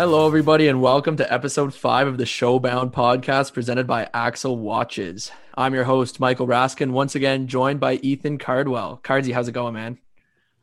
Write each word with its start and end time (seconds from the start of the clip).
Hello, 0.00 0.26
everybody, 0.26 0.66
and 0.66 0.80
welcome 0.80 1.18
to 1.18 1.30
episode 1.30 1.74
five 1.74 2.06
of 2.06 2.16
the 2.16 2.24
Showbound 2.24 2.90
podcast 2.90 3.52
presented 3.52 3.86
by 3.86 4.08
Axel 4.14 4.56
Watches. 4.56 5.30
I'm 5.54 5.74
your 5.74 5.84
host, 5.84 6.18
Michael 6.18 6.46
Raskin, 6.46 6.92
once 6.92 7.14
again 7.14 7.48
joined 7.48 7.80
by 7.80 7.96
Ethan 7.96 8.38
Cardwell. 8.38 8.98
Cardsy, 9.04 9.30
how's 9.30 9.48
it 9.48 9.52
going, 9.52 9.74
man? 9.74 9.98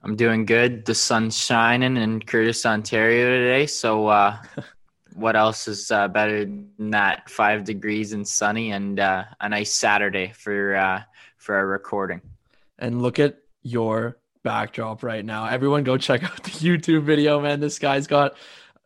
I'm 0.02 0.16
doing 0.16 0.48
good. 0.48 0.86
The 0.86 0.96
sun's 0.96 1.38
shining 1.38 1.98
in 1.98 2.20
Courtice, 2.22 2.66
Ontario 2.66 3.30
today. 3.30 3.68
So, 3.68 4.08
uh, 4.08 4.38
what 5.14 5.36
else 5.36 5.68
is 5.68 5.92
uh, 5.92 6.08
better 6.08 6.44
than 6.44 6.90
that? 6.90 7.30
Five 7.30 7.64
degrees 7.64 8.14
and 8.14 8.28
sunny, 8.28 8.72
and 8.72 9.00
uh, 9.00 9.26
a 9.40 9.50
nice 9.50 9.72
Saturday 9.72 10.32
for 10.34 10.76
uh, 10.76 11.04
for 11.38 11.54
our 11.54 11.68
recording. 11.68 12.22
And 12.80 13.04
look 13.04 13.20
at 13.20 13.38
your 13.62 14.18
backdrop 14.42 15.04
right 15.04 15.24
now. 15.24 15.46
Everyone, 15.46 15.84
go 15.84 15.98
check 15.98 16.24
out 16.24 16.44
the 16.44 16.50
YouTube 16.52 17.04
video, 17.04 17.40
man. 17.40 17.60
This 17.60 17.78
guy's 17.78 18.08
got 18.08 18.36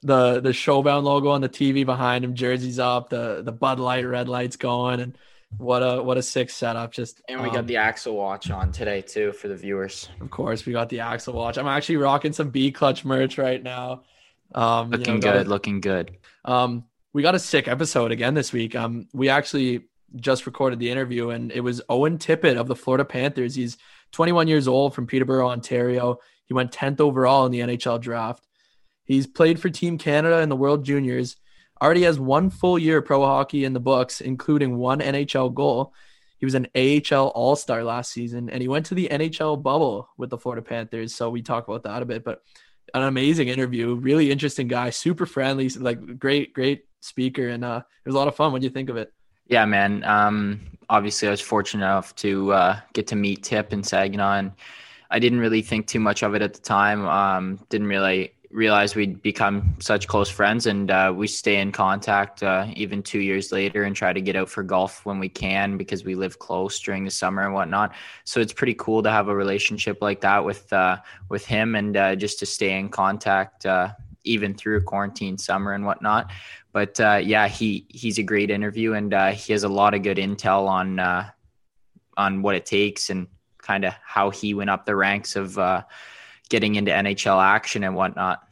the 0.03 0.39
the 0.39 0.49
Showbound 0.49 1.03
logo 1.03 1.29
on 1.29 1.41
the 1.41 1.49
TV 1.49 1.85
behind 1.85 2.23
him, 2.23 2.35
jerseys 2.35 2.79
up, 2.79 3.09
the 3.09 3.41
the 3.43 3.51
Bud 3.51 3.79
Light 3.79 4.05
red 4.05 4.27
lights 4.27 4.55
going, 4.55 4.99
and 4.99 5.17
what 5.57 5.79
a 5.79 6.01
what 6.01 6.17
a 6.17 6.23
sick 6.23 6.49
setup. 6.49 6.91
Just 6.91 7.21
and 7.27 7.41
we 7.41 7.49
um, 7.49 7.55
got 7.55 7.67
the 7.67 7.77
Axel 7.77 8.15
watch 8.15 8.49
on 8.49 8.71
today 8.71 9.01
too 9.01 9.31
for 9.31 9.47
the 9.47 9.55
viewers. 9.55 10.09
Of 10.19 10.29
course, 10.29 10.65
we 10.65 10.73
got 10.73 10.89
the 10.89 11.01
Axel 11.01 11.33
watch. 11.33 11.57
I'm 11.57 11.67
actually 11.67 11.97
rocking 11.97 12.33
some 12.33 12.49
B 12.49 12.71
clutch 12.71 13.05
merch 13.05 13.37
right 13.37 13.61
now. 13.61 14.03
Um, 14.53 14.89
looking 14.89 15.15
you 15.15 15.21
know, 15.21 15.33
good, 15.33 15.47
looking 15.47 15.81
good. 15.81 16.17
Um, 16.45 16.85
we 17.13 17.21
got 17.21 17.35
a 17.35 17.39
sick 17.39 17.67
episode 17.67 18.11
again 18.11 18.33
this 18.33 18.51
week. 18.51 18.75
Um, 18.75 19.07
we 19.13 19.29
actually 19.29 19.85
just 20.15 20.45
recorded 20.45 20.79
the 20.79 20.89
interview, 20.89 21.29
and 21.29 21.51
it 21.51 21.61
was 21.61 21.81
Owen 21.89 22.17
Tippett 22.17 22.57
of 22.57 22.67
the 22.67 22.75
Florida 22.75 23.05
Panthers. 23.05 23.55
He's 23.55 23.77
21 24.11 24.47
years 24.47 24.67
old 24.67 24.93
from 24.93 25.07
Peterborough, 25.07 25.49
Ontario. 25.49 26.19
He 26.45 26.53
went 26.53 26.71
10th 26.71 26.99
overall 26.99 27.45
in 27.45 27.51
the 27.51 27.59
NHL 27.59 28.01
draft. 28.01 28.45
He's 29.11 29.27
played 29.27 29.59
for 29.59 29.69
Team 29.69 29.97
Canada 29.97 30.39
in 30.39 30.47
the 30.47 30.55
World 30.55 30.85
Juniors. 30.85 31.35
Already 31.81 32.03
has 32.03 32.17
one 32.17 32.49
full 32.49 32.79
year 32.79 33.01
pro 33.01 33.25
hockey 33.25 33.65
in 33.65 33.73
the 33.73 33.79
books, 33.81 34.21
including 34.21 34.77
one 34.77 35.01
NHL 35.01 35.53
goal. 35.53 35.93
He 36.37 36.45
was 36.45 36.55
an 36.55 36.67
AHL 36.75 37.27
All 37.27 37.57
Star 37.57 37.83
last 37.83 38.13
season, 38.13 38.49
and 38.49 38.61
he 38.61 38.69
went 38.69 38.85
to 38.85 38.95
the 38.95 39.09
NHL 39.11 39.61
bubble 39.61 40.07
with 40.17 40.29
the 40.29 40.37
Florida 40.37 40.61
Panthers. 40.61 41.13
So 41.13 41.29
we 41.29 41.41
talk 41.41 41.67
about 41.67 41.83
that 41.83 42.01
a 42.01 42.05
bit, 42.05 42.23
but 42.23 42.41
an 42.93 43.03
amazing 43.03 43.49
interview. 43.49 43.95
Really 43.95 44.31
interesting 44.31 44.69
guy, 44.69 44.91
super 44.91 45.25
friendly, 45.25 45.67
like 45.67 46.17
great, 46.17 46.53
great 46.53 46.85
speaker, 47.01 47.49
and 47.49 47.65
uh, 47.65 47.81
it 47.85 48.07
was 48.07 48.15
a 48.15 48.17
lot 48.17 48.29
of 48.29 48.35
fun. 48.37 48.53
What 48.53 48.61
do 48.61 48.65
you 48.65 48.71
think 48.71 48.89
of 48.89 48.95
it? 48.95 49.11
Yeah, 49.47 49.65
man. 49.65 50.05
Um, 50.05 50.61
obviously, 50.89 51.27
I 51.27 51.31
was 51.31 51.41
fortunate 51.41 51.83
enough 51.83 52.15
to 52.17 52.53
uh, 52.53 52.79
get 52.93 53.07
to 53.07 53.17
meet 53.17 53.43
Tip 53.43 53.73
in 53.73 53.83
Saginaw, 53.83 54.37
and 54.37 54.53
I 55.09 55.19
didn't 55.19 55.39
really 55.39 55.63
think 55.63 55.87
too 55.87 55.99
much 55.99 56.23
of 56.23 56.33
it 56.33 56.41
at 56.41 56.53
the 56.53 56.61
time. 56.61 57.05
Um, 57.05 57.59
didn't 57.69 57.87
really 57.87 58.35
realize 58.51 58.95
we'd 58.95 59.21
become 59.21 59.75
such 59.79 60.07
close 60.07 60.29
friends 60.29 60.65
and 60.65 60.91
uh, 60.91 61.13
we 61.15 61.27
stay 61.27 61.61
in 61.61 61.71
contact 61.71 62.43
uh, 62.43 62.67
even 62.75 63.01
two 63.01 63.19
years 63.19 63.51
later 63.51 63.83
and 63.83 63.95
try 63.95 64.11
to 64.11 64.21
get 64.21 64.35
out 64.35 64.49
for 64.49 64.61
golf 64.63 65.05
when 65.05 65.19
we 65.19 65.29
can 65.29 65.77
because 65.77 66.03
we 66.03 66.15
live 66.15 66.39
close 66.39 66.79
during 66.79 67.05
the 67.05 67.11
summer 67.11 67.43
and 67.43 67.53
whatnot. 67.53 67.93
So 68.25 68.41
it's 68.41 68.53
pretty 68.53 68.73
cool 68.73 69.01
to 69.03 69.09
have 69.09 69.29
a 69.29 69.35
relationship 69.35 70.01
like 70.01 70.21
that 70.21 70.43
with 70.43 70.71
uh, 70.73 70.97
with 71.29 71.45
him 71.45 71.75
and 71.75 71.95
uh, 71.95 72.15
just 72.15 72.39
to 72.39 72.45
stay 72.45 72.77
in 72.77 72.89
contact 72.89 73.65
uh, 73.65 73.89
even 74.23 74.53
through 74.53 74.83
quarantine 74.83 75.37
summer 75.37 75.73
and 75.73 75.85
whatnot. 75.85 76.31
But 76.73 76.99
uh, 76.99 77.21
yeah 77.23 77.47
he 77.47 77.85
he's 77.89 78.17
a 78.17 78.23
great 78.23 78.49
interview 78.49 78.93
and 78.93 79.13
he 79.33 79.53
has 79.53 79.63
a 79.63 79.69
lot 79.69 79.93
of 79.93 80.03
good 80.03 80.17
intel 80.17 80.67
on 80.67 80.99
on 82.17 82.41
what 82.41 82.55
it 82.55 82.65
takes 82.65 83.09
and 83.09 83.27
kind 83.59 83.85
of 83.85 83.93
how 84.03 84.29
he 84.29 84.53
went 84.53 84.69
up 84.69 84.85
the 84.85 84.95
ranks 84.95 85.35
of 85.35 85.57
getting 86.51 86.75
into 86.75 86.91
NHL 86.91 87.41
action 87.41 87.83
and 87.83 87.95
whatnot. 87.95 88.45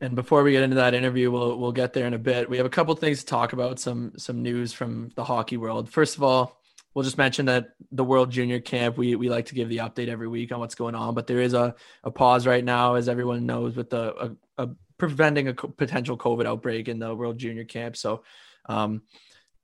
And 0.00 0.14
before 0.14 0.42
we 0.42 0.52
get 0.52 0.62
into 0.62 0.76
that 0.76 0.92
interview, 0.92 1.30
we'll 1.30 1.58
we'll 1.58 1.72
get 1.72 1.94
there 1.94 2.06
in 2.06 2.12
a 2.12 2.18
bit. 2.18 2.48
We 2.48 2.58
have 2.58 2.66
a 2.66 2.70
couple 2.70 2.94
things 2.94 3.20
to 3.20 3.26
talk 3.26 3.54
about, 3.54 3.80
some 3.80 4.12
some 4.18 4.42
news 4.42 4.72
from 4.72 5.10
the 5.16 5.24
hockey 5.24 5.56
world. 5.56 5.90
First 5.90 6.16
of 6.16 6.22
all, 6.22 6.60
we'll 6.92 7.04
just 7.04 7.16
mention 7.16 7.46
that 7.46 7.70
the 7.90 8.04
World 8.04 8.30
Junior 8.30 8.60
Camp, 8.60 8.98
we 8.98 9.14
we 9.16 9.30
like 9.30 9.46
to 9.46 9.54
give 9.54 9.70
the 9.70 9.78
update 9.78 10.08
every 10.08 10.28
week 10.28 10.52
on 10.52 10.60
what's 10.60 10.74
going 10.74 10.94
on, 10.94 11.14
but 11.14 11.26
there 11.26 11.40
is 11.40 11.54
a, 11.54 11.74
a 12.04 12.10
pause 12.10 12.46
right 12.46 12.64
now, 12.64 12.94
as 12.94 13.08
everyone 13.08 13.46
knows, 13.46 13.74
with 13.74 13.88
the 13.88 14.36
a, 14.58 14.64
a 14.64 14.68
preventing 14.98 15.48
a 15.48 15.54
potential 15.54 16.18
COVID 16.18 16.44
outbreak 16.44 16.88
in 16.88 16.98
the 16.98 17.14
World 17.14 17.38
Junior 17.38 17.64
Camp. 17.64 17.96
So 17.96 18.24
um, 18.66 19.02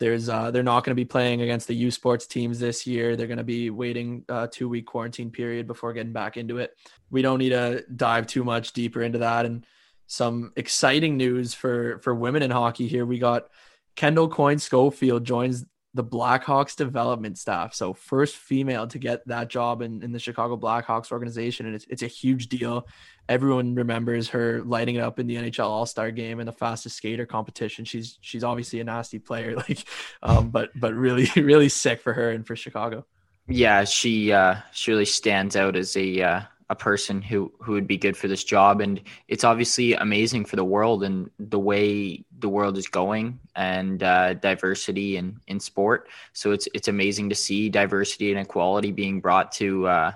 there's 0.01 0.29
uh, 0.29 0.51
they're 0.51 0.63
not 0.63 0.83
going 0.83 0.93
to 0.93 1.01
be 1.01 1.05
playing 1.05 1.43
against 1.43 1.69
the 1.69 1.75
U 1.75 1.91
Sports 1.91 2.27
teams 2.27 2.59
this 2.59 2.87
year. 2.87 3.15
They're 3.15 3.27
going 3.27 3.39
to 3.39 3.45
be 3.45 3.71
waiting 3.71 4.25
a 4.29 4.49
two 4.49 4.69
week 4.69 4.87
quarantine 4.87 5.31
period 5.31 5.67
before 5.67 5.93
getting 5.93 6.13
back 6.13 6.37
into 6.37 6.57
it. 6.59 6.75
We 7.11 7.23
don't 7.23 7.39
need 7.39 7.51
to 7.51 7.85
dive 7.95 8.27
too 8.27 8.43
much 8.43 8.73
deeper 8.73 9.03
into 9.03 9.19
that. 9.19 9.47
And 9.47 9.65
some 10.07 10.53
exciting 10.57 11.17
news 11.17 11.55
for 11.55 12.01
for 12.01 12.15
women 12.15 12.43
in 12.43 12.51
hockey 12.51 12.89
here. 12.89 13.05
We 13.07 13.19
got 13.19 13.49
Kendall 13.95 14.29
Coyne 14.29 14.59
Schofield 14.59 15.25
joins 15.25 15.65
the 15.93 16.05
Blackhawks 16.05 16.77
development 16.77 17.37
staff. 17.37 17.75
So 17.75 17.93
first 17.93 18.37
female 18.37 18.87
to 18.89 18.99
get 18.99 19.27
that 19.27 19.49
job 19.49 19.83
in, 19.83 20.03
in 20.03 20.13
the 20.13 20.19
Chicago 20.19 20.57
Blackhawks 20.57 21.11
organization. 21.11 21.67
And 21.67 21.75
it's, 21.75 21.85
it's 21.91 22.03
a 22.03 22.07
huge 22.07 22.49
deal. 22.49 22.87
Everyone 23.31 23.75
remembers 23.75 24.29
her 24.31 24.61
lighting 24.63 24.97
it 24.97 25.01
up 25.01 25.19
in 25.19 25.27
the 25.27 25.37
NHL 25.37 25.65
All-Star 25.65 26.11
game 26.11 26.41
and 26.41 26.49
the 26.49 26.53
fastest 26.53 26.97
skater 26.97 27.25
competition. 27.25 27.85
She's, 27.85 28.19
she's 28.21 28.45
obviously 28.45 28.81
a 28.81 28.85
nasty 28.85 29.19
player, 29.19 29.57
like, 29.69 29.85
um, 30.23 30.51
but, 30.51 30.71
but 30.75 30.95
really, 30.95 31.29
really 31.43 31.69
sick 31.69 32.03
for 32.03 32.13
her 32.13 32.31
and 32.31 32.47
for 32.47 32.57
Chicago. 32.57 33.07
Yeah. 33.47 33.85
She, 33.85 34.33
uh, 34.33 34.57
she 34.73 34.91
really 34.91 35.07
stands 35.07 35.57
out 35.57 35.77
as 35.77 35.97
a, 35.97 36.21
uh, 36.21 36.41
a 36.71 36.77
person 36.77 37.21
who 37.21 37.53
who 37.59 37.73
would 37.73 37.89
be 37.89 37.97
good 37.97 38.17
for 38.17 38.29
this 38.29 38.45
job 38.45 38.81
and 38.81 39.01
it's 39.27 39.43
obviously 39.43 39.95
amazing 39.95 40.45
for 40.45 40.55
the 40.55 40.65
world 40.65 41.03
and 41.03 41.29
the 41.41 41.59
way 41.59 42.25
the 42.39 42.49
world 42.49 42.79
is 42.79 42.87
going 42.87 43.41
and 43.57 44.05
uh, 44.05 44.35
diversity 44.35 45.17
in 45.17 45.41
in 45.49 45.59
sport 45.59 46.09
so 46.33 46.53
it's 46.53 46.69
it's 46.73 46.87
amazing 46.87 47.29
to 47.29 47.35
see 47.35 47.69
diversity 47.69 48.31
and 48.31 48.41
equality 48.41 48.93
being 48.93 49.21
brought 49.21 49.51
to 49.51 49.87
uh, 49.89 50.13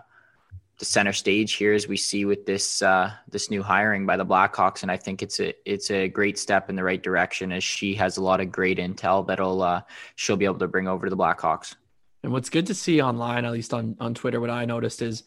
the 0.78 0.84
center 0.84 1.12
stage 1.12 1.54
here 1.54 1.72
as 1.72 1.86
we 1.86 1.96
see 1.96 2.24
with 2.24 2.46
this 2.46 2.82
uh, 2.82 3.12
this 3.28 3.50
new 3.50 3.62
hiring 3.62 4.06
by 4.06 4.16
the 4.16 4.26
Blackhawks 4.26 4.82
and 4.82 4.90
I 4.90 4.96
think 4.96 5.22
it's 5.22 5.40
a 5.40 5.54
it's 5.70 5.90
a 5.90 6.08
great 6.08 6.38
step 6.38 6.68
in 6.68 6.76
the 6.76 6.82
right 6.82 7.02
direction 7.02 7.52
as 7.52 7.62
she 7.62 7.94
has 7.94 8.16
a 8.16 8.22
lot 8.22 8.40
of 8.40 8.50
great 8.50 8.78
intel 8.78 9.26
that'll 9.26 9.62
uh, 9.62 9.82
she'll 10.16 10.36
be 10.36 10.44
able 10.44 10.58
to 10.58 10.68
bring 10.68 10.88
over 10.88 11.06
to 11.06 11.10
the 11.10 11.16
Blackhawks. 11.16 11.76
And 12.22 12.32
what's 12.32 12.50
good 12.50 12.66
to 12.66 12.74
see 12.74 13.02
online, 13.02 13.44
at 13.44 13.52
least 13.52 13.72
on 13.72 13.96
on 14.00 14.14
Twitter, 14.14 14.40
what 14.40 14.50
I 14.50 14.64
noticed 14.64 15.02
is 15.02 15.24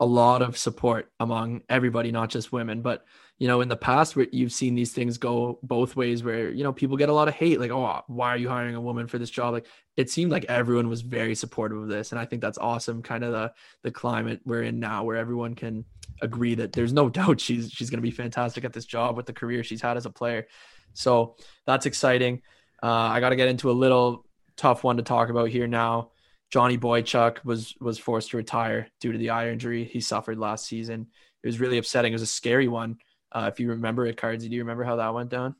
a 0.00 0.06
lot 0.06 0.42
of 0.42 0.56
support 0.56 1.10
among 1.20 1.62
everybody, 1.68 2.10
not 2.10 2.30
just 2.30 2.52
women. 2.52 2.82
But 2.82 3.04
you 3.42 3.48
know, 3.48 3.60
in 3.60 3.66
the 3.66 3.76
past, 3.76 4.14
where 4.14 4.28
you've 4.30 4.52
seen 4.52 4.76
these 4.76 4.92
things 4.92 5.18
go 5.18 5.58
both 5.64 5.96
ways, 5.96 6.22
where 6.22 6.52
you 6.52 6.62
know 6.62 6.72
people 6.72 6.96
get 6.96 7.08
a 7.08 7.12
lot 7.12 7.26
of 7.26 7.34
hate, 7.34 7.58
like, 7.58 7.72
"Oh, 7.72 8.00
why 8.06 8.28
are 8.28 8.36
you 8.36 8.48
hiring 8.48 8.76
a 8.76 8.80
woman 8.80 9.08
for 9.08 9.18
this 9.18 9.30
job?" 9.30 9.52
Like, 9.52 9.66
it 9.96 10.10
seemed 10.10 10.30
like 10.30 10.44
everyone 10.44 10.88
was 10.88 11.00
very 11.00 11.34
supportive 11.34 11.78
of 11.78 11.88
this, 11.88 12.12
and 12.12 12.20
I 12.20 12.24
think 12.24 12.40
that's 12.40 12.56
awesome. 12.56 13.02
Kind 13.02 13.24
of 13.24 13.32
the 13.32 13.52
the 13.82 13.90
climate 13.90 14.42
we're 14.44 14.62
in 14.62 14.78
now, 14.78 15.02
where 15.02 15.16
everyone 15.16 15.56
can 15.56 15.84
agree 16.20 16.54
that 16.54 16.72
there's 16.72 16.92
no 16.92 17.08
doubt 17.18 17.40
she's 17.40 17.72
she's 17.72 17.90
going 17.90 17.98
to 17.98 18.08
be 18.08 18.12
fantastic 18.12 18.64
at 18.64 18.72
this 18.72 18.84
job 18.84 19.16
with 19.16 19.26
the 19.26 19.32
career 19.32 19.64
she's 19.64 19.82
had 19.82 19.96
as 19.96 20.06
a 20.06 20.10
player. 20.10 20.46
So 20.92 21.34
that's 21.66 21.86
exciting. 21.86 22.42
Uh, 22.80 22.92
I 22.92 23.18
got 23.18 23.30
to 23.30 23.36
get 23.36 23.48
into 23.48 23.72
a 23.72 23.72
little 23.72 24.24
tough 24.56 24.84
one 24.84 24.98
to 24.98 25.02
talk 25.02 25.30
about 25.30 25.48
here 25.48 25.66
now. 25.66 26.12
Johnny 26.52 26.78
Boychuk 26.78 27.44
was 27.44 27.74
was 27.80 27.98
forced 27.98 28.30
to 28.30 28.36
retire 28.36 28.86
due 29.00 29.10
to 29.10 29.18
the 29.18 29.30
eye 29.30 29.48
injury 29.48 29.82
he 29.82 30.00
suffered 30.00 30.38
last 30.38 30.64
season. 30.66 31.08
It 31.42 31.48
was 31.48 31.58
really 31.58 31.78
upsetting. 31.78 32.12
It 32.12 32.14
was 32.14 32.22
a 32.22 32.26
scary 32.26 32.68
one. 32.68 32.98
Uh, 33.32 33.50
if 33.52 33.58
you 33.58 33.70
remember 33.70 34.06
it, 34.06 34.16
Cards, 34.16 34.46
do 34.46 34.54
you 34.54 34.60
remember 34.60 34.84
how 34.84 34.96
that 34.96 35.14
went 35.14 35.30
down? 35.30 35.54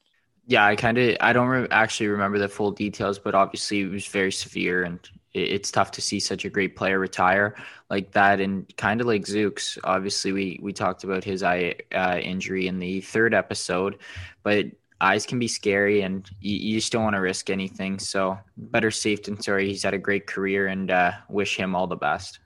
Yeah, 0.46 0.66
I 0.66 0.76
kind 0.76 0.98
of 0.98 1.16
I 1.20 1.32
don't 1.32 1.48
re- 1.48 1.68
actually 1.70 2.08
remember 2.08 2.38
the 2.38 2.48
full 2.48 2.72
details, 2.72 3.18
but 3.18 3.34
obviously 3.34 3.80
it 3.80 3.90
was 3.90 4.06
very 4.06 4.32
severe, 4.32 4.82
and 4.82 4.98
it, 5.32 5.52
it's 5.52 5.70
tough 5.70 5.92
to 5.92 6.02
see 6.02 6.20
such 6.20 6.44
a 6.44 6.50
great 6.50 6.76
player 6.76 6.98
retire 6.98 7.54
like 7.90 8.12
that. 8.12 8.40
And 8.40 8.74
kind 8.76 9.00
of 9.00 9.06
like 9.06 9.22
Zooks, 9.22 9.78
obviously 9.84 10.32
we 10.32 10.58
we 10.60 10.72
talked 10.72 11.04
about 11.04 11.24
his 11.24 11.42
eye 11.42 11.76
uh, 11.94 12.18
injury 12.20 12.66
in 12.66 12.78
the 12.78 13.00
third 13.02 13.34
episode, 13.34 13.98
but 14.42 14.66
eyes 15.00 15.26
can 15.26 15.38
be 15.38 15.48
scary 15.48 16.02
and 16.02 16.30
you, 16.40 16.56
you 16.56 16.78
just 16.78 16.92
don't 16.92 17.02
want 17.02 17.16
to 17.16 17.20
risk 17.20 17.50
anything. 17.50 17.98
So 17.98 18.38
better 18.56 18.90
safe 18.90 19.24
than 19.24 19.40
sorry. 19.42 19.68
He's 19.68 19.82
had 19.82 19.94
a 19.94 19.98
great 19.98 20.26
career 20.26 20.68
and 20.68 20.90
uh, 20.90 21.12
wish 21.28 21.56
him 21.56 21.74
all 21.74 21.88
the 21.88 21.96
best. 21.96 22.38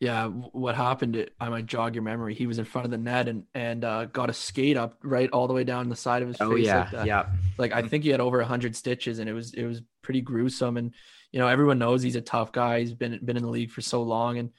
Yeah, 0.00 0.28
what 0.28 0.76
happened? 0.76 1.28
I 1.38 1.50
might 1.50 1.66
jog 1.66 1.94
your 1.94 2.02
memory. 2.02 2.34
He 2.34 2.46
was 2.46 2.58
in 2.58 2.64
front 2.64 2.86
of 2.86 2.90
the 2.90 2.96
net 2.96 3.28
and 3.28 3.44
and 3.54 3.84
uh, 3.84 4.06
got 4.06 4.30
a 4.30 4.32
skate 4.32 4.78
up 4.78 4.96
right 5.02 5.28
all 5.30 5.46
the 5.46 5.52
way 5.52 5.62
down 5.62 5.90
the 5.90 5.96
side 5.96 6.22
of 6.22 6.28
his 6.28 6.38
oh, 6.40 6.56
face. 6.56 6.66
yeah, 6.66 6.88
like 6.90 7.06
yeah. 7.06 7.26
Like 7.58 7.72
I 7.72 7.82
think 7.82 8.04
he 8.04 8.10
had 8.10 8.20
over 8.20 8.42
hundred 8.42 8.74
stitches, 8.74 9.18
and 9.18 9.28
it 9.28 9.34
was 9.34 9.52
it 9.52 9.66
was 9.66 9.82
pretty 10.00 10.22
gruesome. 10.22 10.78
And 10.78 10.94
you 11.32 11.38
know 11.38 11.48
everyone 11.48 11.78
knows 11.78 12.02
he's 12.02 12.16
a 12.16 12.22
tough 12.22 12.50
guy. 12.50 12.80
He's 12.80 12.94
been 12.94 13.20
been 13.22 13.36
in 13.36 13.42
the 13.42 13.50
league 13.50 13.70
for 13.70 13.82
so 13.82 14.02
long, 14.02 14.38
and 14.38 14.50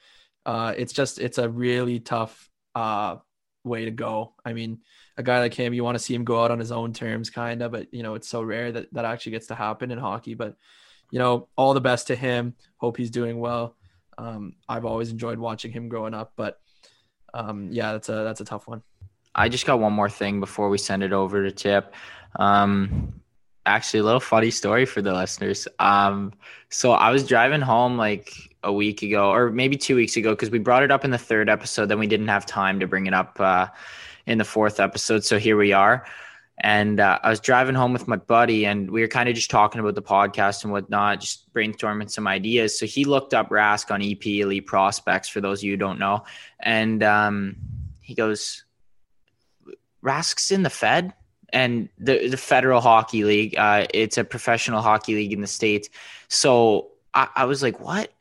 uh, 0.45 0.75
it's 0.77 0.93
just 0.93 1.19
it's 1.19 1.39
a 1.39 1.49
really 1.49 1.99
tough 1.99 2.47
uh, 2.75 3.15
way 3.63 3.85
to 3.85 3.91
go. 3.91 4.35
I 4.45 4.53
mean, 4.53 4.81
a 5.17 5.23
guy 5.23 5.39
like 5.39 5.55
him, 5.55 5.73
you 5.73 5.83
want 5.83 5.95
to 5.95 6.03
see 6.03 6.13
him 6.13 6.23
go 6.23 6.43
out 6.43 6.51
on 6.51 6.59
his 6.59 6.71
own 6.71 6.93
terms, 6.93 7.31
kind 7.31 7.63
of, 7.63 7.71
but 7.71 7.91
you 7.91 8.03
know, 8.03 8.13
it's 8.13 8.29
so 8.29 8.43
rare 8.43 8.71
that 8.71 8.93
that 8.93 9.05
actually 9.05 9.33
gets 9.33 9.47
to 9.47 9.55
happen 9.55 9.89
in 9.89 9.97
hockey. 9.97 10.35
But 10.35 10.55
you 11.11 11.17
know, 11.17 11.49
all 11.55 11.73
the 11.73 11.81
best 11.81 12.07
to 12.07 12.15
him. 12.15 12.55
Hope 12.77 12.97
he's 12.97 13.09
doing 13.09 13.39
well. 13.39 13.75
Um, 14.17 14.55
I've 14.67 14.85
always 14.85 15.09
enjoyed 15.09 15.39
watching 15.39 15.71
him 15.71 15.89
growing 15.89 16.13
up, 16.13 16.33
but 16.35 16.59
um, 17.33 17.69
yeah, 17.71 17.93
that's 17.93 18.09
a 18.09 18.23
that's 18.23 18.41
a 18.41 18.45
tough 18.45 18.67
one. 18.67 18.83
I 19.33 19.49
just 19.49 19.65
got 19.65 19.79
one 19.79 19.93
more 19.93 20.09
thing 20.09 20.39
before 20.39 20.69
we 20.69 20.77
send 20.77 21.03
it 21.03 21.13
over 21.13 21.43
to 21.43 21.51
Tip. 21.51 21.93
Um, 22.37 23.21
actually, 23.65 24.01
a 24.01 24.03
little 24.03 24.19
funny 24.19 24.51
story 24.51 24.85
for 24.85 25.01
the 25.01 25.13
listeners. 25.13 25.67
Um, 25.79 26.33
so 26.69 26.91
I 26.91 27.11
was 27.11 27.25
driving 27.25 27.61
home 27.61 27.97
like 27.97 28.33
a 28.63 28.71
week 28.71 29.01
ago, 29.01 29.31
or 29.31 29.49
maybe 29.49 29.77
two 29.77 29.95
weeks 29.95 30.17
ago, 30.17 30.31
because 30.31 30.49
we 30.49 30.59
brought 30.59 30.83
it 30.83 30.91
up 30.91 31.05
in 31.05 31.11
the 31.11 31.17
third 31.17 31.49
episode. 31.49 31.87
Then 31.87 31.99
we 31.99 32.07
didn't 32.07 32.27
have 32.27 32.45
time 32.45 32.79
to 32.81 32.87
bring 32.87 33.07
it 33.07 33.13
up 33.13 33.39
uh, 33.39 33.67
in 34.25 34.37
the 34.37 34.43
fourth 34.43 34.79
episode. 34.79 35.23
So 35.23 35.39
here 35.39 35.57
we 35.57 35.71
are. 35.71 36.05
And 36.61 36.99
uh, 36.99 37.17
I 37.23 37.29
was 37.29 37.39
driving 37.39 37.73
home 37.73 37.91
with 37.91 38.07
my 38.07 38.17
buddy, 38.17 38.65
and 38.65 38.89
we 38.91 39.01
were 39.01 39.07
kind 39.07 39.27
of 39.27 39.33
just 39.33 39.49
talking 39.49 39.81
about 39.81 39.95
the 39.95 40.01
podcast 40.01 40.63
and 40.63 40.71
whatnot, 40.71 41.19
just 41.19 41.51
brainstorming 41.53 42.09
some 42.09 42.27
ideas. 42.27 42.77
So 42.77 42.85
he 42.85 43.03
looked 43.03 43.33
up 43.33 43.49
Rask 43.49 43.91
on 43.91 44.01
EP 44.01 44.25
Elite 44.25 44.67
Prospects, 44.67 45.27
for 45.27 45.41
those 45.41 45.59
of 45.59 45.63
you 45.63 45.71
who 45.71 45.77
don't 45.77 45.97
know. 45.97 46.23
And 46.59 47.01
um, 47.01 47.55
he 47.99 48.13
goes, 48.13 48.63
Rask's 50.03 50.51
in 50.51 50.61
the 50.61 50.69
Fed 50.69 51.13
and 51.51 51.89
the, 51.97 52.27
the 52.27 52.37
Federal 52.37 52.79
Hockey 52.79 53.23
League. 53.23 53.57
Uh, 53.57 53.87
it's 53.91 54.19
a 54.19 54.23
professional 54.23 54.81
hockey 54.81 55.15
league 55.15 55.33
in 55.33 55.41
the 55.41 55.47
States. 55.47 55.89
So 56.27 56.89
I, 57.13 57.27
I 57.35 57.45
was 57.45 57.63
like, 57.63 57.79
what? 57.79 58.13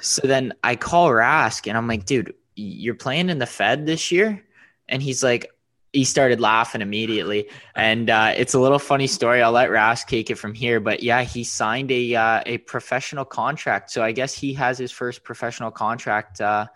So 0.00 0.22
then 0.26 0.52
I 0.62 0.76
call 0.76 1.08
Rask 1.10 1.66
and 1.66 1.76
I'm 1.76 1.88
like, 1.88 2.04
dude, 2.04 2.32
you're 2.54 2.94
playing 2.94 3.28
in 3.28 3.38
the 3.38 3.46
Fed 3.46 3.86
this 3.86 4.12
year? 4.12 4.44
And 4.88 5.02
he's 5.02 5.22
like, 5.22 5.50
he 5.92 6.04
started 6.04 6.40
laughing 6.40 6.80
immediately. 6.80 7.48
And 7.74 8.10
uh, 8.10 8.34
it's 8.36 8.54
a 8.54 8.60
little 8.60 8.78
funny 8.78 9.06
story. 9.06 9.42
I'll 9.42 9.52
let 9.52 9.70
Rask 9.70 10.06
take 10.06 10.30
it 10.30 10.36
from 10.36 10.54
here. 10.54 10.80
But 10.80 11.02
yeah, 11.02 11.22
he 11.22 11.44
signed 11.44 11.90
a 11.90 12.14
uh, 12.14 12.42
a 12.46 12.58
professional 12.58 13.24
contract. 13.24 13.90
So 13.90 14.02
I 14.02 14.12
guess 14.12 14.34
he 14.34 14.52
has 14.54 14.78
his 14.78 14.92
first 14.92 15.24
professional 15.24 15.70
contract 15.70 16.40
uh, 16.40 16.66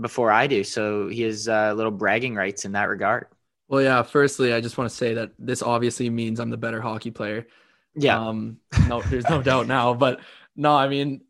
before 0.00 0.30
I 0.30 0.46
do. 0.46 0.64
So 0.64 1.08
he 1.08 1.22
has 1.22 1.48
uh, 1.48 1.74
little 1.74 1.92
bragging 1.92 2.34
rights 2.34 2.64
in 2.64 2.72
that 2.72 2.88
regard. 2.88 3.26
Well, 3.68 3.82
yeah. 3.82 4.02
Firstly, 4.02 4.52
I 4.52 4.60
just 4.60 4.78
want 4.78 4.90
to 4.90 4.96
say 4.96 5.14
that 5.14 5.32
this 5.38 5.62
obviously 5.62 6.08
means 6.08 6.40
I'm 6.40 6.50
the 6.50 6.56
better 6.56 6.80
hockey 6.80 7.10
player. 7.10 7.46
Yeah. 7.94 8.28
Um, 8.28 8.58
no, 8.88 9.02
there's 9.02 9.28
no 9.28 9.42
doubt 9.42 9.66
now. 9.66 9.94
But 9.94 10.20
no, 10.54 10.74
I 10.74 10.88
mean, 10.88 11.22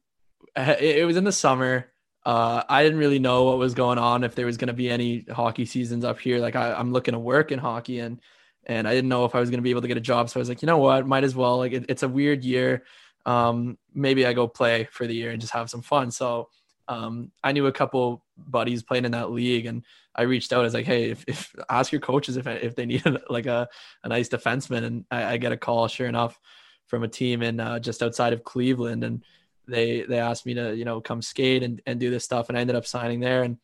it 0.57 1.07
was 1.07 1.17
in 1.17 1.25
the 1.25 1.33
summer. 1.33 1.91
Uh, 2.27 2.65
I 2.69 2.83
didn't 2.83 2.99
really 2.99 3.21
know 3.21 3.45
what 3.45 3.59
was 3.59 3.73
going 3.73 3.99
on 3.99 4.25
if 4.25 4.35
there 4.35 4.47
was 4.47 4.57
going 4.57 4.67
to 4.67 4.75
be 4.75 4.91
any 4.91 5.25
hockey 5.31 5.65
seasons 5.65 6.05
up 6.05 6.19
here. 6.19 6.41
Like 6.41 6.57
I, 6.57 6.79
am 6.79 6.93
looking 6.93 7.13
to 7.13 7.21
work 7.21 7.53
in 7.53 7.61
hockey 7.61 8.01
and 8.01 8.21
and 8.67 8.89
I 8.89 8.95
didn't 8.95 9.09
know 9.09 9.25
if 9.27 9.37
I 9.37 9.39
was 9.39 9.49
going 9.49 9.59
to 9.59 9.63
be 9.63 9.71
able 9.71 9.83
to 9.83 9.89
get 9.89 9.97
a 9.97 10.01
job. 10.01 10.29
So 10.29 10.41
I 10.41 10.43
was 10.43 10.49
like, 10.49 10.61
you 10.61 10.67
know 10.67 10.79
what, 10.79 11.07
might 11.07 11.23
as 11.23 11.37
well. 11.37 11.59
Like 11.59 11.73
it, 11.73 11.85
it's 11.89 12.03
a 12.03 12.09
weird 12.09 12.43
year. 12.43 12.83
Um, 13.27 13.79
maybe 13.95 14.27
I 14.27 14.33
go 14.33 14.49
play 14.49 14.89
for 14.91 15.07
the 15.07 15.15
year 15.15 15.31
and 15.31 15.41
just 15.41 15.53
have 15.53 15.71
some 15.71 15.83
fun. 15.83 16.11
So 16.11 16.49
um, 16.89 17.31
I 17.45 17.53
knew 17.53 17.67
a 17.67 17.73
couple 17.73 18.25
buddies 18.37 18.83
playing 18.83 19.05
in 19.05 19.13
that 19.13 19.31
league, 19.31 19.67
and 19.67 19.85
I 20.15 20.23
reached 20.23 20.53
out. 20.53 20.61
I 20.61 20.65
was 20.65 20.75
like, 20.75 20.85
hey, 20.85 21.11
if, 21.11 21.25
if 21.29 21.55
ask 21.69 21.93
your 21.93 22.01
coaches 22.01 22.37
if 22.37 22.49
if 22.49 22.75
they 22.75 22.87
need 22.87 23.05
like 23.31 23.47
a, 23.47 23.69
a 24.03 24.09
nice 24.09 24.29
defenseman, 24.29 24.85
and 24.85 25.05
I, 25.13 25.25
I 25.35 25.37
get 25.37 25.53
a 25.53 25.57
call. 25.57 25.87
Sure 25.87 26.09
enough, 26.09 26.39
from 26.87 27.05
a 27.05 27.09
team 27.09 27.43
in 27.43 27.61
uh, 27.61 27.79
just 27.79 28.03
outside 28.03 28.33
of 28.33 28.43
Cleveland, 28.45 29.05
and 29.05 29.25
they 29.67 30.03
they 30.03 30.19
asked 30.19 30.47
me 30.47 30.55
to 30.55 30.75
you 30.75 30.85
know 30.85 31.01
come 31.01 31.23
skate 31.23 31.63
and, 31.63 31.83
and 31.87 32.01
do 32.01 32.11
this 32.11 32.25
stuff 32.25 32.49
and 32.49 32.57
I 32.57 32.61
ended 32.61 32.77
up 32.77 32.87
signing 32.87 33.21
there. 33.21 33.43
And 33.43 33.59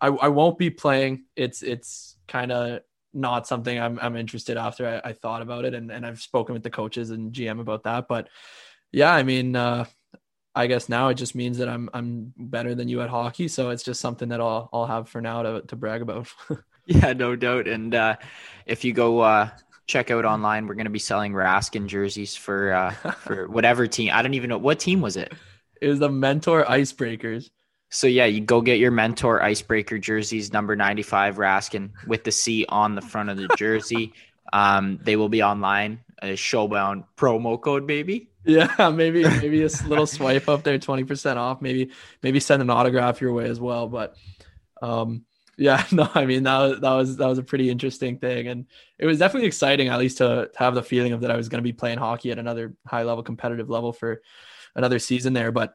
I, 0.00 0.08
I 0.08 0.28
won't 0.28 0.58
be 0.58 0.70
playing. 0.70 1.24
It's 1.36 1.62
it's 1.62 2.16
kind 2.28 2.52
of 2.52 2.80
not 3.14 3.46
something 3.46 3.78
I'm, 3.78 3.98
I'm 4.00 4.16
interested 4.16 4.58
after 4.58 4.86
I, 4.86 5.08
I, 5.08 5.12
thought 5.14 5.40
about 5.40 5.64
it 5.64 5.72
and, 5.72 5.90
and 5.90 6.04
I've 6.04 6.20
spoken 6.20 6.52
with 6.52 6.62
the 6.62 6.70
coaches 6.70 7.10
and 7.10 7.32
GM 7.32 7.60
about 7.60 7.84
that. 7.84 8.08
But 8.08 8.28
yeah 8.92 9.12
I 9.14 9.22
mean 9.22 9.56
uh, 9.56 9.86
I 10.54 10.66
guess 10.66 10.88
now 10.88 11.08
it 11.08 11.14
just 11.14 11.34
means 11.34 11.58
that 11.58 11.68
I'm 11.68 11.88
I'm 11.94 12.34
better 12.36 12.74
than 12.74 12.88
you 12.88 13.00
at 13.00 13.08
hockey. 13.08 13.48
So 13.48 13.70
it's 13.70 13.82
just 13.82 14.00
something 14.00 14.28
that 14.30 14.40
I'll 14.40 14.68
I'll 14.72 14.86
have 14.86 15.08
for 15.08 15.20
now 15.20 15.42
to, 15.42 15.62
to 15.62 15.76
brag 15.76 16.02
about. 16.02 16.28
Yeah 16.88 17.14
no 17.14 17.34
doubt. 17.34 17.66
And 17.66 17.92
uh, 17.96 18.14
if 18.64 18.84
you 18.84 18.92
go 18.92 19.18
uh, 19.18 19.50
check 19.86 20.10
out 20.10 20.24
online. 20.24 20.66
We're 20.66 20.74
going 20.74 20.86
to 20.86 20.90
be 20.90 20.98
selling 20.98 21.32
Raskin 21.32 21.86
jerseys 21.86 22.36
for 22.36 22.72
uh, 22.72 22.90
for 23.20 23.48
whatever 23.48 23.86
team. 23.86 24.10
I 24.12 24.22
don't 24.22 24.34
even 24.34 24.50
know 24.50 24.58
what 24.58 24.78
team 24.78 25.00
was 25.00 25.16
it. 25.16 25.32
It 25.80 25.88
was 25.88 25.98
the 25.98 26.10
Mentor 26.10 26.64
Icebreakers. 26.64 27.50
So 27.90 28.06
yeah, 28.06 28.26
you 28.26 28.40
go 28.40 28.60
get 28.60 28.78
your 28.78 28.90
Mentor 28.90 29.42
Icebreaker 29.42 29.98
jerseys, 29.98 30.52
number 30.52 30.76
ninety 30.76 31.02
five 31.02 31.36
Raskin 31.36 31.90
with 32.06 32.24
the 32.24 32.32
C 32.32 32.66
on 32.68 32.94
the 32.94 33.02
front 33.02 33.30
of 33.30 33.36
the 33.36 33.48
jersey. 33.56 34.12
um, 34.52 34.98
they 35.02 35.16
will 35.16 35.28
be 35.28 35.42
online. 35.42 36.00
A 36.22 36.28
showbound 36.28 37.04
promo 37.18 37.60
code, 37.60 37.86
baby. 37.86 38.30
Yeah, 38.44 38.90
maybe 38.94 39.22
maybe 39.22 39.62
a 39.62 39.68
little 39.86 40.06
swipe 40.06 40.48
up 40.48 40.62
there, 40.62 40.78
twenty 40.78 41.04
percent 41.04 41.38
off. 41.38 41.60
Maybe 41.60 41.90
maybe 42.22 42.40
send 42.40 42.62
an 42.62 42.70
autograph 42.70 43.20
your 43.20 43.34
way 43.34 43.48
as 43.48 43.60
well. 43.60 43.86
But 43.86 44.16
um, 44.80 45.26
yeah, 45.56 45.84
no, 45.92 46.08
I 46.14 46.26
mean 46.26 46.42
that 46.44 46.58
was, 46.58 46.80
that 46.80 46.92
was 46.92 47.16
that 47.16 47.26
was 47.28 47.38
a 47.38 47.42
pretty 47.42 47.70
interesting 47.70 48.18
thing, 48.18 48.48
and 48.48 48.66
it 48.98 49.06
was 49.06 49.18
definitely 49.18 49.48
exciting 49.48 49.88
at 49.88 49.98
least 49.98 50.18
to, 50.18 50.50
to 50.52 50.58
have 50.58 50.74
the 50.74 50.82
feeling 50.82 51.12
of 51.12 51.22
that 51.22 51.30
I 51.30 51.36
was 51.36 51.48
going 51.48 51.58
to 51.58 51.66
be 51.66 51.72
playing 51.72 51.98
hockey 51.98 52.30
at 52.30 52.38
another 52.38 52.74
high 52.86 53.02
level 53.02 53.22
competitive 53.22 53.70
level 53.70 53.92
for 53.92 54.22
another 54.74 54.98
season 54.98 55.32
there. 55.32 55.52
But 55.52 55.74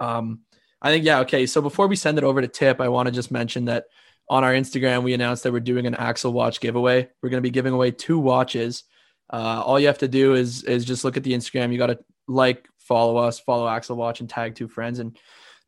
um, 0.00 0.40
I 0.80 0.90
think 0.90 1.04
yeah, 1.04 1.20
okay. 1.20 1.46
So 1.46 1.60
before 1.60 1.86
we 1.86 1.96
send 1.96 2.18
it 2.18 2.24
over 2.24 2.40
to 2.40 2.48
Tip, 2.48 2.80
I 2.80 2.88
want 2.88 3.06
to 3.06 3.12
just 3.12 3.30
mention 3.30 3.66
that 3.66 3.84
on 4.28 4.44
our 4.44 4.52
Instagram 4.52 5.02
we 5.02 5.14
announced 5.14 5.44
that 5.44 5.52
we're 5.52 5.60
doing 5.60 5.86
an 5.86 5.94
Axel 5.94 6.32
watch 6.32 6.60
giveaway. 6.60 7.08
We're 7.22 7.30
going 7.30 7.42
to 7.42 7.46
be 7.46 7.50
giving 7.50 7.72
away 7.72 7.90
two 7.90 8.18
watches. 8.18 8.84
Uh, 9.30 9.62
all 9.64 9.78
you 9.80 9.88
have 9.88 9.98
to 9.98 10.08
do 10.08 10.34
is 10.34 10.62
is 10.64 10.84
just 10.84 11.04
look 11.04 11.16
at 11.16 11.22
the 11.22 11.32
Instagram. 11.32 11.72
You 11.72 11.78
got 11.78 11.88
to 11.88 11.98
like, 12.28 12.68
follow 12.78 13.16
us, 13.16 13.38
follow 13.38 13.68
Axel 13.68 13.96
Watch, 13.96 14.20
and 14.20 14.28
tag 14.28 14.54
two 14.54 14.68
friends. 14.68 14.98
And 14.98 15.16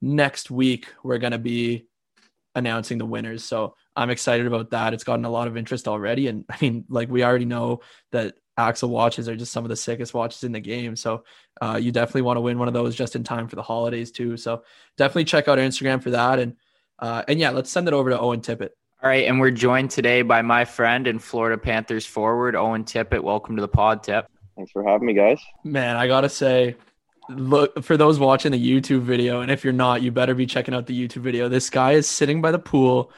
next 0.00 0.50
week 0.50 0.86
we're 1.02 1.19
going 1.19 1.32
to 1.32 1.38
be 1.38 1.86
announcing 2.58 2.99
the 2.99 3.06
winners. 3.06 3.44
So 3.44 3.75
I'm 3.96 4.10
excited 4.10 4.46
about 4.46 4.70
that. 4.70 4.93
It's 4.93 5.05
gotten 5.05 5.25
a 5.25 5.31
lot 5.31 5.49
of 5.49 5.56
interest 5.56 5.88
already. 5.88 6.28
And 6.28 6.44
I 6.50 6.56
mean, 6.60 6.84
like 6.88 7.08
we 7.08 7.25
already 7.25 7.46
know 7.46 7.81
that 8.12 8.34
Axel 8.56 8.90
watches 8.90 9.28
are 9.28 9.37
just 9.37 9.52
some 9.52 9.64
of 9.64 9.69
the 9.69 9.76
sickest 9.76 10.12
watches 10.12 10.44
in 10.44 10.52
the 10.52 10.60
game. 10.60 10.96
So 10.96 11.25
uh, 11.60 11.78
you 11.81 11.93
definitely 11.93 12.22
want 12.22 12.37
to 12.37 12.43
win 12.43 12.58
one 12.58 12.69
of 12.69 12.75
those 12.75 12.96
just 12.96 13.16
in 13.16 13.25
time 13.25 13.49
for 13.49 13.56
the 13.56 13.62
holidays 13.62 14.10
too. 14.10 14.37
So 14.37 14.64
definitely 14.96 15.25
check 15.25 15.49
out 15.49 15.58
our 15.58 15.64
Instagram 15.64 16.02
for 16.02 16.10
that. 16.10 16.38
And 16.38 16.56
uh, 16.99 17.22
and 17.28 17.38
yeah, 17.38 17.50
let's 17.50 17.70
send 17.70 17.87
it 17.87 17.94
over 17.94 18.10
to 18.10 18.19
Owen 18.19 18.40
Tippett. 18.40 18.70
All 19.00 19.08
right, 19.08 19.28
and 19.28 19.38
we're 19.38 19.52
joined 19.52 19.93
today 19.93 20.22
by 20.22 20.43
my 20.43 20.64
friend 20.64 21.06
and 21.06 21.22
Florida 21.22 21.56
Panthers 21.56 22.05
forward 22.05 22.56
Owen 22.56 22.82
Tippett. 22.82 23.22
Welcome 23.22 23.55
to 23.55 23.60
the 23.60 23.69
pod, 23.69 24.02
Tip. 24.02 24.26
Thanks 24.56 24.72
for 24.72 24.82
having 24.82 25.06
me, 25.06 25.14
guys. 25.14 25.40
Man, 25.62 25.96
I 25.96 26.08
gotta 26.08 26.28
say, 26.28 26.75
look 27.30 27.82
for 27.82 27.96
those 27.96 28.19
watching 28.19 28.52
the 28.52 28.58
YouTube 28.58 29.02
video, 29.02 29.40
and 29.40 29.50
if 29.50 29.64
you're 29.64 29.72
not, 29.72 30.02
you 30.02 30.10
better 30.10 30.34
be 30.34 30.46
checking 30.46 30.74
out 30.74 30.86
the 30.86 31.08
YouTube 31.08 31.22
video. 31.22 31.48
This 31.48 31.70
guy 31.70 31.93
is 31.93 32.08
sitting 32.08 32.41
by 32.41 32.50
the 32.50 32.58
pool, 32.58 33.12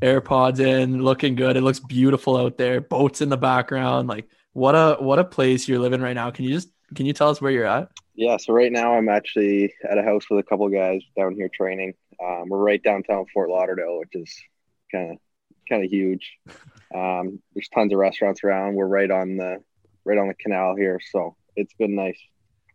AirPods 0.00 0.60
in, 0.60 1.02
looking 1.02 1.34
good. 1.34 1.56
It 1.56 1.62
looks 1.62 1.80
beautiful 1.80 2.36
out 2.36 2.58
there. 2.58 2.80
Boats 2.80 3.20
in 3.20 3.28
the 3.28 3.36
background. 3.36 4.08
Like 4.08 4.28
what 4.52 4.74
a 4.74 4.96
what 5.00 5.18
a 5.18 5.24
place 5.24 5.68
you're 5.68 5.78
living 5.78 6.00
right 6.00 6.14
now. 6.14 6.30
Can 6.30 6.44
you 6.44 6.52
just 6.52 6.68
can 6.94 7.06
you 7.06 7.12
tell 7.12 7.28
us 7.28 7.40
where 7.40 7.52
you're 7.52 7.66
at? 7.66 7.88
Yeah, 8.14 8.36
so 8.36 8.52
right 8.52 8.70
now 8.70 8.94
I'm 8.94 9.08
actually 9.08 9.72
at 9.88 9.98
a 9.98 10.02
house 10.02 10.24
with 10.30 10.38
a 10.38 10.42
couple 10.42 10.68
guys 10.68 11.00
down 11.16 11.34
here 11.34 11.48
training. 11.48 11.94
Um, 12.22 12.48
we're 12.48 12.58
right 12.58 12.82
downtown 12.82 13.24
Fort 13.32 13.48
Lauderdale, 13.48 13.98
which 13.98 14.14
is 14.14 14.34
kind 14.90 15.12
of 15.12 15.18
kind 15.68 15.84
of 15.84 15.90
huge. 15.90 16.38
Um, 16.94 17.40
there's 17.54 17.70
tons 17.70 17.90
of 17.94 17.98
restaurants 17.98 18.44
around. 18.44 18.74
We're 18.74 18.86
right 18.86 19.10
on 19.10 19.38
the 19.38 19.64
right 20.04 20.18
on 20.18 20.28
the 20.28 20.34
canal 20.34 20.76
here, 20.76 21.00
so 21.10 21.36
it's 21.56 21.72
been 21.72 21.94
nice. 21.94 22.20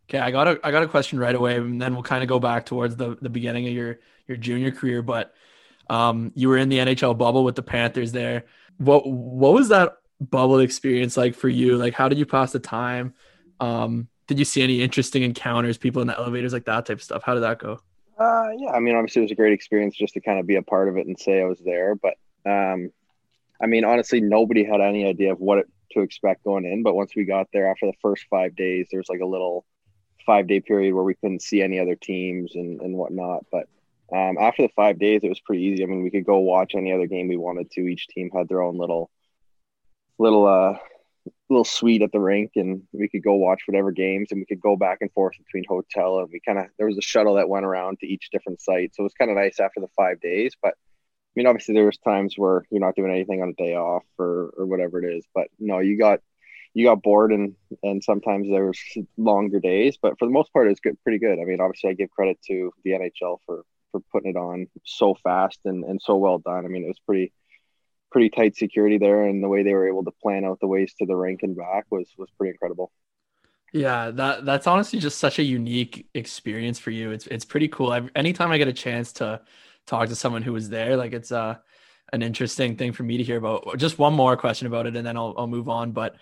Okay, 0.09 0.19
I 0.19 0.31
got 0.31 0.47
a 0.47 0.59
I 0.63 0.71
got 0.71 0.83
a 0.83 0.87
question 0.87 1.19
right 1.19 1.35
away, 1.35 1.57
and 1.57 1.81
then 1.81 1.93
we'll 1.93 2.03
kind 2.03 2.23
of 2.23 2.29
go 2.29 2.39
back 2.39 2.65
towards 2.65 2.95
the 2.95 3.17
the 3.21 3.29
beginning 3.29 3.67
of 3.67 3.73
your 3.73 3.99
your 4.27 4.37
junior 4.37 4.71
career. 4.71 5.01
But 5.01 5.33
um, 5.89 6.31
you 6.35 6.47
were 6.49 6.57
in 6.57 6.69
the 6.69 6.77
NHL 6.77 7.17
bubble 7.17 7.43
with 7.43 7.55
the 7.55 7.63
Panthers 7.63 8.11
there. 8.13 8.45
What 8.77 9.07
what 9.07 9.53
was 9.53 9.69
that 9.69 9.97
bubble 10.21 10.59
experience 10.59 11.17
like 11.17 11.35
for 11.35 11.49
you? 11.49 11.77
Like, 11.77 11.93
how 11.93 12.07
did 12.07 12.17
you 12.17 12.25
pass 12.25 12.51
the 12.51 12.59
time? 12.59 13.13
Um, 13.59 14.07
did 14.27 14.39
you 14.39 14.45
see 14.45 14.61
any 14.61 14.81
interesting 14.81 15.23
encounters, 15.23 15.77
people 15.77 16.01
in 16.01 16.07
the 16.07 16.17
elevators, 16.17 16.53
like 16.53 16.65
that 16.65 16.85
type 16.85 16.97
of 16.97 17.03
stuff? 17.03 17.23
How 17.23 17.33
did 17.33 17.43
that 17.43 17.59
go? 17.59 17.79
Uh, 18.19 18.49
yeah, 18.57 18.71
I 18.71 18.79
mean, 18.79 18.95
obviously 18.95 19.21
it 19.21 19.25
was 19.25 19.31
a 19.31 19.35
great 19.35 19.53
experience 19.53 19.95
just 19.95 20.13
to 20.15 20.21
kind 20.21 20.39
of 20.39 20.47
be 20.47 20.55
a 20.55 20.61
part 20.61 20.89
of 20.89 20.97
it 20.97 21.05
and 21.05 21.19
say 21.19 21.41
I 21.41 21.45
was 21.45 21.59
there. 21.59 21.95
But 21.95 22.15
um, 22.45 22.91
I 23.61 23.67
mean, 23.67 23.85
honestly, 23.85 24.21
nobody 24.21 24.63
had 24.63 24.81
any 24.81 25.05
idea 25.05 25.31
of 25.31 25.39
what 25.39 25.59
it, 25.59 25.67
to 25.91 26.01
expect 26.01 26.43
going 26.43 26.65
in. 26.65 26.83
But 26.83 26.95
once 26.95 27.13
we 27.15 27.25
got 27.25 27.47
there 27.53 27.69
after 27.69 27.85
the 27.85 27.97
first 28.01 28.25
five 28.29 28.55
days, 28.55 28.87
there 28.89 28.99
was 28.99 29.09
like 29.09 29.21
a 29.21 29.25
little 29.25 29.65
five 30.27 30.45
day 30.45 30.59
period 30.59 30.93
where 30.93 31.03
we 31.03 31.15
couldn't 31.15 31.41
see 31.41 31.63
any 31.63 31.79
other 31.79 31.95
teams 31.95 32.53
and, 32.53 32.79
and 32.81 32.95
whatnot. 32.95 33.45
But 33.51 33.67
um, 34.15 34.37
after 34.39 34.61
the 34.61 34.69
five 34.75 34.99
days, 34.99 35.21
it 35.23 35.29
was 35.29 35.39
pretty 35.39 35.63
easy. 35.63 35.83
I 35.83 35.87
mean, 35.87 36.03
we 36.03 36.11
could 36.11 36.25
go 36.25 36.37
watch 36.39 36.75
any 36.75 36.93
other 36.93 37.07
game 37.07 37.27
we 37.27 37.37
wanted 37.37 37.71
to. 37.71 37.81
Each 37.81 38.07
team 38.07 38.29
had 38.35 38.47
their 38.47 38.61
own 38.61 38.77
little, 38.77 39.09
little, 40.19 40.45
uh, 40.45 40.77
little 41.49 41.65
suite 41.65 42.01
at 42.01 42.11
the 42.11 42.19
rink, 42.19 42.51
and 42.55 42.83
we 42.91 43.07
could 43.07 43.23
go 43.23 43.33
watch 43.33 43.61
whatever 43.65 43.91
games, 43.91 44.31
and 44.31 44.39
we 44.39 44.45
could 44.45 44.61
go 44.61 44.75
back 44.75 44.99
and 45.01 45.11
forth 45.13 45.37
between 45.37 45.63
hotel. 45.67 46.19
And 46.19 46.29
we 46.31 46.39
kind 46.45 46.59
of 46.59 46.65
there 46.77 46.87
was 46.87 46.97
a 46.97 47.01
shuttle 47.01 47.35
that 47.35 47.49
went 47.49 47.65
around 47.65 47.99
to 47.99 48.07
each 48.07 48.29
different 48.31 48.61
site, 48.61 48.93
so 48.93 49.01
it 49.01 49.03
was 49.03 49.13
kind 49.13 49.31
of 49.31 49.37
nice 49.37 49.59
after 49.59 49.79
the 49.79 49.87
five 49.95 50.21
days. 50.21 50.53
But 50.61 50.73
I 50.73 51.33
mean, 51.35 51.47
obviously, 51.47 51.73
there 51.73 51.85
was 51.85 51.97
times 51.97 52.35
where 52.37 52.65
you're 52.69 52.81
not 52.81 52.95
doing 52.95 53.11
anything 53.11 53.41
on 53.41 53.49
a 53.49 53.53
day 53.53 53.75
off 53.75 54.03
or 54.17 54.53
or 54.57 54.65
whatever 54.65 55.01
it 55.01 55.17
is. 55.17 55.25
But 55.33 55.47
no, 55.59 55.79
you 55.79 55.97
got 55.97 56.19
you 56.77 56.85
got 56.85 57.01
bored 57.01 57.31
and 57.31 57.55
and 57.83 58.03
sometimes 58.03 58.47
there 58.49 58.65
was 58.65 58.79
longer 59.17 59.59
days 59.59 59.97
but 60.01 60.17
for 60.19 60.25
the 60.25 60.31
most 60.31 60.51
part 60.53 60.67
it's 60.67 60.79
good 60.79 60.97
pretty 61.03 61.19
good 61.19 61.39
i 61.39 61.43
mean 61.43 61.59
obviously 61.59 61.89
i 61.89 61.93
give 61.93 62.09
credit 62.11 62.37
to 62.45 62.71
the 62.83 62.91
nhl 62.91 63.37
for 63.45 63.63
for 63.91 64.01
putting 64.11 64.31
it 64.31 64.37
on 64.37 64.67
so 64.83 65.15
fast 65.23 65.59
and 65.65 65.83
and 65.83 66.01
so 66.01 66.15
well 66.15 66.39
done 66.39 66.65
i 66.65 66.67
mean 66.67 66.83
it 66.83 66.87
was 66.87 66.99
pretty 67.05 67.31
pretty 68.11 68.29
tight 68.29 68.55
security 68.55 68.97
there, 68.97 69.23
and 69.23 69.43
the 69.43 69.47
way 69.47 69.63
they 69.63 69.73
were 69.73 69.87
able 69.87 70.03
to 70.03 70.11
plan 70.23 70.45
out 70.45 70.59
the 70.59 70.67
ways 70.67 70.93
to 70.99 71.05
the 71.05 71.15
rink 71.15 71.43
and 71.43 71.55
back 71.55 71.85
was 71.89 72.09
was 72.17 72.29
pretty 72.37 72.51
incredible. 72.51 72.91
Yeah, 73.73 74.11
that 74.11 74.45
that's 74.45 74.67
honestly 74.67 74.99
just 74.99 75.19
such 75.19 75.39
a 75.39 75.43
unique 75.43 76.07
experience 76.13 76.79
for 76.79 76.91
you. 76.91 77.11
It's 77.11 77.27
it's 77.27 77.45
pretty 77.45 77.67
cool. 77.67 77.91
I, 77.91 78.01
anytime 78.15 78.51
I 78.51 78.57
get 78.57 78.67
a 78.67 78.73
chance 78.73 79.11
to 79.13 79.41
talk 79.85 80.09
to 80.09 80.15
someone 80.15 80.41
who 80.41 80.53
was 80.53 80.69
there, 80.69 80.97
like 80.97 81.13
it's 81.13 81.31
uh 81.31 81.57
an 82.13 82.21
interesting 82.23 82.77
thing 82.77 82.93
for 82.93 83.03
me 83.03 83.17
to 83.17 83.23
hear 83.23 83.37
about. 83.37 83.77
Just 83.77 83.99
one 83.99 84.13
more 84.13 84.37
question 84.37 84.67
about 84.67 84.87
it, 84.87 84.95
and 84.95 85.05
then 85.05 85.17
I'll 85.17 85.33
I'll 85.37 85.47
move 85.47 85.69
on. 85.69 85.91
But 85.91 86.15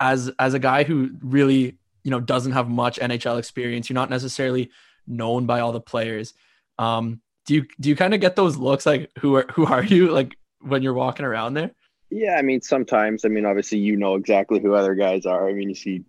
as 0.00 0.30
as 0.38 0.54
a 0.54 0.58
guy 0.58 0.84
who 0.84 1.10
really 1.20 1.78
you 2.02 2.10
know 2.10 2.20
doesn't 2.20 2.52
have 2.52 2.68
much 2.68 2.98
NHL 2.98 3.38
experience, 3.38 3.88
you're 3.88 3.94
not 3.94 4.10
necessarily 4.10 4.70
known 5.06 5.46
by 5.46 5.60
all 5.60 5.72
the 5.72 5.80
players. 5.80 6.34
Um, 6.78 7.20
do 7.46 7.54
you 7.54 7.66
do 7.80 7.88
you 7.88 7.96
kind 7.96 8.14
of 8.14 8.20
get 8.20 8.36
those 8.36 8.56
looks 8.56 8.86
like 8.86 9.10
who 9.18 9.36
are 9.36 9.46
who 9.52 9.66
are 9.66 9.84
you 9.84 10.10
like 10.10 10.36
when 10.60 10.82
you're 10.82 10.94
walking 10.94 11.26
around 11.26 11.54
there? 11.54 11.70
Yeah, 12.10 12.36
I 12.36 12.42
mean 12.42 12.60
sometimes. 12.60 13.24
I 13.24 13.28
mean 13.28 13.44
obviously 13.44 13.78
you 13.78 13.96
know 13.96 14.14
exactly 14.14 14.60
who 14.60 14.74
other 14.74 14.94
guys 14.94 15.26
are. 15.26 15.48
I 15.48 15.52
mean 15.52 15.68
you 15.68 15.74
see 15.74 16.04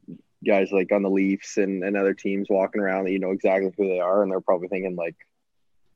guys 0.46 0.72
like 0.72 0.92
on 0.92 1.02
the 1.02 1.10
Leafs 1.10 1.58
and, 1.58 1.84
and 1.84 1.98
other 1.98 2.14
teams 2.14 2.48
walking 2.50 2.82
around 2.82 3.06
that 3.06 3.12
you 3.12 3.20
know 3.20 3.32
exactly 3.32 3.72
who 3.78 3.88
they 3.88 4.00
are, 4.00 4.24
and 4.24 4.32
they're 4.32 4.42
probably 4.42 4.68
thinking 4.68 4.96
like, 4.96 5.16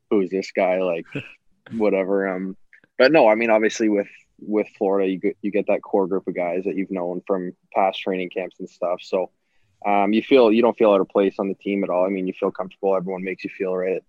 "Who's 0.10 0.30
this 0.30 0.52
guy?" 0.52 0.80
Like, 0.80 1.06
whatever. 1.72 2.28
Um, 2.28 2.58
but 2.98 3.12
no, 3.12 3.28
I 3.28 3.36
mean, 3.36 3.50
obviously 3.50 3.90
with 3.90 4.08
with 4.42 4.68
Florida, 4.78 5.10
you 5.10 5.20
get 5.20 5.38
you 5.42 5.52
get 5.52 5.68
that 5.68 5.82
core 5.82 6.08
group 6.08 6.28
of 6.28 6.36
guys 6.36 6.64
that 6.66 6.76
you've 6.76 6.92
known 6.92 7.22
from 7.26 7.54
past 7.74 8.00
training 8.00 8.30
camps 8.30 8.60
and 8.60 8.70
stuff. 8.70 9.02
So, 9.02 9.32
um, 9.86 10.14
you 10.14 10.22
feel 10.22 10.52
you 10.52 10.62
don't 10.62 10.78
feel 10.78 10.92
out 10.92 11.02
of 11.02 11.10
place 11.10 11.36
on 11.40 11.48
the 11.48 11.56
team 11.56 11.84
at 11.84 11.90
all. 11.90 12.06
I 12.06 12.10
mean, 12.10 12.28
you 12.28 12.34
feel 12.34 12.52
comfortable. 12.52 12.96
Everyone 12.96 13.24
makes 13.24 13.44
you 13.44 13.50
feel 13.50 13.76
right, 13.76 13.94
right 13.94 14.02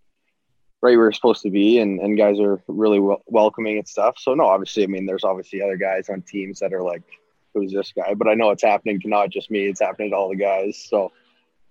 where 0.81 0.93
you're 0.93 1.13
supposed 1.13 1.43
to 1.43 1.51
be, 1.51 1.79
and 1.79 2.01
and 2.01 2.17
guys 2.17 2.41
are 2.41 2.63
really 2.67 3.01
welcoming 3.27 3.79
and 3.79 3.89
stuff. 3.89 4.17
So 4.19 4.35
no, 4.35 4.47
obviously, 4.47 4.85
I 4.85 4.87
mean, 4.87 5.07
there's 5.07 5.25
obviously 5.25 5.63
other 5.63 5.77
guys 5.77 6.09
on 6.09 6.23
teams 6.23 6.61
that 6.61 6.73
are 6.73 6.83
like 6.83 7.03
who's 7.55 7.73
this 7.73 7.93
guy? 7.93 8.15
But 8.15 8.29
I 8.29 8.35
know 8.35 8.51
it's 8.51 8.63
happening 8.63 9.01
to 9.01 9.09
not 9.09 9.31
just 9.31 9.51
me; 9.51 9.67
it's 9.67 9.81
happening 9.81 10.11
to 10.11 10.17
all 10.17 10.29
the 10.29 10.37
guys. 10.37 10.83
So, 10.89 11.13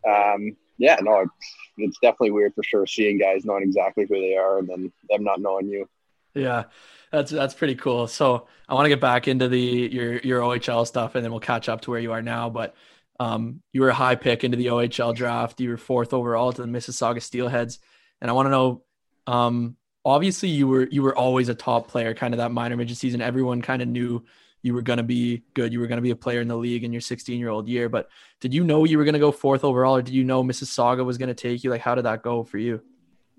um, 0.08 0.56
yeah, 0.78 0.98
no, 1.02 1.22
it's, 1.22 1.56
it's 1.78 2.00
definitely 2.00 2.32
weird 2.32 2.54
for 2.56 2.64
sure 2.64 2.88
seeing 2.88 3.18
guys 3.18 3.46
knowing 3.46 3.64
exactly 3.64 4.06
who 4.08 4.20
they 4.20 4.36
are 4.36 4.60
and 4.60 4.70
then 4.70 4.92
them 5.10 5.24
not 5.24 5.42
knowing 5.42 5.68
you. 5.68 5.88
Yeah, 6.34 6.66
that's 7.12 7.32
that's 7.32 7.54
pretty 7.54 7.76
cool. 7.76 8.08
So 8.08 8.48
I 8.68 8.74
want 8.74 8.86
to 8.86 8.90
get 8.90 9.02
back 9.02 9.28
into 9.28 9.48
the 9.48 9.60
your 9.60 10.18
your 10.20 10.42
OHL 10.42 10.86
stuff, 10.86 11.16
and 11.16 11.24
then 11.24 11.32
we'll 11.32 11.40
catch 11.40 11.70
up 11.70 11.82
to 11.82 11.92
where 11.92 12.00
you 12.00 12.12
are 12.12 12.22
now. 12.22 12.50
But 12.50 12.76
um, 13.20 13.62
you 13.74 13.82
were 13.82 13.90
a 13.90 13.94
high 13.94 14.16
pick 14.16 14.44
into 14.44 14.58
the 14.58 14.68
OHL 14.68 15.16
draft. 15.16 15.60
You 15.60 15.70
were 15.70 15.78
fourth 15.78 16.14
overall 16.14 16.54
to 16.54 16.62
the 16.62 16.68
Mississauga 16.68 17.18
Steelheads, 17.18 17.80
and 18.22 18.30
I 18.30 18.34
want 18.34 18.46
to 18.48 18.52
know. 18.52 18.84
Um, 19.28 19.76
obviously, 20.06 20.50
you 20.50 20.68
were 20.68 20.88
you 20.90 21.02
were 21.02 21.16
always 21.16 21.50
a 21.50 21.56
top 21.56 21.88
player, 21.88 22.14
kind 22.14 22.34
of 22.34 22.38
that 22.40 22.52
minor 22.52 22.78
midget 22.78 22.98
season. 22.98 23.22
Everyone 23.22 23.62
kind 23.62 23.82
of 23.82 23.88
knew 23.88 24.24
you 24.62 24.74
were 24.74 24.82
going 24.82 24.98
to 24.98 25.04
be 25.04 25.44
good. 25.54 25.74
You 25.74 25.80
were 25.80 25.88
going 25.88 25.98
to 25.98 26.04
be 26.04 26.12
a 26.12 26.16
player 26.16 26.42
in 26.42 26.48
the 26.48 26.58
league 26.58 26.84
in 26.84 26.92
your 26.92 27.02
16 27.02 27.40
year 27.40 27.50
old 27.50 27.68
year. 27.68 27.90
But 27.90 28.10
did 28.40 28.54
you 28.54 28.64
know 28.64 28.84
you 28.86 28.98
were 28.98 29.04
going 29.04 29.14
to 29.14 29.20
go 29.20 29.32
fourth 29.32 29.64
overall, 29.64 29.96
or 29.96 30.02
did 30.02 30.14
you 30.14 30.24
know 30.24 30.44
Mississauga 30.44 31.06
was 31.06 31.18
going 31.18 31.30
to 31.30 31.36
take 31.36 31.64
you? 31.64 31.70
Like, 31.70 31.82
how 31.82 31.96
did 31.96 32.06
that 32.06 32.22
go 32.22 32.44
for 32.44 32.58
you? 32.58 32.82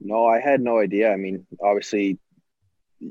No, 0.01 0.27
I 0.27 0.41
had 0.41 0.61
no 0.61 0.79
idea. 0.79 1.13
I 1.13 1.17
mean, 1.17 1.47
obviously, 1.63 2.19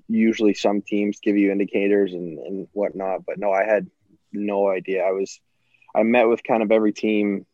usually 0.07 0.53
some 0.53 0.81
teams 0.81 1.19
give 1.19 1.37
you 1.37 1.51
indicators 1.51 2.13
and, 2.13 2.39
and 2.39 2.67
whatnot, 2.73 3.25
but 3.25 3.39
no, 3.39 3.51
I 3.51 3.63
had 3.63 3.87
no 4.31 4.69
idea. 4.69 5.03
I 5.03 5.11
was, 5.11 5.39
I 5.95 6.03
met 6.03 6.27
with 6.27 6.43
kind 6.43 6.63
of 6.63 6.71
every 6.71 6.93
team 6.93 7.45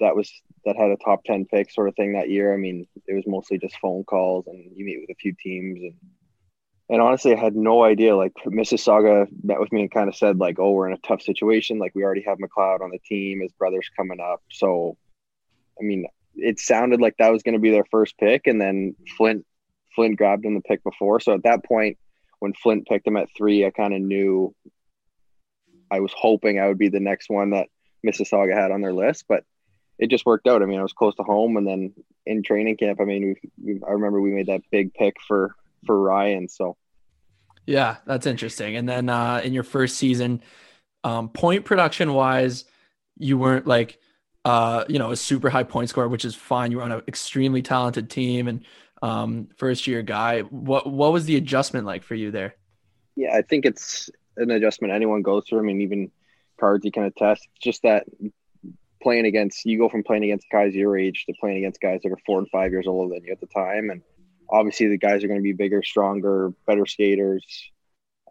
that 0.00 0.16
was 0.16 0.30
that 0.64 0.76
had 0.76 0.90
a 0.90 0.96
top 0.96 1.24
10 1.24 1.46
pick 1.46 1.70
sort 1.70 1.88
of 1.88 1.94
thing 1.94 2.14
that 2.14 2.30
year. 2.30 2.52
I 2.52 2.56
mean, 2.56 2.86
it 3.06 3.14
was 3.14 3.24
mostly 3.26 3.58
just 3.58 3.78
phone 3.78 4.04
calls 4.04 4.46
and 4.46 4.72
you 4.74 4.84
meet 4.84 5.00
with 5.00 5.10
a 5.10 5.20
few 5.20 5.34
teams 5.42 5.80
and 5.80 5.94
and 6.88 7.00
honestly, 7.00 7.34
I 7.34 7.40
had 7.40 7.56
no 7.56 7.82
idea. 7.82 8.14
Like 8.14 8.32
Mississauga 8.46 9.26
met 9.42 9.58
with 9.58 9.72
me 9.72 9.82
and 9.82 9.90
kind 9.90 10.08
of 10.08 10.16
said, 10.16 10.38
like, 10.38 10.58
"Oh, 10.58 10.72
we're 10.72 10.88
in 10.88 10.94
a 10.94 10.98
tough 10.98 11.22
situation. 11.22 11.78
Like, 11.78 11.94
we 11.94 12.04
already 12.04 12.22
have 12.26 12.38
McLeod 12.38 12.82
on 12.82 12.90
the 12.90 12.98
team. 12.98 13.40
His 13.40 13.52
brother's 13.52 13.88
coming 13.96 14.20
up." 14.20 14.42
So, 14.50 14.96
I 15.80 15.82
mean, 15.82 16.06
it 16.36 16.58
sounded 16.58 17.00
like 17.00 17.16
that 17.18 17.32
was 17.32 17.42
going 17.42 17.54
to 17.54 17.60
be 17.60 17.70
their 17.70 17.86
first 17.90 18.18
pick, 18.18 18.46
and 18.46 18.60
then 18.60 18.96
Flint 19.16 19.46
Flint 19.94 20.16
grabbed 20.16 20.44
him 20.44 20.54
the 20.54 20.60
pick 20.60 20.82
before. 20.82 21.20
So 21.20 21.34
at 21.34 21.44
that 21.44 21.64
point, 21.64 21.98
when 22.40 22.52
Flint 22.52 22.86
picked 22.86 23.06
him 23.06 23.16
at 23.16 23.28
three, 23.36 23.64
I 23.64 23.70
kind 23.70 23.94
of 23.94 24.00
knew. 24.00 24.54
I 25.90 26.00
was 26.00 26.12
hoping 26.16 26.58
I 26.58 26.66
would 26.66 26.78
be 26.78 26.88
the 26.88 26.98
next 26.98 27.28
one 27.28 27.50
that 27.50 27.68
Mississauga 28.04 28.54
had 28.54 28.70
on 28.70 28.80
their 28.80 28.92
list, 28.92 29.26
but 29.28 29.44
it 29.98 30.10
just 30.10 30.26
worked 30.26 30.48
out. 30.48 30.62
I 30.62 30.66
mean, 30.66 30.78
I 30.78 30.82
was 30.82 30.92
close 30.92 31.14
to 31.16 31.22
home, 31.22 31.56
and 31.56 31.66
then 31.66 31.94
in 32.26 32.42
training 32.42 32.76
camp, 32.76 33.00
I 33.00 33.04
mean, 33.04 33.36
we, 33.62 33.80
I 33.86 33.92
remember 33.92 34.20
we 34.20 34.32
made 34.32 34.46
that 34.46 34.62
big 34.70 34.92
pick 34.94 35.16
for 35.26 35.54
for 35.86 36.00
Ryan. 36.00 36.48
So 36.48 36.76
yeah, 37.66 37.96
that's 38.06 38.26
interesting. 38.26 38.76
And 38.76 38.88
then 38.88 39.08
uh, 39.08 39.40
in 39.44 39.52
your 39.52 39.62
first 39.62 39.96
season, 39.96 40.42
um, 41.02 41.28
point 41.28 41.64
production 41.64 42.12
wise, 42.12 42.64
you 43.18 43.38
weren't 43.38 43.66
like 43.66 43.98
uh, 44.44 44.84
you 44.88 44.98
know 44.98 45.12
a 45.12 45.16
super 45.16 45.50
high 45.50 45.62
point 45.62 45.88
score, 45.88 46.08
which 46.08 46.24
is 46.24 46.34
fine. 46.34 46.70
You 46.70 46.78
were 46.78 46.82
on 46.82 46.92
an 46.92 47.02
extremely 47.08 47.62
talented 47.62 48.10
team 48.10 48.48
and 48.48 48.64
um, 49.04 49.48
first 49.56 49.86
year 49.86 50.02
guy. 50.02 50.40
What 50.40 50.86
what 50.90 51.12
was 51.12 51.26
the 51.26 51.36
adjustment 51.36 51.86
like 51.86 52.02
for 52.02 52.14
you 52.14 52.30
there? 52.30 52.54
Yeah, 53.16 53.36
I 53.36 53.42
think 53.42 53.66
it's 53.66 54.08
an 54.36 54.50
adjustment 54.50 54.94
anyone 54.94 55.22
goes 55.22 55.44
through. 55.46 55.60
I 55.60 55.62
mean, 55.62 55.82
even 55.82 56.10
cards 56.58 56.84
you 56.84 56.90
can 56.90 57.04
attest. 57.04 57.46
Just 57.60 57.82
that 57.82 58.06
playing 59.02 59.26
against 59.26 59.66
you 59.66 59.76
go 59.76 59.90
from 59.90 60.02
playing 60.02 60.24
against 60.24 60.46
guys 60.50 60.74
your 60.74 60.96
age 60.96 61.26
to 61.26 61.34
playing 61.38 61.58
against 61.58 61.82
guys 61.82 62.00
that 62.02 62.12
are 62.12 62.18
four 62.24 62.38
and 62.38 62.48
five 62.48 62.72
years 62.72 62.86
older 62.86 63.14
than 63.14 63.24
you 63.24 63.32
at 63.32 63.40
the 63.40 63.46
time, 63.46 63.90
and 63.90 64.00
obviously 64.48 64.88
the 64.88 64.96
guys 64.96 65.22
are 65.22 65.28
going 65.28 65.40
to 65.40 65.44
be 65.44 65.52
bigger, 65.52 65.82
stronger, 65.82 66.54
better 66.66 66.86
skaters, 66.86 67.44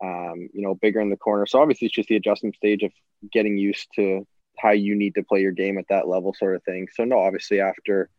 um, 0.03 0.49
you 0.53 0.63
know, 0.63 0.73
bigger 0.73 1.01
in 1.01 1.11
the 1.11 1.17
corner. 1.17 1.45
So 1.45 1.61
obviously 1.61 1.85
it's 1.85 1.95
just 1.95 2.09
the 2.09 2.15
adjustment 2.15 2.55
stage 2.55 2.81
of 2.81 2.91
getting 3.31 3.57
used 3.57 3.87
to 3.95 4.25
how 4.57 4.71
you 4.71 4.95
need 4.95 5.15
to 5.15 5.23
play 5.23 5.41
your 5.41 5.51
game 5.51 5.77
at 5.77 5.87
that 5.89 6.07
level 6.07 6.33
sort 6.33 6.55
of 6.55 6.63
thing. 6.63 6.87
So 6.93 7.03
no, 7.03 7.19
obviously 7.19 7.59
after 7.61 8.09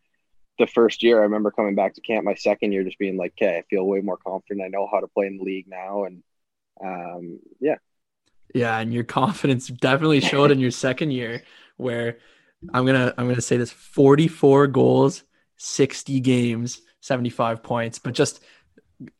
the 0.58 0.66
first 0.66 1.02
year, 1.02 1.20
I 1.20 1.24
remember 1.24 1.50
coming 1.50 1.74
back 1.74 1.94
to 1.94 2.00
camp 2.00 2.24
my 2.24 2.34
second 2.34 2.72
year, 2.72 2.84
just 2.84 2.98
being 2.98 3.16
like, 3.16 3.32
okay, 3.32 3.58
I 3.58 3.62
feel 3.68 3.84
way 3.84 4.00
more 4.00 4.16
confident. 4.16 4.64
I 4.64 4.68
know 4.68 4.88
how 4.90 5.00
to 5.00 5.08
play 5.08 5.26
in 5.26 5.38
the 5.38 5.44
league 5.44 5.68
now. 5.68 6.04
And 6.04 6.22
um, 6.82 7.40
yeah. 7.60 7.76
Yeah. 8.54 8.78
And 8.78 8.92
your 8.92 9.04
confidence 9.20 9.68
definitely 9.68 10.20
showed 10.20 10.50
in 10.50 10.60
your 10.60 10.70
second 10.70 11.10
year 11.10 11.42
where 11.76 12.18
I'm 12.72 12.84
going 12.86 13.00
to, 13.00 13.14
I'm 13.18 13.26
going 13.26 13.36
to 13.36 13.42
say 13.42 13.56
this 13.56 13.70
44 13.70 14.68
goals, 14.68 15.24
60 15.56 16.20
games 16.20 16.80
75 17.04 17.62
points, 17.62 17.98
but 17.98 18.14
just 18.14 18.42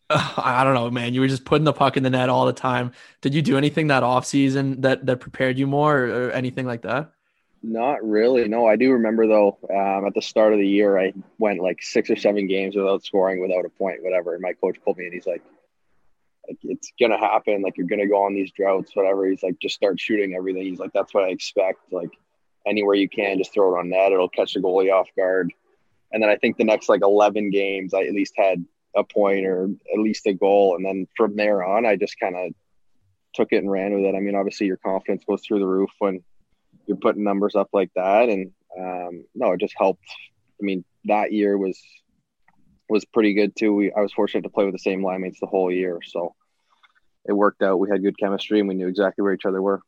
uh, 0.08 0.34
I 0.36 0.64
don't 0.64 0.74
know, 0.74 0.90
man. 0.90 1.14
You 1.14 1.20
were 1.20 1.28
just 1.28 1.44
putting 1.44 1.64
the 1.64 1.72
puck 1.72 1.96
in 1.96 2.02
the 2.02 2.10
net 2.10 2.28
all 2.28 2.46
the 2.46 2.52
time. 2.52 2.92
Did 3.20 3.34
you 3.34 3.42
do 3.42 3.56
anything 3.56 3.88
that 3.88 4.02
off 4.02 4.24
season 4.24 4.80
that 4.80 5.04
that 5.06 5.20
prepared 5.20 5.58
you 5.58 5.66
more, 5.66 5.98
or, 5.98 6.26
or 6.26 6.30
anything 6.30 6.66
like 6.66 6.82
that? 6.82 7.12
Not 7.66 8.06
really. 8.06 8.46
No, 8.46 8.66
I 8.66 8.76
do 8.76 8.92
remember 8.92 9.26
though. 9.26 9.56
Um, 9.70 10.06
at 10.06 10.12
the 10.12 10.20
start 10.20 10.52
of 10.52 10.58
the 10.58 10.68
year, 10.68 10.98
I 10.98 11.14
went 11.38 11.62
like 11.62 11.82
six 11.82 12.10
or 12.10 12.16
seven 12.16 12.46
games 12.46 12.76
without 12.76 13.02
scoring, 13.02 13.40
without 13.40 13.64
a 13.64 13.70
point, 13.70 14.02
whatever. 14.02 14.34
And 14.34 14.42
my 14.42 14.52
coach 14.52 14.76
pulled 14.84 14.98
me, 14.98 15.06
and 15.06 15.14
he's 15.14 15.26
like, 15.26 15.42
like 16.46 16.58
it's 16.62 16.92
gonna 17.00 17.16
happen. 17.16 17.62
Like 17.62 17.78
you're 17.78 17.86
gonna 17.86 18.06
go 18.06 18.22
on 18.22 18.34
these 18.34 18.52
droughts, 18.52 18.94
whatever. 18.94 19.26
He's 19.26 19.42
like, 19.42 19.58
just 19.60 19.76
start 19.76 19.98
shooting 19.98 20.34
everything. 20.34 20.64
He's 20.64 20.78
like, 20.78 20.92
that's 20.92 21.14
what 21.14 21.24
I 21.24 21.28
expect. 21.28 21.90
Like 21.90 22.10
anywhere 22.66 22.96
you 22.96 23.08
can, 23.08 23.38
just 23.38 23.54
throw 23.54 23.74
it 23.74 23.78
on 23.78 23.88
net. 23.88 24.12
It'll 24.12 24.28
catch 24.28 24.52
the 24.52 24.60
goalie 24.60 24.92
off 24.92 25.08
guard. 25.16 25.50
And 26.12 26.22
then 26.22 26.28
I 26.28 26.36
think 26.36 26.58
the 26.58 26.64
next 26.64 26.90
like 26.90 27.00
11 27.02 27.50
games, 27.50 27.94
I 27.94 28.02
at 28.02 28.12
least 28.12 28.34
had 28.36 28.62
a 28.94 29.04
point 29.04 29.46
or 29.46 29.70
at 29.90 30.00
least 30.00 30.26
a 30.26 30.34
goal. 30.34 30.76
And 30.76 30.84
then 30.84 31.08
from 31.16 31.34
there 31.34 31.64
on, 31.64 31.86
I 31.86 31.96
just 31.96 32.20
kind 32.20 32.36
of 32.36 32.52
took 33.32 33.52
it 33.52 33.56
and 33.62 33.70
ran 33.70 33.94
with 33.94 34.04
it. 34.04 34.14
I 34.14 34.20
mean, 34.20 34.34
obviously 34.34 34.66
your 34.66 34.76
confidence 34.76 35.24
goes 35.26 35.40
through 35.40 35.60
the 35.60 35.66
roof 35.66 35.90
when 35.98 36.22
you're 36.86 36.96
putting 36.96 37.24
numbers 37.24 37.54
up 37.54 37.68
like 37.72 37.90
that. 37.94 38.28
And 38.28 38.52
um, 38.78 39.24
no, 39.34 39.52
it 39.52 39.60
just 39.60 39.74
helped. 39.76 40.04
I 40.60 40.64
mean, 40.64 40.84
that 41.04 41.32
year 41.32 41.58
was 41.58 41.80
was 42.88 43.04
pretty 43.04 43.34
good 43.34 43.56
too. 43.56 43.74
We 43.74 43.92
I 43.92 44.00
was 44.00 44.12
fortunate 44.12 44.42
to 44.42 44.50
play 44.50 44.64
with 44.64 44.74
the 44.74 44.78
same 44.78 45.04
line 45.04 45.22
mates 45.22 45.40
the 45.40 45.46
whole 45.46 45.70
year, 45.70 46.00
so 46.04 46.34
it 47.26 47.32
worked 47.32 47.62
out. 47.62 47.78
We 47.78 47.88
had 47.88 48.02
good 48.02 48.18
chemistry 48.18 48.60
and 48.60 48.68
we 48.68 48.74
knew 48.74 48.88
exactly 48.88 49.22
where 49.22 49.32
each 49.32 49.46
other 49.46 49.62
were. 49.62 49.80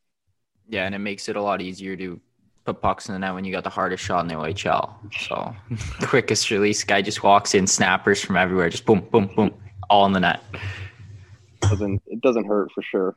Yeah, 0.69 0.87
and 0.87 0.95
it 0.95 0.99
makes 0.99 1.29
it 1.29 1.37
a 1.37 1.43
lot 1.43 1.61
easier 1.61 1.97
to 1.97 2.21
put 2.65 2.81
pucks 2.81 3.09
in 3.09 3.12
the 3.12 3.19
net 3.19 3.35
when 3.35 3.45
you 3.45 3.53
got 3.53 3.65
the 3.65 3.71
hardest 3.71 4.03
shot 4.03 4.21
in 4.21 4.29
the 4.29 4.35
OHL. 4.35 4.95
So 5.21 5.55
quickest 6.07 6.50
release 6.50 6.83
guy 6.83 7.03
just 7.03 7.23
walks 7.23 7.55
in, 7.55 7.67
snappers 7.67 8.21
from 8.21 8.37
everywhere, 8.37 8.69
just 8.69 8.85
boom, 8.85 9.07
boom, 9.11 9.31
boom, 9.37 9.55
all 9.88 10.07
in 10.07 10.12
the 10.12 10.21
net. 10.21 10.43
Doesn't 11.61 12.03
it 12.07 12.21
doesn't 12.21 12.47
hurt 12.47 12.71
for 12.73 12.83
sure. 12.83 13.15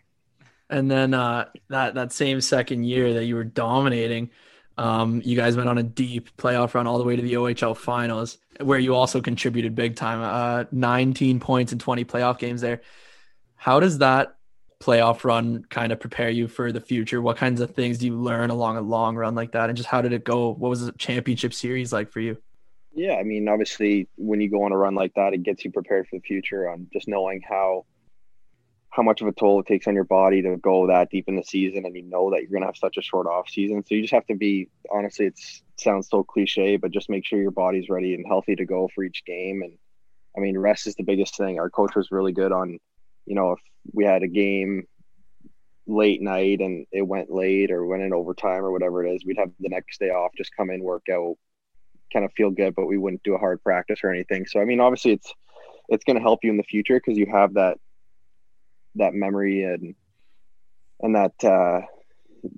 And 0.69 0.89
then 0.89 1.13
uh, 1.13 1.45
that 1.69 1.95
that 1.95 2.11
same 2.11 2.41
second 2.41 2.83
year 2.83 3.13
that 3.15 3.25
you 3.25 3.35
were 3.35 3.43
dominating, 3.43 4.29
um, 4.77 5.21
you 5.25 5.35
guys 5.35 5.57
went 5.57 5.67
on 5.67 5.77
a 5.77 5.83
deep 5.83 6.35
playoff 6.37 6.73
run 6.73 6.87
all 6.87 6.97
the 6.97 7.03
way 7.03 7.15
to 7.15 7.21
the 7.21 7.33
OHL 7.33 7.75
finals, 7.75 8.37
where 8.61 8.79
you 8.79 8.95
also 8.95 9.19
contributed 9.21 9.75
big 9.75 9.95
time. 9.95 10.21
Uh, 10.21 10.65
19 10.71 11.39
points 11.39 11.73
in 11.73 11.79
20 11.79 12.05
playoff 12.05 12.37
games 12.39 12.61
there. 12.61 12.81
How 13.55 13.79
does 13.79 13.97
that 13.97 14.35
playoff 14.79 15.23
run 15.23 15.65
kind 15.69 15.91
of 15.91 15.99
prepare 15.99 16.29
you 16.29 16.47
for 16.47 16.71
the 16.71 16.79
future? 16.79 17.21
What 17.21 17.37
kinds 17.37 17.61
of 17.61 17.71
things 17.71 17.97
do 17.97 18.05
you 18.05 18.15
learn 18.15 18.49
along 18.49 18.77
a 18.77 18.81
long 18.81 19.15
run 19.15 19.35
like 19.35 19.51
that? 19.51 19.69
And 19.69 19.75
just 19.75 19.89
how 19.89 20.01
did 20.01 20.13
it 20.13 20.23
go? 20.23 20.53
What 20.53 20.69
was 20.69 20.85
the 20.85 20.91
championship 20.93 21.53
series 21.53 21.91
like 21.91 22.11
for 22.11 22.19
you? 22.19 22.37
Yeah, 22.93 23.15
I 23.15 23.23
mean, 23.23 23.47
obviously, 23.47 24.07
when 24.17 24.41
you 24.41 24.49
go 24.49 24.63
on 24.63 24.71
a 24.71 24.77
run 24.77 24.95
like 24.95 25.13
that, 25.15 25.33
it 25.33 25.43
gets 25.43 25.63
you 25.63 25.71
prepared 25.71 26.07
for 26.07 26.17
the 26.17 26.21
future 26.21 26.69
on 26.69 26.87
just 26.91 27.07
knowing 27.07 27.41
how 27.47 27.85
how 28.91 29.03
much 29.03 29.21
of 29.21 29.27
a 29.27 29.31
toll 29.31 29.59
it 29.59 29.67
takes 29.67 29.87
on 29.87 29.93
your 29.93 30.03
body 30.03 30.41
to 30.41 30.57
go 30.57 30.87
that 30.87 31.09
deep 31.11 31.25
in 31.27 31.35
the 31.35 31.43
season 31.43 31.85
and 31.85 31.95
you 31.95 32.01
know 32.03 32.31
that 32.31 32.41
you're 32.41 32.49
going 32.49 32.61
to 32.61 32.67
have 32.67 32.77
such 32.77 32.97
a 32.97 33.01
short 33.01 33.27
off 33.27 33.47
season. 33.49 33.83
So 33.85 33.95
you 33.95 34.01
just 34.01 34.13
have 34.13 34.25
to 34.27 34.35
be 34.35 34.69
honestly 34.91 35.27
it 35.27 35.39
sounds 35.77 36.09
so 36.09 36.23
cliche 36.23 36.75
but 36.77 36.91
just 36.91 37.09
make 37.09 37.25
sure 37.25 37.41
your 37.41 37.51
body's 37.51 37.89
ready 37.89 38.15
and 38.15 38.25
healthy 38.27 38.55
to 38.55 38.65
go 38.65 38.89
for 38.93 39.03
each 39.03 39.23
game. 39.25 39.61
And 39.61 39.77
i 40.35 40.39
mean 40.39 40.57
rest 40.57 40.87
is 40.87 40.95
the 40.95 41.03
biggest 41.03 41.37
thing. 41.37 41.59
Our 41.59 41.69
coach 41.69 41.95
was 41.95 42.11
really 42.11 42.31
good 42.31 42.51
on 42.51 42.79
you 43.25 43.35
know 43.35 43.51
if 43.51 43.59
we 43.93 44.05
had 44.05 44.23
a 44.23 44.27
game 44.27 44.87
late 45.85 46.21
night 46.21 46.59
and 46.59 46.85
it 46.91 47.01
went 47.01 47.31
late 47.31 47.71
or 47.71 47.85
went 47.85 48.03
in 48.03 48.13
overtime 48.13 48.63
or 48.63 48.71
whatever 48.71 49.03
it 49.03 49.11
is 49.11 49.25
we'd 49.25 49.39
have 49.39 49.49
the 49.59 49.69
next 49.69 49.99
day 49.99 50.09
off 50.09 50.31
just 50.37 50.55
come 50.55 50.69
in 50.69 50.83
work 50.83 51.05
out 51.11 51.35
kind 52.13 52.23
of 52.23 52.31
feel 52.33 52.51
good 52.51 52.75
but 52.75 52.85
we 52.85 52.97
wouldn't 52.97 53.23
do 53.23 53.33
a 53.33 53.39
hard 53.39 53.63
practice 53.63 53.99
or 54.03 54.11
anything. 54.11 54.47
So 54.47 54.59
i 54.59 54.65
mean 54.65 54.79
obviously 54.79 55.11
it's 55.11 55.31
it's 55.89 56.03
going 56.03 56.15
to 56.15 56.21
help 56.21 56.39
you 56.43 56.51
in 56.51 56.57
the 56.57 56.63
future 56.63 56.99
because 57.03 57.17
you 57.17 57.25
have 57.31 57.53
that 57.55 57.77
that 58.99 59.13
memory 59.13 59.63
and 59.63 59.95
and 61.01 61.15
that 61.15 61.43
uh, 61.43 61.81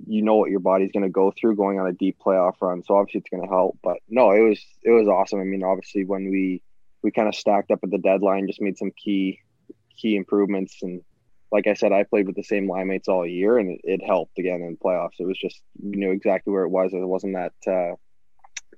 you 0.07 0.21
know 0.21 0.35
what 0.35 0.51
your 0.51 0.59
body's 0.59 0.91
going 0.91 1.03
to 1.03 1.09
go 1.09 1.33
through 1.39 1.55
going 1.55 1.79
on 1.79 1.87
a 1.87 1.93
deep 1.93 2.17
playoff 2.23 2.53
run. 2.61 2.83
So 2.83 2.95
obviously 2.95 3.19
it's 3.19 3.29
going 3.29 3.43
to 3.43 3.49
help. 3.49 3.77
But 3.83 3.97
no, 4.09 4.31
it 4.31 4.41
was 4.41 4.63
it 4.83 4.91
was 4.91 5.07
awesome. 5.07 5.39
I 5.39 5.43
mean, 5.43 5.63
obviously 5.63 6.05
when 6.05 6.29
we 6.29 6.61
we 7.03 7.11
kind 7.11 7.27
of 7.27 7.35
stacked 7.35 7.71
up 7.71 7.79
at 7.83 7.91
the 7.91 7.97
deadline, 7.97 8.47
just 8.47 8.61
made 8.61 8.77
some 8.77 8.91
key 8.91 9.39
key 9.97 10.15
improvements 10.15 10.77
and 10.81 11.01
like 11.51 11.67
I 11.67 11.73
said, 11.73 11.91
I 11.91 12.03
played 12.03 12.27
with 12.27 12.37
the 12.37 12.43
same 12.43 12.69
line 12.69 12.87
mates 12.87 13.09
all 13.09 13.27
year, 13.27 13.57
and 13.57 13.71
it, 13.71 13.81
it 13.83 14.05
helped 14.05 14.39
again 14.39 14.61
in 14.61 14.77
playoffs. 14.77 15.19
It 15.19 15.27
was 15.27 15.37
just 15.37 15.61
we 15.81 15.97
knew 15.97 16.11
exactly 16.11 16.53
where 16.53 16.63
it 16.63 16.69
was. 16.69 16.93
It 16.93 16.99
wasn't 16.99 17.35
that 17.35 17.71
uh, 17.71 17.95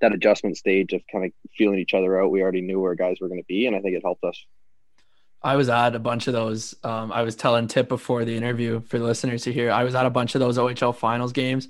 that 0.01 0.13
adjustment 0.13 0.57
stage 0.57 0.93
of 0.93 1.01
kind 1.11 1.25
of 1.25 1.31
feeling 1.55 1.79
each 1.79 1.93
other 1.93 2.19
out. 2.19 2.31
We 2.31 2.41
already 2.41 2.61
knew 2.61 2.79
where 2.79 2.95
guys 2.95 3.17
were 3.21 3.27
going 3.27 3.41
to 3.41 3.45
be, 3.47 3.67
and 3.67 3.75
I 3.75 3.79
think 3.79 3.95
it 3.95 4.01
helped 4.03 4.23
us. 4.23 4.43
I 5.43 5.55
was 5.57 5.67
at 5.69 5.95
a 5.95 5.99
bunch 5.99 6.27
of 6.27 6.33
those. 6.33 6.73
Um, 6.83 7.11
I 7.11 7.23
was 7.23 7.35
telling 7.35 7.67
Tip 7.67 7.89
before 7.89 8.23
the 8.23 8.35
interview 8.35 8.81
for 8.81 8.97
the 8.97 9.05
listeners 9.05 9.43
to 9.43 9.53
hear. 9.53 9.71
I 9.71 9.83
was 9.83 9.93
at 9.93 10.05
a 10.05 10.09
bunch 10.09 10.35
of 10.35 10.39
those 10.39 10.57
OHL 10.57 10.95
finals 10.95 11.33
games. 11.33 11.67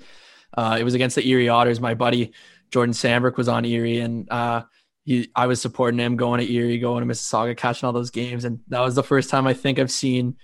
Uh, 0.56 0.76
it 0.78 0.84
was 0.84 0.94
against 0.94 1.16
the 1.16 1.26
Erie 1.26 1.48
Otters. 1.48 1.80
My 1.80 1.94
buddy 1.94 2.32
Jordan 2.70 2.94
Sambrook 2.94 3.36
was 3.36 3.48
on 3.48 3.64
Erie, 3.64 3.98
and 3.98 4.30
uh, 4.30 4.62
he, 5.04 5.28
I 5.34 5.46
was 5.46 5.60
supporting 5.60 5.98
him 5.98 6.16
going 6.16 6.40
to 6.40 6.52
Erie, 6.52 6.78
going 6.78 7.06
to 7.06 7.12
Mississauga, 7.12 7.56
catching 7.56 7.86
all 7.86 7.92
those 7.92 8.10
games. 8.10 8.44
And 8.44 8.60
that 8.68 8.80
was 8.80 8.94
the 8.94 9.02
first 9.02 9.28
time 9.28 9.46
I 9.46 9.54
think 9.54 9.78
I've 9.78 9.90
seen 9.90 10.36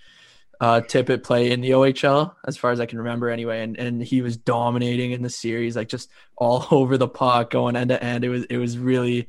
uh, 0.61 0.81
Tippett 0.81 1.23
play 1.23 1.53
in 1.53 1.61
the 1.61 1.71
OHL, 1.71 2.35
as 2.47 2.57
far 2.57 2.73
as 2.73 2.81
I 2.81 2.87
can 2.87 2.99
remember, 2.99 3.31
anyway. 3.31 3.63
And 3.63 3.79
and 3.79 4.03
he 4.03 4.23
was 4.23 4.37
dominating 4.37 5.13
in 5.13 5.23
the 5.23 5.31
series, 5.31 5.77
like 5.77 5.89
just 5.89 6.11
all 6.37 6.67
over 6.73 6.99
the 6.99 7.09
puck, 7.09 7.51
going 7.51 7.77
end 7.77 7.91
to 7.91 8.03
end. 8.03 8.25
It 8.25 8.29
was 8.29 8.45
it 8.45 8.57
was 8.57 8.77
really 8.77 9.29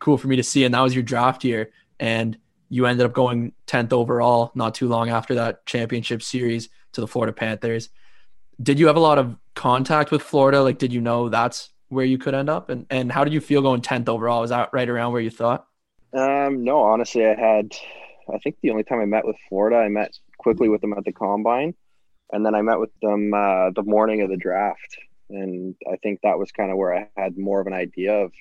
cool 0.00 0.18
for 0.18 0.26
me 0.26 0.36
to 0.36 0.42
see. 0.42 0.64
And 0.64 0.74
that 0.74 0.80
was 0.80 0.94
your 0.94 1.04
draft 1.04 1.44
year, 1.44 1.70
and 2.00 2.36
you 2.68 2.86
ended 2.86 3.06
up 3.06 3.12
going 3.12 3.52
10th 3.66 3.92
overall 3.92 4.52
not 4.54 4.74
too 4.74 4.88
long 4.88 5.08
after 5.08 5.34
that 5.34 5.64
championship 5.66 6.22
series 6.22 6.68
to 6.92 7.00
the 7.00 7.06
Florida 7.06 7.32
Panthers. 7.32 7.90
Did 8.62 8.78
you 8.78 8.86
have 8.86 8.96
a 8.96 9.00
lot 9.00 9.18
of 9.18 9.36
contact 9.54 10.10
with 10.10 10.22
Florida? 10.22 10.62
Like, 10.62 10.78
did 10.78 10.92
you 10.92 11.00
know 11.00 11.28
that's 11.28 11.70
where 11.88 12.04
you 12.04 12.18
could 12.18 12.34
end 12.34 12.48
up? 12.48 12.70
And 12.70 12.86
and 12.90 13.12
how 13.12 13.24
did 13.24 13.32
you 13.32 13.40
feel 13.40 13.62
going 13.62 13.82
10th 13.82 14.08
overall? 14.08 14.40
Was 14.40 14.50
that 14.50 14.70
right 14.72 14.88
around 14.88 15.12
where 15.12 15.20
you 15.20 15.30
thought? 15.30 15.66
Um, 16.12 16.64
no, 16.64 16.80
honestly, 16.80 17.26
I 17.26 17.34
had, 17.34 17.76
I 18.32 18.38
think 18.38 18.56
the 18.62 18.70
only 18.70 18.84
time 18.84 19.00
I 19.00 19.04
met 19.04 19.26
with 19.26 19.36
Florida, 19.48 19.76
I 19.76 19.88
met 19.88 20.16
quickly 20.38 20.68
with 20.68 20.80
them 20.80 20.94
at 20.94 21.04
the 21.04 21.12
combine. 21.12 21.74
And 22.32 22.44
then 22.44 22.54
I 22.54 22.62
met 22.62 22.80
with 22.80 22.90
them 23.02 23.32
uh, 23.34 23.70
the 23.70 23.82
morning 23.84 24.22
of 24.22 24.30
the 24.30 24.36
draft. 24.36 24.96
And 25.30 25.74
I 25.90 25.96
think 25.96 26.20
that 26.22 26.38
was 26.38 26.52
kind 26.52 26.70
of 26.70 26.76
where 26.76 26.94
I 26.94 27.08
had 27.16 27.36
more 27.36 27.60
of 27.60 27.66
an 27.66 27.72
idea 27.72 28.14
of, 28.14 28.32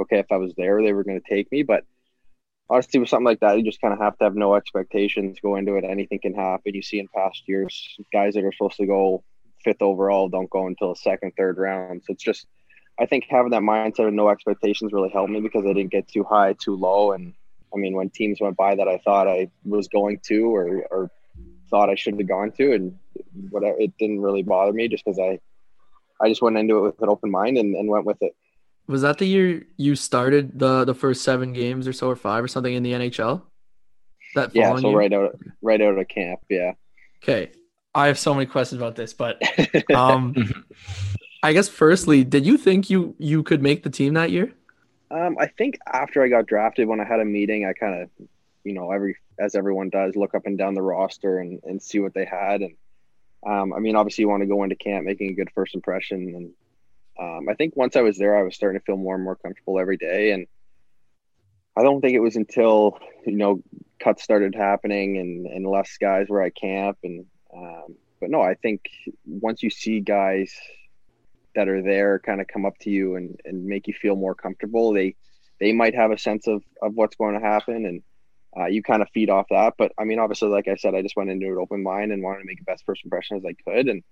okay, 0.00 0.18
if 0.18 0.26
I 0.30 0.36
was 0.36 0.54
there, 0.56 0.82
they 0.82 0.92
were 0.92 1.04
going 1.04 1.20
to 1.20 1.34
take 1.34 1.50
me. 1.52 1.62
But 1.62 1.84
honestly 2.70 3.00
with 3.00 3.08
something 3.08 3.24
like 3.24 3.40
that 3.40 3.56
you 3.56 3.64
just 3.64 3.80
kind 3.80 3.94
of 3.94 4.00
have 4.00 4.16
to 4.18 4.24
have 4.24 4.34
no 4.34 4.54
expectations 4.54 5.38
go 5.42 5.56
into 5.56 5.76
it. 5.76 5.84
Anything 5.84 6.18
can 6.20 6.34
happen. 6.34 6.74
You 6.74 6.82
see 6.82 6.98
in 6.98 7.08
past 7.14 7.42
years 7.46 7.96
guys 8.12 8.34
that 8.34 8.44
are 8.44 8.52
supposed 8.52 8.76
to 8.76 8.86
go 8.86 9.24
fifth 9.64 9.82
overall 9.82 10.28
don't 10.28 10.50
go 10.50 10.66
until 10.66 10.90
the 10.90 10.96
second 10.96 11.32
third 11.36 11.58
round. 11.58 12.02
So 12.04 12.12
it's 12.12 12.22
just 12.22 12.46
i 12.98 13.06
think 13.06 13.24
having 13.28 13.50
that 13.50 13.62
mindset 13.62 14.08
of 14.08 14.14
no 14.14 14.28
expectations 14.28 14.92
really 14.92 15.10
helped 15.10 15.30
me 15.30 15.40
because 15.40 15.64
i 15.64 15.72
didn't 15.72 15.92
get 15.92 16.08
too 16.08 16.24
high 16.24 16.54
too 16.54 16.76
low. 16.76 17.12
And 17.12 17.34
i 17.74 17.78
mean 17.78 17.94
when 17.94 18.10
teams 18.10 18.40
went 18.40 18.56
by 18.56 18.74
that 18.74 18.88
i 18.88 18.98
thought 18.98 19.28
i 19.28 19.50
was 19.64 19.88
going 19.88 20.20
to 20.26 20.54
or, 20.54 20.84
or 20.90 21.10
thought 21.70 21.90
i 21.90 21.94
should 21.94 22.18
have 22.18 22.28
gone 22.28 22.50
to 22.52 22.72
and 22.72 22.98
whatever 23.50 23.78
it 23.78 23.92
didn't 23.98 24.20
really 24.20 24.42
bother 24.42 24.72
me 24.72 24.88
just 24.88 25.04
because 25.04 25.18
i 25.18 25.38
i 26.20 26.28
just 26.28 26.42
went 26.42 26.56
into 26.56 26.78
it 26.78 26.82
with 26.82 27.02
an 27.02 27.08
open 27.08 27.30
mind 27.30 27.58
and, 27.58 27.74
and 27.76 27.88
went 27.88 28.06
with 28.06 28.16
it 28.22 28.34
was 28.88 29.02
that 29.02 29.18
the 29.18 29.26
year 29.26 29.66
you 29.76 29.94
started 29.94 30.58
the 30.58 30.84
the 30.84 30.94
first 30.94 31.22
seven 31.22 31.52
games 31.52 31.86
or 31.86 31.92
so 31.92 32.08
or 32.08 32.16
five 32.16 32.42
or 32.42 32.48
something 32.48 32.74
in 32.74 32.82
the 32.82 32.92
NHL? 32.92 33.42
That 34.34 34.54
yeah, 34.54 34.74
so 34.76 34.88
year? 34.88 34.98
right 34.98 35.12
out 35.12 35.38
right 35.62 35.80
out 35.80 35.98
of 35.98 36.08
camp, 36.08 36.40
yeah. 36.48 36.72
Okay, 37.22 37.52
I 37.94 38.06
have 38.06 38.18
so 38.18 38.34
many 38.34 38.46
questions 38.46 38.80
about 38.80 38.96
this, 38.96 39.12
but 39.12 39.40
um, 39.94 40.34
I 41.42 41.52
guess 41.52 41.68
firstly, 41.68 42.24
did 42.24 42.46
you 42.46 42.56
think 42.56 42.90
you 42.90 43.14
you 43.18 43.42
could 43.42 43.62
make 43.62 43.82
the 43.82 43.90
team 43.90 44.14
that 44.14 44.30
year? 44.30 44.52
Um, 45.10 45.36
I 45.38 45.46
think 45.46 45.78
after 45.86 46.22
I 46.22 46.28
got 46.28 46.46
drafted, 46.46 46.88
when 46.88 47.00
I 47.00 47.04
had 47.04 47.20
a 47.20 47.24
meeting, 47.24 47.64
I 47.64 47.72
kind 47.72 48.02
of, 48.02 48.10
you 48.64 48.74
know, 48.74 48.90
every 48.90 49.16
as 49.38 49.54
everyone 49.54 49.90
does, 49.90 50.16
look 50.16 50.34
up 50.34 50.46
and 50.46 50.58
down 50.58 50.74
the 50.74 50.82
roster 50.82 51.38
and 51.38 51.60
and 51.64 51.82
see 51.82 51.98
what 51.98 52.14
they 52.14 52.24
had, 52.24 52.62
and 52.62 52.74
um, 53.46 53.72
I 53.72 53.78
mean, 53.78 53.96
obviously, 53.96 54.22
you 54.22 54.28
want 54.28 54.42
to 54.42 54.46
go 54.46 54.62
into 54.62 54.76
camp 54.76 55.04
making 55.04 55.30
a 55.30 55.34
good 55.34 55.50
first 55.54 55.74
impression, 55.74 56.34
and 56.34 56.50
um, 57.18 57.48
I 57.48 57.54
think 57.54 57.76
once 57.76 57.96
I 57.96 58.02
was 58.02 58.16
there, 58.16 58.36
I 58.36 58.42
was 58.42 58.54
starting 58.54 58.80
to 58.80 58.84
feel 58.84 58.96
more 58.96 59.14
and 59.14 59.24
more 59.24 59.36
comfortable 59.36 59.78
every 59.78 59.96
day. 59.96 60.32
And 60.32 60.46
I 61.76 61.82
don't 61.82 62.00
think 62.00 62.14
it 62.14 62.20
was 62.20 62.36
until, 62.36 62.98
you 63.26 63.36
know, 63.36 63.62
cuts 64.00 64.22
started 64.22 64.54
happening 64.54 65.18
and, 65.18 65.46
and 65.46 65.66
less 65.66 65.96
guys 66.00 66.26
where 66.28 66.42
I 66.42 66.50
camp. 66.50 66.98
And, 67.02 67.26
um, 67.54 67.96
but 68.20 68.30
no, 68.30 68.40
I 68.40 68.54
think 68.54 68.88
once 69.26 69.62
you 69.62 69.70
see 69.70 70.00
guys 70.00 70.54
that 71.54 71.68
are 71.68 71.82
there 71.82 72.18
kind 72.20 72.40
of 72.40 72.46
come 72.46 72.64
up 72.64 72.78
to 72.80 72.90
you 72.90 73.16
and, 73.16 73.40
and 73.44 73.64
make 73.64 73.88
you 73.88 73.94
feel 73.94 74.14
more 74.14 74.34
comfortable, 74.34 74.92
they, 74.92 75.16
they 75.60 75.72
might 75.72 75.94
have 75.94 76.12
a 76.12 76.18
sense 76.18 76.46
of, 76.46 76.62
of 76.82 76.94
what's 76.94 77.16
going 77.16 77.34
to 77.34 77.44
happen. 77.44 77.84
And 77.84 78.02
uh, 78.56 78.66
you 78.66 78.82
kind 78.82 79.02
of 79.02 79.08
feed 79.12 79.30
off 79.30 79.46
that. 79.50 79.74
But 79.76 79.92
I 79.98 80.04
mean, 80.04 80.18
obviously, 80.18 80.48
like 80.48 80.68
I 80.68 80.76
said, 80.76 80.94
I 80.94 81.02
just 81.02 81.16
went 81.16 81.30
into 81.30 81.46
it 81.46 81.60
open 81.60 81.82
mind 81.82 82.12
and 82.12 82.22
wanted 82.22 82.40
to 82.40 82.46
make 82.46 82.58
the 82.58 82.64
best 82.64 82.84
first 82.86 83.04
impression 83.04 83.36
as 83.36 83.44
I 83.44 83.54
could. 83.68 83.88
And 83.88 84.02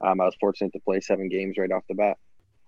um, 0.00 0.20
I 0.20 0.24
was 0.24 0.36
fortunate 0.40 0.72
to 0.72 0.80
play 0.80 1.00
seven 1.00 1.28
games 1.28 1.56
right 1.58 1.70
off 1.70 1.84
the 1.88 1.94
bat. 1.94 2.18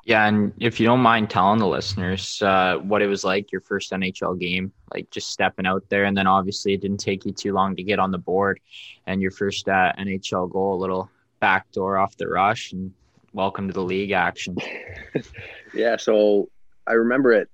Yeah, 0.04 0.26
and 0.26 0.52
if 0.58 0.80
you 0.80 0.86
don't 0.86 1.00
mind 1.00 1.28
telling 1.28 1.58
the 1.58 1.66
listeners 1.66 2.40
uh, 2.40 2.78
what 2.78 3.02
it 3.02 3.08
was 3.08 3.24
like 3.24 3.52
your 3.52 3.60
first 3.60 3.92
NHL 3.92 4.38
game, 4.40 4.72
like 4.94 5.10
just 5.10 5.30
stepping 5.30 5.66
out 5.66 5.84
there, 5.90 6.04
and 6.04 6.16
then 6.16 6.26
obviously 6.26 6.72
it 6.72 6.80
didn't 6.80 7.00
take 7.00 7.26
you 7.26 7.32
too 7.32 7.52
long 7.52 7.76
to 7.76 7.82
get 7.82 7.98
on 7.98 8.10
the 8.10 8.18
board, 8.18 8.60
and 9.06 9.20
your 9.20 9.30
first 9.30 9.68
uh, 9.68 9.92
NHL 9.98 10.50
goal, 10.50 10.74
a 10.74 10.80
little 10.80 11.10
backdoor 11.40 11.98
off 11.98 12.16
the 12.16 12.26
rush, 12.26 12.72
and 12.72 12.92
welcome 13.32 13.68
to 13.68 13.74
the 13.74 13.82
league 13.82 14.12
action. 14.12 14.56
yeah, 15.74 15.96
so 15.96 16.48
I 16.86 16.94
remember 16.94 17.32
it. 17.32 17.50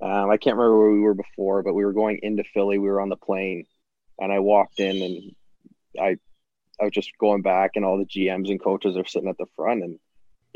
Um, 0.00 0.30
I 0.30 0.36
can't 0.36 0.56
remember 0.56 0.78
where 0.78 0.92
we 0.92 1.00
were 1.00 1.14
before, 1.14 1.62
but 1.62 1.74
we 1.74 1.84
were 1.84 1.92
going 1.92 2.20
into 2.22 2.44
Philly. 2.54 2.78
We 2.78 2.88
were 2.88 3.00
on 3.00 3.08
the 3.08 3.16
plane, 3.16 3.66
and 4.18 4.32
I 4.32 4.38
walked 4.38 4.80
in, 4.80 5.02
and 5.02 5.34
I, 6.00 6.16
I 6.80 6.84
was 6.84 6.92
just 6.92 7.10
going 7.18 7.42
back, 7.42 7.72
and 7.74 7.84
all 7.84 7.98
the 7.98 8.04
GMs 8.04 8.50
and 8.50 8.62
coaches 8.62 8.96
are 8.96 9.04
sitting 9.04 9.28
at 9.28 9.38
the 9.38 9.46
front, 9.56 9.82
and 9.82 9.98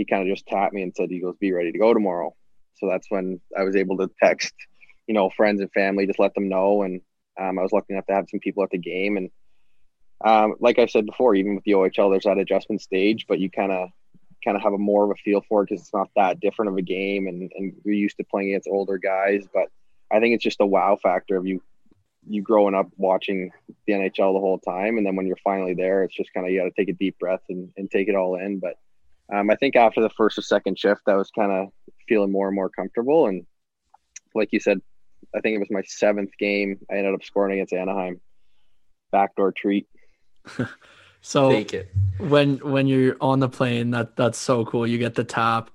he 0.02 0.04
kind 0.04 0.28
of 0.28 0.34
just 0.34 0.46
tapped 0.46 0.74
me 0.74 0.82
and 0.82 0.92
said, 0.96 1.10
he 1.10 1.20
goes, 1.20 1.36
be 1.38 1.52
ready 1.52 1.70
to 1.70 1.78
go 1.78 1.94
tomorrow. 1.94 2.34
So 2.74 2.88
that's 2.88 3.06
when 3.08 3.40
I 3.56 3.62
was 3.62 3.76
able 3.76 3.96
to 3.98 4.10
text, 4.20 4.52
you 5.06 5.14
know, 5.14 5.30
friends 5.30 5.60
and 5.60 5.70
family, 5.70 6.06
just 6.06 6.18
let 6.18 6.34
them 6.34 6.48
know. 6.48 6.82
And 6.82 7.00
um, 7.40 7.56
I 7.56 7.62
was 7.62 7.70
lucky 7.70 7.92
enough 7.92 8.06
to 8.06 8.14
have 8.14 8.26
some 8.28 8.40
people 8.40 8.64
at 8.64 8.70
the 8.70 8.78
game. 8.78 9.16
And 9.16 9.30
um, 10.24 10.56
like 10.58 10.80
I 10.80 10.86
said 10.86 11.06
before, 11.06 11.36
even 11.36 11.54
with 11.54 11.62
the 11.62 11.72
OHL, 11.72 12.10
there's 12.10 12.24
that 12.24 12.38
adjustment 12.38 12.82
stage, 12.82 13.26
but 13.28 13.38
you 13.38 13.48
kind 13.48 13.70
of 13.70 13.90
kind 14.44 14.56
of 14.56 14.62
have 14.64 14.72
a 14.72 14.78
more 14.78 15.04
of 15.04 15.10
a 15.10 15.14
feel 15.24 15.40
for 15.48 15.62
it 15.62 15.68
because 15.68 15.82
it's 15.82 15.94
not 15.94 16.10
that 16.16 16.40
different 16.40 16.72
of 16.72 16.76
a 16.76 16.82
game, 16.82 17.28
and 17.28 17.52
and 17.56 17.74
you're 17.84 17.94
used 17.94 18.16
to 18.16 18.24
playing 18.24 18.48
against 18.48 18.68
older 18.68 18.98
guys. 18.98 19.46
But 19.54 19.68
I 20.10 20.18
think 20.18 20.34
it's 20.34 20.42
just 20.42 20.60
a 20.60 20.66
wow 20.66 20.98
factor 21.00 21.36
of 21.36 21.46
you 21.46 21.62
you 22.28 22.42
growing 22.42 22.74
up 22.74 22.88
watching 22.96 23.50
the 23.86 23.92
NHL 23.92 24.34
the 24.34 24.40
whole 24.40 24.58
time, 24.58 24.96
and 24.98 25.06
then 25.06 25.16
when 25.16 25.26
you're 25.26 25.36
finally 25.44 25.74
there, 25.74 26.04
it's 26.04 26.14
just 26.16 26.32
kind 26.34 26.46
of 26.46 26.52
you 26.52 26.60
got 26.60 26.64
to 26.64 26.72
take 26.76 26.88
a 26.88 26.98
deep 26.98 27.18
breath 27.18 27.42
and, 27.48 27.70
and 27.76 27.90
take 27.90 28.08
it 28.08 28.16
all 28.16 28.36
in. 28.36 28.58
But 28.58 28.74
um, 29.32 29.50
I 29.50 29.56
think 29.56 29.76
after 29.76 30.00
the 30.00 30.10
first 30.10 30.38
or 30.38 30.42
second 30.42 30.78
shift, 30.78 31.02
I 31.06 31.14
was 31.14 31.30
kind 31.30 31.50
of 31.50 31.68
feeling 32.08 32.30
more 32.30 32.48
and 32.48 32.54
more 32.54 32.68
comfortable. 32.68 33.26
And 33.26 33.46
like 34.34 34.50
you 34.52 34.60
said, 34.60 34.80
I 35.34 35.40
think 35.40 35.56
it 35.56 35.58
was 35.58 35.70
my 35.70 35.82
seventh 35.86 36.36
game. 36.38 36.78
I 36.90 36.96
ended 36.96 37.14
up 37.14 37.24
scoring 37.24 37.54
against 37.54 37.72
Anaheim. 37.72 38.20
Backdoor 39.10 39.52
treat. 39.52 39.86
so 41.20 41.64
when 42.18 42.56
when 42.58 42.86
you're 42.86 43.16
on 43.20 43.40
the 43.40 43.48
plane, 43.48 43.90
that 43.92 44.16
that's 44.16 44.38
so 44.38 44.64
cool. 44.64 44.86
You 44.86 44.98
get 44.98 45.14
the 45.14 45.24
tap. 45.24 45.70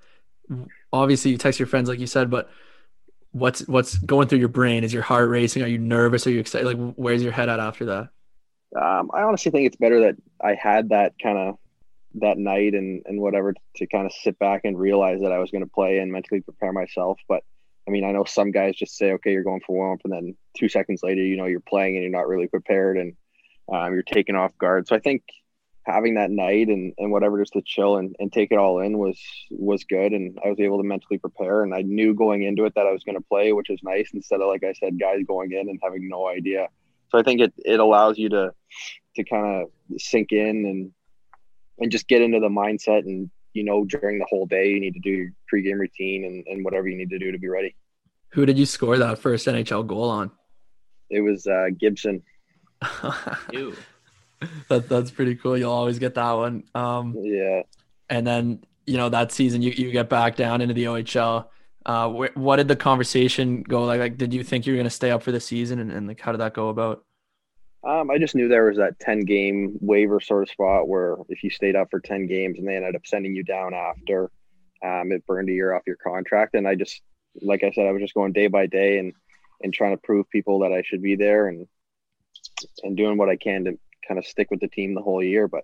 Obviously, 0.93 1.31
you 1.31 1.37
text 1.37 1.59
your 1.59 1.67
friends, 1.67 1.89
like 1.89 1.99
you 1.99 2.07
said, 2.07 2.29
but 2.29 2.49
what's 3.31 3.67
what's 3.67 3.97
going 3.97 4.27
through 4.27 4.39
your 4.39 4.47
brain? 4.49 4.83
Is 4.83 4.93
your 4.93 5.03
heart 5.03 5.29
racing? 5.29 5.63
Are 5.63 5.67
you 5.67 5.79
nervous? 5.79 6.27
Are 6.27 6.31
you 6.31 6.39
excited? 6.39 6.65
Like, 6.65 6.93
where's 6.95 7.23
your 7.23 7.31
head 7.31 7.49
at 7.49 7.59
after 7.59 7.85
that? 7.85 8.09
Um, 8.79 9.09
I 9.13 9.21
honestly 9.21 9.51
think 9.51 9.65
it's 9.65 9.77
better 9.77 10.01
that 10.01 10.15
I 10.43 10.55
had 10.55 10.89
that 10.89 11.13
kind 11.21 11.37
of 11.37 11.57
that 12.15 12.37
night 12.37 12.73
and 12.73 13.03
and 13.05 13.21
whatever 13.21 13.53
to 13.75 13.87
kind 13.87 14.05
of 14.05 14.11
sit 14.11 14.39
back 14.39 14.61
and 14.63 14.79
realize 14.79 15.21
that 15.21 15.31
I 15.31 15.39
was 15.39 15.51
going 15.51 15.63
to 15.63 15.69
play 15.69 15.99
and 15.99 16.11
mentally 16.11 16.41
prepare 16.41 16.71
myself. 16.71 17.19
But 17.27 17.43
I 17.87 17.91
mean, 17.91 18.03
I 18.03 18.11
know 18.11 18.25
some 18.25 18.51
guys 18.51 18.75
just 18.75 18.97
say, 18.97 19.13
okay, 19.13 19.31
you're 19.31 19.43
going 19.43 19.61
for 19.65 19.75
warm 19.75 19.93
up, 19.93 20.01
and 20.03 20.13
then 20.13 20.35
two 20.57 20.69
seconds 20.69 21.01
later, 21.03 21.21
you 21.21 21.37
know, 21.37 21.45
you're 21.45 21.59
playing 21.59 21.95
and 21.95 22.03
you're 22.03 22.11
not 22.11 22.27
really 22.27 22.47
prepared. 22.47 22.97
And 22.97 23.15
Um, 23.69 23.93
you're 23.93 24.03
taken 24.03 24.37
off 24.37 24.57
guard. 24.57 24.87
So 24.87 24.95
I 24.95 24.99
think 24.99 25.23
having 25.87 26.15
that 26.15 26.31
night 26.31 26.67
and, 26.67 26.93
and 26.97 27.11
whatever 27.11 27.39
just 27.39 27.53
to 27.53 27.61
chill 27.61 27.97
and, 27.97 28.15
and 28.19 28.31
take 28.31 28.51
it 28.51 28.57
all 28.57 28.79
in 28.79 28.97
was 28.97 29.17
was 29.49 29.83
good 29.85 30.11
and 30.11 30.37
I 30.43 30.49
was 30.49 30.59
able 30.59 30.77
to 30.77 30.83
mentally 30.83 31.17
prepare 31.17 31.63
and 31.63 31.73
I 31.73 31.81
knew 31.81 32.13
going 32.13 32.43
into 32.43 32.65
it 32.65 32.75
that 32.75 32.85
I 32.85 32.91
was 32.91 33.03
going 33.03 33.15
to 33.17 33.23
play 33.29 33.53
which 33.53 33.69
was 33.69 33.79
nice 33.83 34.09
instead 34.13 34.41
of 34.41 34.47
like 34.47 34.63
I 34.63 34.73
said 34.73 34.99
guys 34.99 35.19
going 35.25 35.51
in 35.53 35.69
and 35.69 35.79
having 35.81 36.09
no 36.09 36.27
idea 36.27 36.67
so 37.09 37.17
I 37.17 37.23
think 37.23 37.39
it, 37.39 37.53
it 37.57 37.79
allows 37.79 38.17
you 38.17 38.29
to 38.29 38.51
to 39.15 39.23
kind 39.23 39.63
of 39.63 39.71
sink 39.97 40.31
in 40.31 40.65
and 40.65 40.91
and 41.79 41.91
just 41.91 42.07
get 42.07 42.21
into 42.21 42.39
the 42.39 42.49
mindset 42.49 42.99
and 43.05 43.29
you 43.53 43.63
know 43.63 43.85
during 43.85 44.19
the 44.19 44.25
whole 44.29 44.45
day 44.45 44.69
you 44.69 44.79
need 44.79 44.93
to 44.93 44.99
do 44.99 45.09
your 45.09 45.29
pregame 45.51 45.79
routine 45.79 46.25
and, 46.25 46.45
and 46.47 46.63
whatever 46.63 46.87
you 46.87 46.97
need 46.97 47.09
to 47.09 47.19
do 47.19 47.31
to 47.31 47.37
be 47.37 47.47
ready 47.47 47.75
who 48.31 48.45
did 48.45 48.57
you 48.57 48.65
score 48.65 48.97
that 48.97 49.19
first 49.19 49.47
NHL 49.47 49.85
goal 49.87 50.09
on 50.09 50.31
it 51.09 51.21
was 51.21 51.47
uh, 51.47 51.67
Gibson 51.77 52.21
that 54.69 54.87
that's 54.89 55.11
pretty 55.11 55.35
cool. 55.35 55.57
You'll 55.57 55.71
always 55.71 55.99
get 55.99 56.15
that 56.15 56.31
one. 56.31 56.63
Um, 56.75 57.15
yeah. 57.17 57.63
And 58.09 58.25
then 58.25 58.63
you 58.85 58.97
know 58.97 59.09
that 59.09 59.31
season 59.31 59.61
you, 59.61 59.71
you 59.71 59.91
get 59.91 60.09
back 60.09 60.35
down 60.35 60.61
into 60.61 60.73
the 60.73 60.85
OHL. 60.85 61.47
Uh, 61.85 62.09
wh- 62.09 62.37
what 62.37 62.57
did 62.57 62.67
the 62.67 62.75
conversation 62.75 63.63
go 63.63 63.85
like? 63.85 63.99
Like, 63.99 64.17
did 64.17 64.33
you 64.33 64.43
think 64.43 64.65
you 64.65 64.73
were 64.73 64.77
going 64.77 64.85
to 64.85 64.89
stay 64.89 65.11
up 65.11 65.23
for 65.23 65.31
the 65.31 65.39
season, 65.39 65.79
and, 65.79 65.91
and 65.91 66.07
like, 66.07 66.19
how 66.19 66.31
did 66.31 66.39
that 66.39 66.53
go 66.53 66.69
about? 66.69 67.03
Um, 67.87 68.11
I 68.11 68.17
just 68.17 68.35
knew 68.35 68.49
there 68.49 68.65
was 68.65 68.77
that 68.77 68.99
ten 68.99 69.21
game 69.21 69.77
waiver 69.79 70.19
sort 70.19 70.43
of 70.43 70.49
spot 70.49 70.89
where 70.89 71.15
if 71.29 71.41
you 71.41 71.49
stayed 71.49 71.77
up 71.77 71.87
for 71.89 72.01
ten 72.01 72.27
games 72.27 72.59
and 72.59 72.67
they 72.67 72.75
ended 72.75 72.97
up 72.97 73.07
sending 73.07 73.33
you 73.33 73.43
down 73.45 73.73
after, 73.73 74.29
um, 74.83 75.13
it 75.13 75.25
burned 75.25 75.47
a 75.47 75.53
year 75.53 75.73
off 75.73 75.83
your 75.87 75.95
contract. 75.95 76.53
And 76.55 76.67
I 76.67 76.75
just, 76.75 77.01
like 77.41 77.63
I 77.63 77.71
said, 77.71 77.87
I 77.87 77.91
was 77.93 78.01
just 78.01 78.13
going 78.13 78.33
day 78.33 78.47
by 78.47 78.65
day 78.67 78.99
and 78.99 79.13
and 79.63 79.73
trying 79.73 79.95
to 79.95 80.01
prove 80.03 80.29
people 80.29 80.59
that 80.59 80.73
I 80.73 80.81
should 80.81 81.01
be 81.01 81.15
there 81.15 81.47
and 81.47 81.65
and 82.83 82.97
doing 82.97 83.17
what 83.17 83.29
I 83.29 83.37
can 83.37 83.63
to 83.63 83.79
kind 84.05 84.17
of 84.17 84.25
stick 84.25 84.51
with 84.51 84.59
the 84.59 84.67
team 84.67 84.93
the 84.93 85.01
whole 85.01 85.23
year. 85.23 85.47
But 85.47 85.63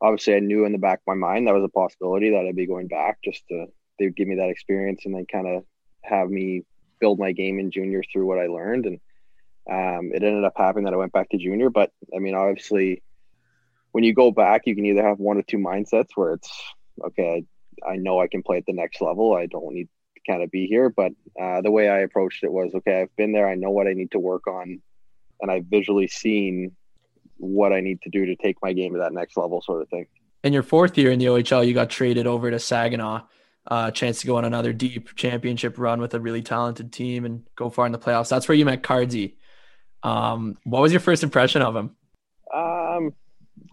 obviously, 0.00 0.36
I 0.36 0.40
knew 0.40 0.66
in 0.66 0.72
the 0.72 0.78
back 0.78 1.00
of 1.00 1.06
my 1.08 1.14
mind 1.14 1.48
that 1.48 1.54
was 1.54 1.64
a 1.64 1.68
possibility 1.68 2.30
that 2.30 2.46
I'd 2.46 2.54
be 2.54 2.68
going 2.68 2.86
back 2.86 3.18
just 3.24 3.48
to 3.48 3.66
they 3.98 4.04
would 4.04 4.16
give 4.16 4.28
me 4.28 4.36
that 4.36 4.48
experience 4.48 5.06
and 5.06 5.14
then 5.14 5.26
kind 5.26 5.48
of 5.48 5.64
have 6.02 6.30
me 6.30 6.62
build 7.00 7.18
my 7.18 7.32
game 7.32 7.58
in 7.58 7.72
junior 7.72 8.04
through 8.12 8.26
what 8.26 8.38
I 8.38 8.46
learned. 8.46 8.86
And 8.86 9.00
um, 9.70 10.10
it 10.14 10.22
ended 10.22 10.44
up 10.44 10.54
happening 10.56 10.84
that 10.84 10.94
I 10.94 10.98
went 10.98 11.12
back 11.12 11.30
to 11.30 11.38
junior. 11.38 11.70
But 11.70 11.90
I 12.14 12.18
mean, 12.18 12.34
obviously, 12.34 13.02
when 13.92 14.04
you 14.04 14.14
go 14.14 14.30
back, 14.30 14.62
you 14.66 14.74
can 14.74 14.86
either 14.86 15.06
have 15.06 15.18
one 15.18 15.38
or 15.38 15.42
two 15.42 15.58
mindsets 15.58 16.10
where 16.14 16.34
it's 16.34 16.50
okay. 17.04 17.44
I 17.88 17.96
know 17.96 18.20
I 18.20 18.28
can 18.28 18.42
play 18.42 18.58
at 18.58 18.66
the 18.66 18.72
next 18.72 19.00
level. 19.00 19.34
I 19.34 19.46
don't 19.46 19.74
need 19.74 19.88
to 20.16 20.32
kind 20.32 20.42
of 20.42 20.50
be 20.50 20.66
here. 20.66 20.90
But 20.90 21.12
uh, 21.40 21.60
the 21.62 21.70
way 21.70 21.88
I 21.88 22.00
approached 22.00 22.44
it 22.44 22.52
was 22.52 22.74
okay. 22.74 23.02
I've 23.02 23.16
been 23.16 23.32
there. 23.32 23.48
I 23.48 23.54
know 23.54 23.70
what 23.70 23.86
I 23.86 23.94
need 23.94 24.10
to 24.12 24.18
work 24.18 24.46
on, 24.46 24.80
and 25.40 25.50
I've 25.50 25.66
visually 25.66 26.08
seen 26.08 26.72
what 27.38 27.72
I 27.72 27.80
need 27.80 28.00
to 28.02 28.10
do 28.10 28.26
to 28.26 28.36
take 28.36 28.56
my 28.62 28.72
game 28.72 28.92
to 28.92 28.98
that 29.00 29.12
next 29.12 29.36
level, 29.36 29.60
sort 29.62 29.82
of 29.82 29.88
thing. 29.88 30.06
In 30.44 30.52
your 30.52 30.62
fourth 30.62 30.96
year 30.98 31.10
in 31.10 31.18
the 31.18 31.26
OHL, 31.26 31.66
you 31.66 31.72
got 31.72 31.90
traded 31.90 32.26
over 32.26 32.50
to 32.50 32.58
Saginaw. 32.58 33.22
Uh, 33.66 33.90
chance 33.90 34.20
to 34.20 34.26
go 34.26 34.36
on 34.36 34.44
another 34.44 34.74
deep 34.74 35.14
championship 35.16 35.78
run 35.78 35.98
with 35.98 36.12
a 36.12 36.20
really 36.20 36.42
talented 36.42 36.92
team 36.92 37.24
and 37.24 37.46
go 37.56 37.70
far 37.70 37.86
in 37.86 37.92
the 37.92 37.98
playoffs. 37.98 38.28
That's 38.28 38.46
where 38.46 38.54
you 38.54 38.66
met 38.66 38.82
Cardsy. 38.82 39.36
Um, 40.04 40.58
what 40.64 40.82
was 40.82 40.92
your 40.92 41.00
first 41.00 41.22
impression 41.22 41.62
of 41.62 41.74
him? 41.74 41.96
Um, 42.52 43.14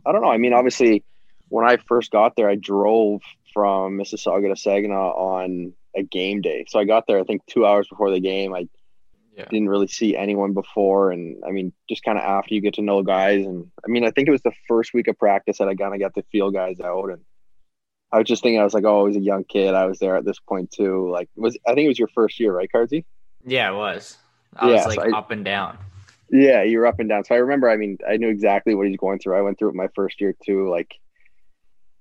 I 0.06 0.12
don't 0.12 0.22
know. 0.22 0.32
I 0.32 0.38
mean, 0.38 0.54
obviously, 0.54 1.04
when 1.50 1.67
I 1.67 1.78
first 1.78 2.12
got 2.12 2.36
there, 2.36 2.50
I 2.50 2.56
drove 2.56 3.22
from 3.54 3.98
Mississauga 3.98 4.50
to 4.50 4.60
Saginaw 4.60 5.12
on 5.12 5.74
a 5.96 6.04
game 6.04 6.41
day. 6.41 6.65
So 6.70 6.80
I 6.80 6.86
got 6.86 7.06
there, 7.06 7.20
I 7.20 7.24
think, 7.24 7.46
two 7.46 7.65
hours 7.65 7.88
before 7.88 8.10
the 8.10 8.22
game. 8.22 8.56
I 8.56 8.67
yeah. 9.36 9.46
didn't 9.50 9.70
really 9.70 9.88
see 9.88 10.15
anyone 10.15 10.54
before 10.54 11.12
and 11.12 11.41
i 11.48 11.52
mean 11.52 11.72
just 11.89 12.04
kind 12.04 12.17
of 12.17 12.24
after 12.24 12.54
you 12.54 12.62
get 12.62 12.74
to 12.76 12.82
know 12.82 13.02
guys 13.02 13.46
and 13.46 13.72
i 13.86 13.88
mean 13.88 14.04
i 14.04 14.12
think 14.12 14.28
it 14.28 14.32
was 14.32 14.41
the 14.41 14.52
first 14.67 14.94
week 14.94 15.08
of 15.08 15.17
practice 15.17 15.58
that 15.58 15.67
i 15.67 15.76
kind 15.76 15.94
of 15.94 16.00
got 16.00 16.13
to 16.13 16.24
feel 16.32 16.52
guys 16.52 16.80
out 16.82 17.10
and 17.10 17.22
i 18.12 18.17
was 18.17 18.28
just 18.28 18.44
thinking 18.44 18.60
i 18.60 18.63
was 18.63 18.74
like 18.74 18.84
oh 18.84 19.08
he's 19.08 19.15
a 19.15 19.22
young 19.22 19.44
kid 19.44 19.74
i 19.74 19.86
was 19.86 20.00
there 20.00 20.17
at 20.17 20.26
this 20.26 20.39
point 20.39 20.70
too 20.72 21.10
like 21.10 21.30
was 21.36 21.58
i 21.65 21.74
think 21.74 21.86
it 21.86 21.88
was 21.89 22.00
your 22.00 22.10
first 22.10 22.39
year 22.39 22.54
right 22.54 22.70
Cardsy? 22.74 23.06
yeah 23.46 23.72
it 23.72 23.76
was 23.76 24.17
i 24.58 24.70
yeah, 24.70 24.76
was 24.76 24.86
like 24.86 25.00
so 25.00 25.15
I, 25.15 25.17
up 25.17 25.32
and 25.32 25.46
down 25.46 25.78
yeah 26.32 26.63
you're 26.63 26.86
up 26.86 27.00
and 27.00 27.10
down 27.10 27.24
so 27.24 27.36
i 27.36 27.39
remember 27.39 27.70
i 27.70 27.78
mean 27.78 27.98
i 28.08 28.17
knew 28.17 28.30
exactly 28.30 28.74
what 28.74 28.88
he's 28.88 28.98
going 28.98 29.20
through 29.20 29.38
i 29.38 29.41
went 29.41 29.58
through 29.58 29.70
it 29.70 29.76
my 29.76 29.88
first 29.96 30.20
year 30.22 30.36
too 30.46 30.70
like 30.70 30.96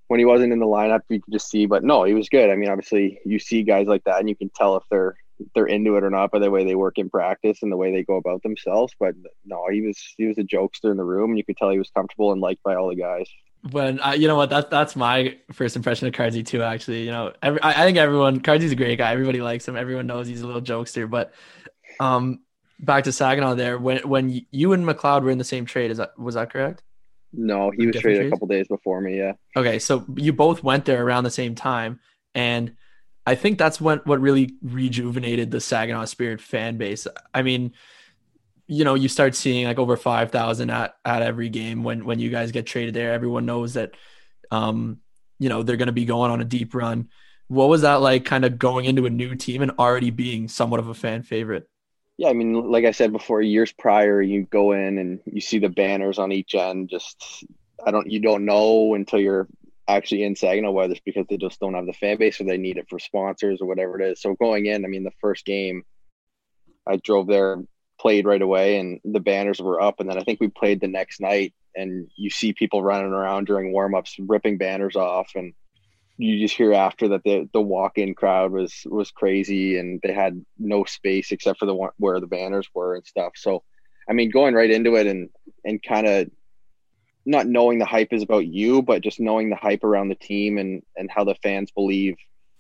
when 0.09 0.19
he 0.19 0.25
wasn't 0.25 0.53
in 0.53 0.59
the 0.59 0.67
lineup 0.67 1.01
you 1.09 1.21
could 1.21 1.33
just 1.33 1.49
see 1.49 1.67
but 1.67 1.85
no 1.85 2.05
he 2.05 2.15
was 2.15 2.29
good 2.29 2.51
i 2.51 2.57
mean 2.57 2.69
obviously 2.69 3.21
you 3.25 3.39
see 3.39 3.63
guys 3.63 3.87
like 3.87 4.05
that 4.05 4.21
and 4.21 4.29
you 4.29 4.37
can 4.37 4.51
tell 4.51 4.77
if 4.77 4.85
they're 4.91 5.17
they're 5.55 5.67
into 5.67 5.97
it 5.97 6.05
or 6.05 6.11
not 6.11 6.31
by 6.31 6.39
the 6.39 6.51
way 6.51 6.65
they 6.65 6.75
work 6.75 6.99
in 6.99 7.11
practice 7.11 7.63
and 7.63 7.71
the 7.71 7.77
way 7.77 7.93
they 7.93 8.03
go 8.03 8.17
about 8.17 8.43
themselves. 8.43 8.95
But 8.99 9.15
no, 9.45 9.67
he 9.71 9.81
was 9.81 9.99
he 10.17 10.27
was 10.27 10.39
a 10.39 10.43
jokester 10.43 10.91
in 10.91 10.97
the 10.97 11.05
room, 11.05 11.31
and 11.31 11.39
you 11.39 11.45
could 11.45 11.57
tell 11.57 11.71
he 11.71 11.79
was 11.79 11.91
comfortable 11.91 12.33
and 12.33 12.41
liked 12.41 12.63
by 12.63 12.75
all 12.75 12.89
the 12.89 12.97
guys. 12.97 13.29
When 13.71 14.01
I, 14.01 14.15
you 14.15 14.27
know 14.27 14.37
what, 14.37 14.51
that's 14.51 14.71
that's 14.71 14.97
my 14.97 15.37
first 15.53 15.77
impression 15.77 16.09
of 16.09 16.15
Cardsy 16.15 16.45
too. 16.45 16.63
Actually, 16.63 17.05
you 17.05 17.11
know, 17.11 17.33
every, 17.43 17.61
I, 17.63 17.83
I 17.83 17.85
think 17.85 17.99
everyone 17.99 18.41
Cardsy's 18.41 18.73
a 18.73 18.77
great 18.77 18.99
guy. 18.99 19.13
Everybody 19.13 19.43
likes 19.43 19.67
him. 19.69 19.77
Everyone 19.77 20.07
knows 20.07 20.27
he's 20.27 20.43
a 20.43 20.47
little 20.47 20.63
jokester. 20.63 21.09
But 21.09 21.33
um, 21.99 22.41
back 22.81 23.05
to 23.05 23.13
Saginaw 23.13 23.55
there, 23.55 23.79
when 23.79 23.99
when 24.09 24.45
you 24.51 24.73
and 24.73 24.85
McLeod 24.85 25.23
were 25.23 25.31
in 25.31 25.39
the 25.39 25.45
same 25.45 25.67
trade, 25.67 25.91
is 25.91 25.99
that 25.99 26.19
was 26.19 26.35
that 26.35 26.51
correct? 26.53 26.83
No, 27.33 27.71
he 27.71 27.87
was 27.87 27.97
traded 27.97 28.21
trades? 28.21 28.29
a 28.29 28.31
couple 28.31 28.49
days 28.49 28.67
before 28.67 29.01
me. 29.01 29.17
Yeah. 29.17 29.35
Okay, 29.57 29.79
so 29.79 30.05
you 30.17 30.33
both 30.33 30.65
went 30.65 30.85
there 30.85 31.05
around 31.05 31.25
the 31.25 31.31
same 31.31 31.55
time, 31.55 32.01
and 32.35 32.75
I 33.27 33.37
think 33.37 33.59
that's 33.59 33.81
what 33.81 34.07
what 34.07 34.21
really 34.21 34.55
rejuvenated 34.63 35.51
the 35.51 35.61
Saginaw 35.61 36.07
Spirit 36.07 36.41
fan 36.41 36.77
base. 36.77 37.07
I 37.33 37.43
mean, 37.43 37.73
you 38.67 38.85
know, 38.85 38.95
you 38.95 39.09
start 39.09 39.37
seeing 39.37 39.67
like 39.67 39.79
over 39.79 39.97
five 39.97 40.33
thousand 40.33 40.71
at 40.71 40.95
at 41.05 41.23
every 41.23 41.49
game 41.49 41.85
when 41.85 42.05
when 42.05 42.19
you 42.19 42.31
guys 42.31 42.51
get 42.51 42.67
traded 42.67 42.95
there. 42.95 43.13
Everyone 43.13 43.47
knows 43.47 43.75
that, 43.75 43.93
um, 44.51 44.99
you 45.39 45.49
know, 45.49 45.63
they're 45.63 45.77
going 45.77 45.87
to 45.87 45.93
be 45.93 46.05
going 46.05 46.33
on 46.33 46.41
a 46.41 46.45
deep 46.45 46.75
run. 46.75 47.09
What 47.47 47.69
was 47.69 47.83
that 47.83 48.01
like, 48.01 48.25
kind 48.25 48.45
of 48.45 48.59
going 48.59 48.85
into 48.85 49.07
a 49.07 49.11
new 49.11 49.35
team 49.35 49.63
and 49.63 49.73
already 49.73 50.11
being 50.11 50.49
somewhat 50.49 50.81
of 50.81 50.89
a 50.89 50.95
fan 50.95 51.23
favorite? 51.23 51.70
Yeah, 52.21 52.29
I 52.29 52.35
mean, 52.35 52.71
like 52.71 52.85
I 52.85 52.91
said 52.91 53.13
before, 53.13 53.41
years 53.41 53.73
prior, 53.73 54.21
you 54.21 54.43
go 54.43 54.73
in 54.73 54.99
and 54.99 55.21
you 55.25 55.41
see 55.41 55.59
the 55.59 55.71
banners 55.71 56.19
on 56.19 56.33
each 56.33 56.55
end. 56.55 56.91
Just 56.91 57.47
I 57.87 57.91
don't, 57.91 58.11
you 58.11 58.21
don't 58.21 58.45
know 58.45 58.93
until 58.93 59.19
you're 59.19 59.49
actually 59.89 60.25
in 60.25 60.37
Saginaw, 60.37 60.71
whether 60.71 60.93
it's 60.93 61.01
because 61.01 61.25
they 61.31 61.39
just 61.39 61.59
don't 61.61 61.73
have 61.73 61.87
the 61.87 61.95
fan 61.95 62.19
base 62.19 62.39
or 62.39 62.45
they 62.45 62.59
need 62.59 62.77
it 62.77 62.91
for 62.91 62.99
sponsors 62.99 63.63
or 63.63 63.69
whatever 63.69 63.99
it 63.99 64.07
is. 64.07 64.21
So 64.21 64.35
going 64.35 64.67
in, 64.67 64.85
I 64.85 64.89
mean, 64.89 65.03
the 65.03 65.15
first 65.23 65.47
game, 65.47 65.83
I 66.87 66.97
drove 66.97 67.27
there, 67.27 67.57
played 67.99 68.27
right 68.27 68.43
away, 68.43 68.77
and 68.77 69.01
the 69.03 69.21
banners 69.21 69.59
were 69.59 69.81
up. 69.81 69.99
And 69.99 70.11
then 70.11 70.19
I 70.19 70.23
think 70.23 70.41
we 70.41 70.49
played 70.49 70.83
the 70.83 70.89
next 70.89 71.23
night, 71.23 71.55
and 71.75 72.07
you 72.19 72.29
see 72.29 72.53
people 72.53 72.83
running 72.83 73.13
around 73.13 73.47
during 73.47 73.73
warmups, 73.73 74.17
ripping 74.19 74.59
banners 74.59 74.95
off, 74.95 75.31
and 75.37 75.55
you 76.21 76.39
just 76.39 76.57
hear 76.57 76.73
after 76.73 77.09
that 77.09 77.25
the 77.25 77.49
the 77.53 77.61
walk 77.61 77.99
in 77.99 78.15
crowd 78.15 78.53
was 78.53 78.83
was 78.87 79.11
crazy, 79.11 79.79
and 79.79 80.01
they 80.03 80.13
had 80.13 80.45
no 80.59 80.85
space 80.85 81.33
except 81.33 81.59
for 81.59 81.67
the 81.67 81.75
one 81.75 81.91
where 81.97 82.21
the 82.21 82.27
banners 82.27 82.69
were 82.75 82.95
and 82.95 83.07
stuff. 83.07 83.33
So, 83.37 83.63
I 84.09 84.13
mean, 84.13 84.31
going 84.31 84.55
right 84.55 84.71
into 84.71 84.97
it 84.97 85.07
and 85.07 85.31
and 85.65 85.83
kind 85.83 86.07
of 86.07 86.31
not 87.25 87.47
knowing 87.47 87.79
the 87.79 87.85
hype 87.85 88.13
is 88.13 88.23
about 88.23 88.47
you, 88.47 88.83
but 88.83 89.03
just 89.03 89.21
knowing 89.21 89.51
the 89.51 89.57
hype 89.57 89.85
around 89.85 90.09
the 90.09 90.15
team 90.15 90.59
and 90.59 90.83
and 90.97 91.11
how 91.11 91.25
the 91.25 91.37
fans 91.37 91.71
believe 91.71 92.17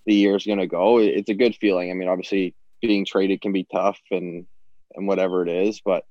the 0.06 0.14
year 0.14 0.36
is 0.36 0.46
going 0.46 0.58
to 0.58 0.66
go. 0.66 0.98
It's 0.98 1.30
a 1.30 1.34
good 1.34 1.56
feeling. 1.56 1.90
I 1.90 1.94
mean, 1.94 2.08
obviously 2.08 2.54
being 2.80 3.04
traded 3.04 3.42
can 3.42 3.52
be 3.52 3.66
tough 3.70 4.00
and 4.10 4.46
and 4.94 5.06
whatever 5.06 5.46
it 5.46 5.48
is, 5.48 5.80
but 5.84 6.04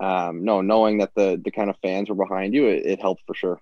um, 0.00 0.44
no, 0.44 0.60
knowing 0.60 0.98
that 0.98 1.12
the 1.14 1.40
the 1.44 1.50
kind 1.50 1.70
of 1.70 1.76
fans 1.82 2.08
were 2.08 2.14
behind 2.14 2.54
you, 2.54 2.66
it, 2.68 2.86
it 2.86 3.00
helped 3.00 3.22
for 3.26 3.34
sure. 3.34 3.60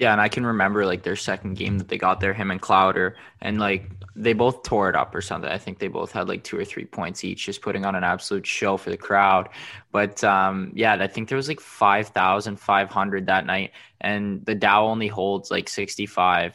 Yeah, 0.00 0.12
and 0.12 0.20
I 0.20 0.30
can 0.30 0.46
remember 0.46 0.86
like 0.86 1.02
their 1.02 1.14
second 1.14 1.58
game 1.58 1.76
that 1.76 1.88
they 1.88 1.98
got 1.98 2.20
there, 2.20 2.32
him 2.32 2.50
and 2.50 2.60
Clowder, 2.60 3.16
and 3.42 3.60
like 3.60 3.90
they 4.16 4.32
both 4.32 4.62
tore 4.62 4.88
it 4.88 4.96
up 4.96 5.14
or 5.14 5.20
something. 5.20 5.50
I 5.50 5.58
think 5.58 5.78
they 5.78 5.88
both 5.88 6.10
had 6.10 6.26
like 6.26 6.42
two 6.42 6.58
or 6.58 6.64
three 6.64 6.86
points 6.86 7.22
each, 7.22 7.44
just 7.44 7.60
putting 7.60 7.84
on 7.84 7.94
an 7.94 8.02
absolute 8.02 8.46
show 8.46 8.78
for 8.78 8.88
the 8.88 8.96
crowd. 8.96 9.50
But 9.92 10.24
um, 10.24 10.72
yeah, 10.74 10.94
I 10.94 11.06
think 11.06 11.28
there 11.28 11.36
was 11.36 11.48
like 11.48 11.60
five 11.60 12.08
thousand 12.08 12.56
five 12.58 12.88
hundred 12.88 13.26
that 13.26 13.44
night, 13.44 13.72
and 14.00 14.42
the 14.46 14.54
Dow 14.54 14.86
only 14.86 15.06
holds 15.06 15.50
like 15.50 15.68
sixty 15.68 16.06
five 16.06 16.54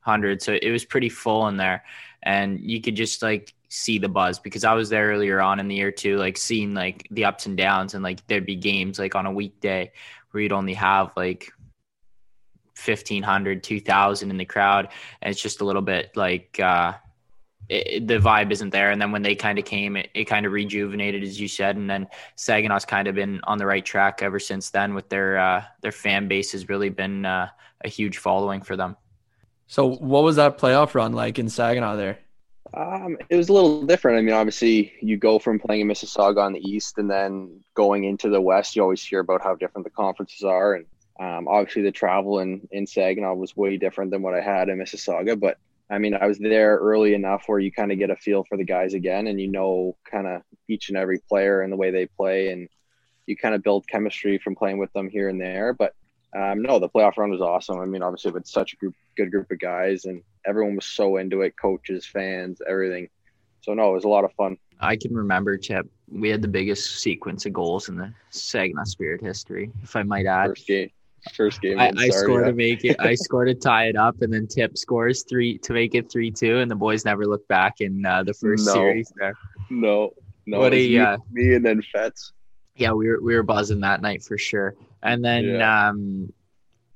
hundred, 0.00 0.42
so 0.42 0.58
it 0.60 0.70
was 0.70 0.84
pretty 0.84 1.08
full 1.08 1.48
in 1.48 1.56
there, 1.56 1.84
and 2.22 2.60
you 2.60 2.82
could 2.82 2.94
just 2.94 3.22
like 3.22 3.54
see 3.70 3.98
the 3.98 4.08
buzz 4.10 4.38
because 4.38 4.64
I 4.64 4.74
was 4.74 4.90
there 4.90 5.08
earlier 5.08 5.40
on 5.40 5.60
in 5.60 5.68
the 5.68 5.76
year 5.76 5.92
too, 5.92 6.18
like 6.18 6.36
seeing 6.36 6.74
like 6.74 7.08
the 7.10 7.24
ups 7.24 7.46
and 7.46 7.56
downs, 7.56 7.94
and 7.94 8.04
like 8.04 8.26
there'd 8.26 8.44
be 8.44 8.56
games 8.56 8.98
like 8.98 9.14
on 9.14 9.24
a 9.24 9.32
weekday 9.32 9.92
where 10.32 10.42
you'd 10.42 10.52
only 10.52 10.74
have 10.74 11.10
like 11.16 11.50
1500 12.76 13.62
2000 13.62 14.30
in 14.30 14.36
the 14.36 14.44
crowd. 14.44 14.88
And 15.20 15.32
it's 15.32 15.42
just 15.42 15.60
a 15.60 15.64
little 15.64 15.82
bit 15.82 16.16
like 16.16 16.58
uh, 16.60 16.94
it, 17.68 18.06
the 18.06 18.18
vibe 18.18 18.50
isn't 18.52 18.70
there. 18.70 18.90
And 18.90 19.00
then 19.00 19.12
when 19.12 19.22
they 19.22 19.34
kind 19.34 19.58
of 19.58 19.64
came 19.64 19.96
it, 19.96 20.10
it 20.14 20.24
kind 20.24 20.46
of 20.46 20.52
rejuvenated 20.52 21.22
as 21.22 21.40
you 21.40 21.48
said. 21.48 21.76
And 21.76 21.88
then 21.88 22.08
saginaw's 22.36 22.84
kind 22.84 23.08
of 23.08 23.14
been 23.14 23.40
on 23.44 23.58
the 23.58 23.66
right 23.66 23.84
track 23.84 24.20
ever 24.22 24.38
since 24.38 24.70
then 24.70 24.94
with 24.94 25.08
their 25.08 25.38
uh, 25.38 25.64
their 25.80 25.92
fan 25.92 26.28
base 26.28 26.52
has 26.52 26.68
really 26.68 26.90
been 26.90 27.24
uh, 27.24 27.48
a 27.84 27.88
huge 27.88 28.18
following 28.18 28.62
for 28.62 28.76
them. 28.76 28.96
So 29.66 29.94
what 29.94 30.22
was 30.22 30.36
that 30.36 30.58
playoff 30.58 30.94
run 30.94 31.12
like 31.12 31.38
in 31.38 31.48
saginaw 31.48 31.96
there? 31.96 32.18
Um, 32.74 33.18
it 33.28 33.36
was 33.36 33.48
a 33.48 33.52
little 33.52 33.84
different. 33.84 34.18
I 34.18 34.22
mean, 34.22 34.34
obviously, 34.34 34.92
you 35.02 35.16
go 35.18 35.38
from 35.38 35.58
playing 35.58 35.82
in 35.82 35.88
Mississauga 35.88 36.38
on 36.38 36.52
the 36.52 36.60
east, 36.60 36.98
and 36.98 37.10
then 37.10 37.60
going 37.74 38.04
into 38.04 38.28
the 38.30 38.40
west. 38.40 38.74
You 38.74 38.82
always 38.82 39.04
hear 39.04 39.20
about 39.20 39.42
how 39.42 39.54
different 39.54 39.84
the 39.84 39.90
conferences 39.90 40.42
are, 40.42 40.74
and 40.74 40.86
Um, 41.22 41.46
obviously, 41.46 41.82
the 41.82 41.92
travel 41.92 42.40
in, 42.40 42.66
in 42.72 42.84
Saginaw 42.84 43.34
was 43.34 43.56
way 43.56 43.76
different 43.76 44.10
than 44.10 44.22
what 44.22 44.34
I 44.34 44.40
had 44.40 44.68
in 44.68 44.78
Mississauga, 44.78 45.38
but 45.38 45.56
I 45.88 45.98
mean, 45.98 46.14
I 46.14 46.26
was 46.26 46.38
there 46.38 46.78
early 46.78 47.14
enough 47.14 47.44
where 47.46 47.60
you 47.60 47.70
kind 47.70 47.92
of 47.92 47.98
get 47.98 48.10
a 48.10 48.16
feel 48.16 48.44
for 48.48 48.56
the 48.56 48.64
guys 48.64 48.94
again 48.94 49.28
and 49.28 49.40
you 49.40 49.46
know 49.46 49.96
kind 50.10 50.26
of 50.26 50.42
each 50.66 50.88
and 50.88 50.98
every 50.98 51.18
player 51.18 51.60
and 51.60 51.72
the 51.72 51.76
way 51.76 51.92
they 51.92 52.06
play 52.06 52.50
and 52.50 52.68
you 53.26 53.36
kind 53.36 53.54
of 53.54 53.62
build 53.62 53.86
chemistry 53.86 54.38
from 54.38 54.56
playing 54.56 54.78
with 54.78 54.92
them 54.94 55.08
here 55.08 55.28
and 55.28 55.40
there. 55.40 55.72
But 55.74 55.94
um, 56.34 56.62
no, 56.62 56.80
the 56.80 56.88
playoff 56.88 57.18
run 57.18 57.30
was 57.30 57.40
awesome. 57.40 57.78
I 57.78 57.84
mean, 57.84 58.02
obviously 58.02 58.32
with 58.32 58.46
such 58.46 58.72
a 58.72 58.76
group, 58.76 58.96
good 59.16 59.30
group 59.30 59.50
of 59.50 59.60
guys 59.60 60.06
and 60.06 60.22
everyone 60.44 60.74
was 60.74 60.86
so 60.86 61.18
into 61.18 61.42
it, 61.42 61.54
coaches, 61.60 62.04
fans, 62.04 62.60
everything. 62.68 63.08
So 63.60 63.74
no, 63.74 63.90
it 63.90 63.94
was 63.94 64.04
a 64.04 64.08
lot 64.08 64.24
of 64.24 64.32
fun. 64.32 64.56
I 64.80 64.96
can 64.96 65.14
remember, 65.14 65.56
Chip. 65.56 65.88
We 66.10 66.30
had 66.30 66.42
the 66.42 66.48
biggest 66.48 67.00
sequence 67.00 67.46
of 67.46 67.52
goals 67.52 67.88
in 67.88 67.96
the 67.96 68.12
Saginaw 68.30 68.84
Spirit 68.84 69.20
history, 69.20 69.70
if 69.84 69.94
I 69.94 70.02
might 70.02 70.26
add. 70.26 70.48
First 70.48 70.66
game, 70.66 70.90
first 71.34 71.60
game. 71.60 71.78
I, 71.78 71.92
I 71.96 72.08
scored 72.08 72.46
to 72.46 72.52
make 72.52 72.84
it. 72.84 72.96
I 72.98 73.14
scored 73.16 73.48
to 73.48 73.54
tie 73.54 73.86
it 73.86 73.96
up, 73.96 74.22
and 74.22 74.32
then 74.32 74.46
Tip 74.46 74.76
scores 74.76 75.24
three 75.28 75.58
to 75.58 75.72
make 75.72 75.94
it 75.94 76.10
three 76.10 76.30
two, 76.30 76.58
and 76.58 76.70
the 76.70 76.76
boys 76.76 77.04
never 77.04 77.26
looked 77.26 77.48
back 77.48 77.80
in 77.80 78.04
uh, 78.04 78.22
the 78.22 78.34
first 78.34 78.66
no, 78.66 78.72
series. 78.72 79.12
There. 79.16 79.34
No, 79.70 80.12
no. 80.46 80.58
What 80.58 80.72
a, 80.72 80.76
me, 80.76 80.98
uh, 80.98 81.18
me 81.30 81.54
and 81.54 81.64
then 81.64 81.82
Fets. 81.82 82.32
Yeah, 82.74 82.92
we 82.92 83.08
were 83.08 83.20
we 83.20 83.34
were 83.34 83.42
buzzing 83.42 83.80
that 83.80 84.02
night 84.02 84.22
for 84.22 84.38
sure, 84.38 84.74
and 85.02 85.24
then 85.24 85.44
yeah. 85.44 85.88
um, 85.88 86.32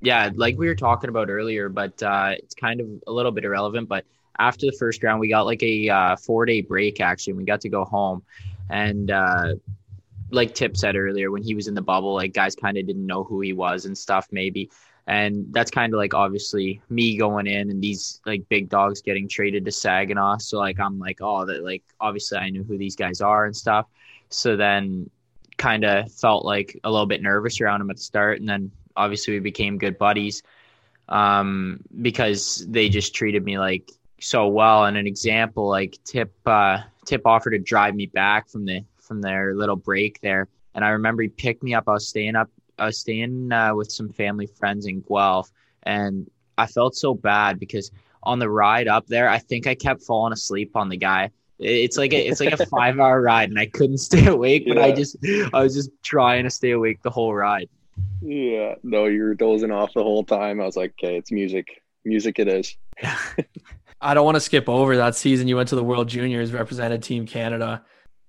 yeah, 0.00 0.30
like 0.34 0.56
we 0.58 0.66
were 0.66 0.74
talking 0.74 1.10
about 1.10 1.30
earlier, 1.30 1.68
but 1.68 2.02
uh, 2.02 2.34
it's 2.36 2.54
kind 2.54 2.80
of 2.80 2.88
a 3.06 3.12
little 3.12 3.32
bit 3.32 3.44
irrelevant, 3.44 3.88
but 3.88 4.04
after 4.38 4.66
the 4.66 4.76
first 4.78 5.02
round, 5.02 5.20
we 5.20 5.28
got 5.28 5.46
like 5.46 5.62
a 5.62 5.88
uh, 5.88 6.16
four 6.16 6.46
day 6.46 6.60
break 6.60 7.00
actually. 7.00 7.32
And 7.32 7.38
we 7.38 7.44
got 7.44 7.60
to 7.62 7.68
go 7.68 7.84
home, 7.84 8.22
and 8.70 9.10
uh, 9.10 9.54
like 10.30 10.54
Tip 10.54 10.76
said 10.76 10.96
earlier, 10.96 11.30
when 11.30 11.42
he 11.42 11.54
was 11.54 11.68
in 11.68 11.74
the 11.74 11.82
bubble, 11.82 12.14
like 12.14 12.32
guys 12.32 12.54
kind 12.54 12.76
of 12.76 12.86
didn't 12.86 13.06
know 13.06 13.24
who 13.24 13.40
he 13.40 13.52
was 13.52 13.86
and 13.86 13.96
stuff 13.96 14.28
maybe. 14.30 14.70
And 15.08 15.46
that's 15.52 15.70
kind 15.70 15.94
of 15.94 15.98
like 15.98 16.14
obviously 16.14 16.80
me 16.88 17.16
going 17.16 17.46
in 17.46 17.70
and 17.70 17.80
these 17.80 18.20
like 18.26 18.48
big 18.48 18.68
dogs 18.68 19.00
getting 19.02 19.28
traded 19.28 19.64
to 19.64 19.70
Saginaw. 19.70 20.38
So 20.38 20.58
like 20.58 20.80
I'm 20.80 20.98
like, 20.98 21.18
oh, 21.20 21.44
that 21.46 21.64
like 21.64 21.84
obviously 22.00 22.38
I 22.38 22.50
knew 22.50 22.64
who 22.64 22.76
these 22.76 22.96
guys 22.96 23.20
are 23.20 23.44
and 23.44 23.56
stuff. 23.56 23.86
So 24.30 24.56
then 24.56 25.08
kind 25.56 25.84
of 25.84 26.12
felt 26.12 26.44
like 26.44 26.78
a 26.84 26.90
little 26.90 27.06
bit 27.06 27.22
nervous 27.22 27.60
around 27.60 27.80
him 27.80 27.90
at 27.90 27.96
the 27.96 28.02
start, 28.02 28.40
and 28.40 28.48
then 28.48 28.70
obviously 28.96 29.34
we 29.34 29.40
became 29.40 29.78
good 29.78 29.98
buddies 29.98 30.42
um, 31.08 31.80
because 32.02 32.66
they 32.68 32.88
just 32.88 33.14
treated 33.14 33.44
me 33.44 33.58
like 33.58 33.90
so 34.20 34.48
well. 34.48 34.84
And 34.84 34.96
an 34.96 35.06
example, 35.06 35.68
like 35.68 35.98
Tip, 36.04 36.32
uh, 36.46 36.80
Tip 37.04 37.26
offered 37.26 37.50
to 37.50 37.58
drive 37.58 37.94
me 37.94 38.06
back 38.06 38.48
from 38.48 38.64
the 38.64 38.84
from 39.06 39.20
their 39.20 39.54
little 39.54 39.76
break 39.76 40.20
there, 40.20 40.48
and 40.74 40.84
I 40.84 40.90
remember 40.90 41.22
he 41.22 41.28
picked 41.28 41.62
me 41.62 41.74
up. 41.74 41.84
I 41.88 41.92
was 41.92 42.08
staying 42.08 42.36
up, 42.36 42.50
I 42.78 42.86
was 42.86 42.98
staying 42.98 43.52
uh, 43.52 43.74
with 43.74 43.90
some 43.90 44.10
family 44.10 44.46
friends 44.46 44.86
in 44.86 45.00
Guelph, 45.00 45.50
and 45.84 46.28
I 46.58 46.66
felt 46.66 46.96
so 46.96 47.14
bad 47.14 47.58
because 47.58 47.90
on 48.22 48.38
the 48.38 48.50
ride 48.50 48.88
up 48.88 49.06
there, 49.06 49.28
I 49.28 49.38
think 49.38 49.66
I 49.66 49.74
kept 49.74 50.02
falling 50.02 50.32
asleep 50.32 50.76
on 50.76 50.88
the 50.88 50.96
guy. 50.96 51.30
It's 51.58 51.96
like 51.96 52.12
a, 52.12 52.28
it's 52.28 52.40
like 52.40 52.52
a 52.52 52.66
five 52.76 52.98
hour 52.98 53.22
ride, 53.22 53.48
and 53.48 53.58
I 53.58 53.66
couldn't 53.66 53.98
stay 53.98 54.26
awake. 54.26 54.64
But 54.66 54.76
yeah. 54.76 54.84
I 54.84 54.92
just 54.92 55.16
I 55.54 55.62
was 55.62 55.74
just 55.74 55.90
trying 56.02 56.44
to 56.44 56.50
stay 56.50 56.72
awake 56.72 57.02
the 57.02 57.10
whole 57.10 57.34
ride. 57.34 57.68
Yeah, 58.20 58.74
no, 58.82 59.06
you 59.06 59.22
were 59.22 59.34
dozing 59.34 59.70
off 59.70 59.94
the 59.94 60.02
whole 60.02 60.24
time. 60.24 60.60
I 60.60 60.64
was 60.64 60.76
like, 60.76 60.92
okay, 60.92 61.16
it's 61.16 61.32
music. 61.32 61.82
Music 62.04 62.38
it 62.38 62.48
is. 62.48 62.76
I 64.00 64.14
don't 64.14 64.24
want 64.24 64.36
to 64.36 64.40
skip 64.40 64.68
over 64.68 64.96
that 64.96 65.16
season. 65.16 65.48
You 65.48 65.56
went 65.56 65.70
to 65.70 65.76
the 65.76 65.82
World 65.82 66.08
Juniors, 66.08 66.52
represented 66.52 67.02
Team 67.02 67.26
Canada. 67.26 67.84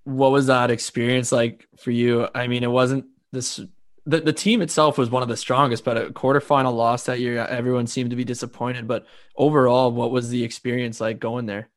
What 0.07 0.31
was 0.31 0.47
that 0.47 0.71
experience 0.71 1.33
like 1.33 1.67
for 1.77 1.91
you? 1.91 2.29
I 2.33 2.47
mean, 2.47 2.63
it 2.63 2.71
wasn't 2.71 3.07
this. 3.33 3.59
The, 4.05 4.21
the 4.21 4.31
team 4.31 4.61
itself 4.61 4.97
was 4.97 5.09
one 5.09 5.21
of 5.21 5.27
the 5.27 5.35
strongest, 5.35 5.83
but 5.83 5.97
a 5.97 6.05
quarterfinal 6.11 6.73
loss 6.73 7.03
that 7.07 7.19
year, 7.19 7.39
everyone 7.39 7.87
seemed 7.87 8.11
to 8.11 8.15
be 8.15 8.23
disappointed. 8.23 8.87
But 8.87 9.05
overall, 9.35 9.91
what 9.91 10.11
was 10.11 10.29
the 10.29 10.45
experience 10.45 11.01
like 11.01 11.19
going 11.19 11.45
there? 11.45 11.67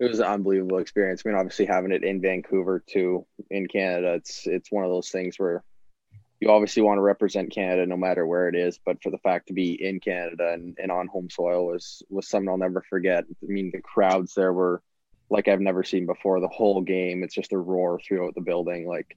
It 0.00 0.10
was 0.10 0.18
an 0.18 0.26
unbelievable 0.26 0.78
experience. 0.78 1.22
I 1.24 1.28
mean, 1.28 1.38
obviously 1.38 1.64
having 1.64 1.92
it 1.92 2.02
in 2.02 2.20
Vancouver 2.20 2.82
too, 2.84 3.24
in 3.50 3.68
Canada, 3.68 4.14
it's 4.14 4.48
it's 4.48 4.72
one 4.72 4.84
of 4.84 4.90
those 4.90 5.10
things 5.10 5.38
where 5.38 5.62
you 6.40 6.50
obviously 6.50 6.82
want 6.82 6.98
to 6.98 7.02
represent 7.02 7.52
Canada 7.52 7.86
no 7.86 7.96
matter 7.96 8.26
where 8.26 8.48
it 8.48 8.56
is, 8.56 8.80
but 8.84 9.00
for 9.00 9.10
the 9.10 9.18
fact 9.18 9.46
to 9.46 9.54
be 9.54 9.80
in 9.80 10.00
Canada 10.00 10.52
and, 10.52 10.76
and 10.82 10.90
on 10.90 11.06
home 11.06 11.30
soil 11.30 11.66
was 11.66 12.02
was 12.10 12.26
something 12.26 12.48
I'll 12.48 12.58
never 12.58 12.82
forget. 12.82 13.24
I 13.30 13.46
mean, 13.46 13.70
the 13.72 13.80
crowds 13.80 14.34
there 14.34 14.52
were 14.52 14.82
like 15.30 15.48
I've 15.48 15.60
never 15.60 15.84
seen 15.84 16.06
before. 16.06 16.40
The 16.40 16.48
whole 16.48 16.82
game, 16.82 17.22
it's 17.22 17.34
just 17.34 17.52
a 17.52 17.58
roar 17.58 18.00
throughout 18.00 18.34
the 18.34 18.40
building. 18.40 18.86
Like 18.86 19.16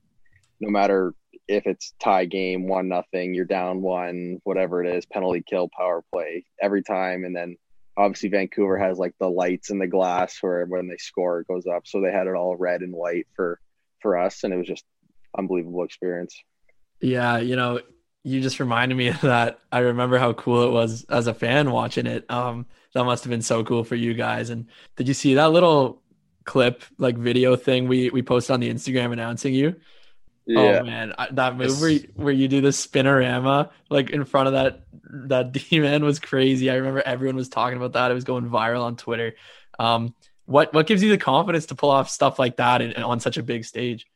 no 0.60 0.70
matter 0.70 1.14
if 1.48 1.66
it's 1.66 1.94
tie 2.00 2.26
game, 2.26 2.68
one 2.68 2.88
nothing, 2.88 3.34
you're 3.34 3.46
down 3.46 3.82
one, 3.82 4.40
whatever 4.44 4.84
it 4.84 4.96
is, 4.96 5.06
penalty 5.06 5.44
kill, 5.48 5.70
power 5.76 6.04
play, 6.12 6.46
every 6.62 6.84
time. 6.84 7.24
And 7.24 7.36
then 7.36 7.58
obviously 7.98 8.30
Vancouver 8.30 8.78
has 8.78 8.98
like 8.98 9.14
the 9.20 9.30
lights 9.30 9.70
and 9.70 9.82
the 9.82 9.88
glass 9.88 10.38
where 10.42 10.66
when 10.66 10.88
they 10.88 10.98
score 10.98 11.42
it 11.42 11.48
goes 11.48 11.66
up. 11.68 11.86
So 11.86 12.02
they 12.02 12.12
had 12.12 12.28
it 12.28 12.36
all 12.36 12.56
red 12.56 12.82
and 12.82 12.94
white 12.94 13.28
for 13.36 13.60
for 14.02 14.18
us, 14.18 14.44
and 14.44 14.54
it 14.54 14.58
was 14.58 14.68
just 14.68 14.86
unbelievable 15.38 15.84
experience. 15.84 16.36
Yeah, 17.02 17.38
you 17.38 17.56
know, 17.56 17.82
you 18.24 18.42
just 18.42 18.60
reminded 18.60 18.96
me 18.96 19.10
of 19.10 19.22
that. 19.22 19.60
I 19.72 19.80
remember 19.80 20.18
how 20.18 20.34
cool 20.34 20.64
it 20.64 20.72
was 20.72 21.06
as 21.06 21.28
a 21.28 21.34
fan 21.34 21.72
watching 21.72 22.06
it. 22.06 22.30
Um, 22.30 22.66
that 22.94 23.04
must 23.04 23.24
have 23.24 23.32
been 23.32 23.42
so 23.42 23.64
cool 23.64 23.84
for 23.84 23.96
you 23.96 24.14
guys. 24.14 24.50
And 24.50 24.68
did 24.96 25.08
you 25.08 25.14
see 25.14 25.36
that 25.36 25.52
little 25.52 26.02
clip, 26.44 26.84
like 26.98 27.18
video 27.18 27.56
thing 27.56 27.88
we 27.88 28.10
we 28.10 28.22
posted 28.22 28.54
on 28.54 28.60
the 28.60 28.70
Instagram 28.72 29.14
announcing 29.14 29.54
you? 29.54 29.76
Oh, 30.50 30.52
yeah. 30.52 30.80
Oh 30.80 30.84
man, 30.84 31.14
I, 31.18 31.28
that 31.32 31.56
move 31.56 31.80
where 31.80 31.90
you, 31.90 32.08
where 32.16 32.34
you 32.34 32.48
do 32.48 32.62
the 32.62 32.70
spinorama 32.70 33.70
like 33.90 34.10
in 34.10 34.26
front 34.26 34.48
of 34.48 34.54
that 34.54 34.82
that 35.28 35.52
D 35.70 35.80
man 35.80 36.04
was 36.04 36.20
crazy. 36.20 36.70
I 36.70 36.76
remember 36.76 37.02
everyone 37.06 37.36
was 37.36 37.50
talking 37.50 37.78
about 37.78 37.94
that. 37.94 38.12
It 38.12 38.16
was 38.16 38.24
going 38.24 38.50
viral 38.50 38.84
on 38.84 38.96
Twitter. 38.96 39.36
Um, 39.78 40.16
what 40.46 40.74
what 40.74 40.88
gives 40.88 41.04
you 41.04 41.10
the 41.10 41.18
confidence 41.18 41.68
to 41.68 41.76
pull 41.76 41.92
off 41.92 42.10
stuff 42.10 42.40
like 42.40 42.58
that 42.58 42.82
in, 42.82 43.02
on 43.04 43.20
such 43.20 43.38
a 43.38 43.44
big 43.44 43.66
stage? 43.66 44.08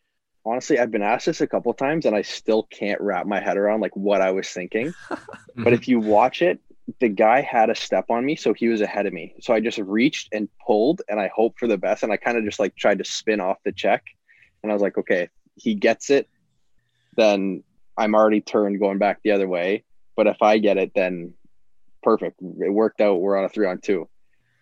honestly, 0.45 0.79
I've 0.79 0.91
been 0.91 1.01
asked 1.01 1.25
this 1.25 1.41
a 1.41 1.47
couple 1.47 1.73
times 1.73 2.05
and 2.05 2.15
I 2.15 2.21
still 2.21 2.63
can't 2.63 2.99
wrap 3.01 3.25
my 3.25 3.39
head 3.39 3.57
around 3.57 3.81
like 3.81 3.95
what 3.95 4.21
I 4.21 4.31
was 4.31 4.49
thinking. 4.49 4.93
but 5.55 5.73
if 5.73 5.87
you 5.87 5.99
watch 5.99 6.41
it, 6.41 6.59
the 6.99 7.09
guy 7.09 7.41
had 7.41 7.69
a 7.69 7.75
step 7.75 8.05
on 8.09 8.25
me, 8.25 8.35
so 8.35 8.53
he 8.53 8.67
was 8.67 8.81
ahead 8.81 9.05
of 9.05 9.13
me. 9.13 9.35
So 9.41 9.53
I 9.53 9.59
just 9.59 9.77
reached 9.77 10.29
and 10.33 10.49
pulled 10.65 11.01
and 11.07 11.19
I 11.19 11.29
hoped 11.33 11.59
for 11.59 11.67
the 11.67 11.77
best. 11.77 12.03
And 12.03 12.11
I 12.11 12.17
kind 12.17 12.37
of 12.37 12.43
just 12.43 12.59
like 12.59 12.75
tried 12.75 12.97
to 12.97 13.05
spin 13.05 13.39
off 13.39 13.57
the 13.63 13.71
check. 13.71 14.03
And 14.61 14.71
I 14.71 14.75
was 14.75 14.81
like, 14.81 14.97
okay, 14.97 15.29
he 15.55 15.75
gets 15.75 16.09
it, 16.09 16.29
then 17.15 17.63
I'm 17.97 18.15
already 18.15 18.41
turned 18.41 18.79
going 18.79 18.97
back 18.97 19.19
the 19.23 19.31
other 19.31 19.47
way. 19.47 19.83
But 20.15 20.27
if 20.27 20.41
I 20.41 20.57
get 20.57 20.77
it, 20.77 20.91
then 20.93 21.33
perfect. 22.01 22.41
It 22.41 22.71
worked 22.71 23.01
out. 23.01 23.21
We're 23.21 23.37
on 23.37 23.45
a 23.45 23.49
three 23.49 23.67
on 23.67 23.79
two. 23.79 24.09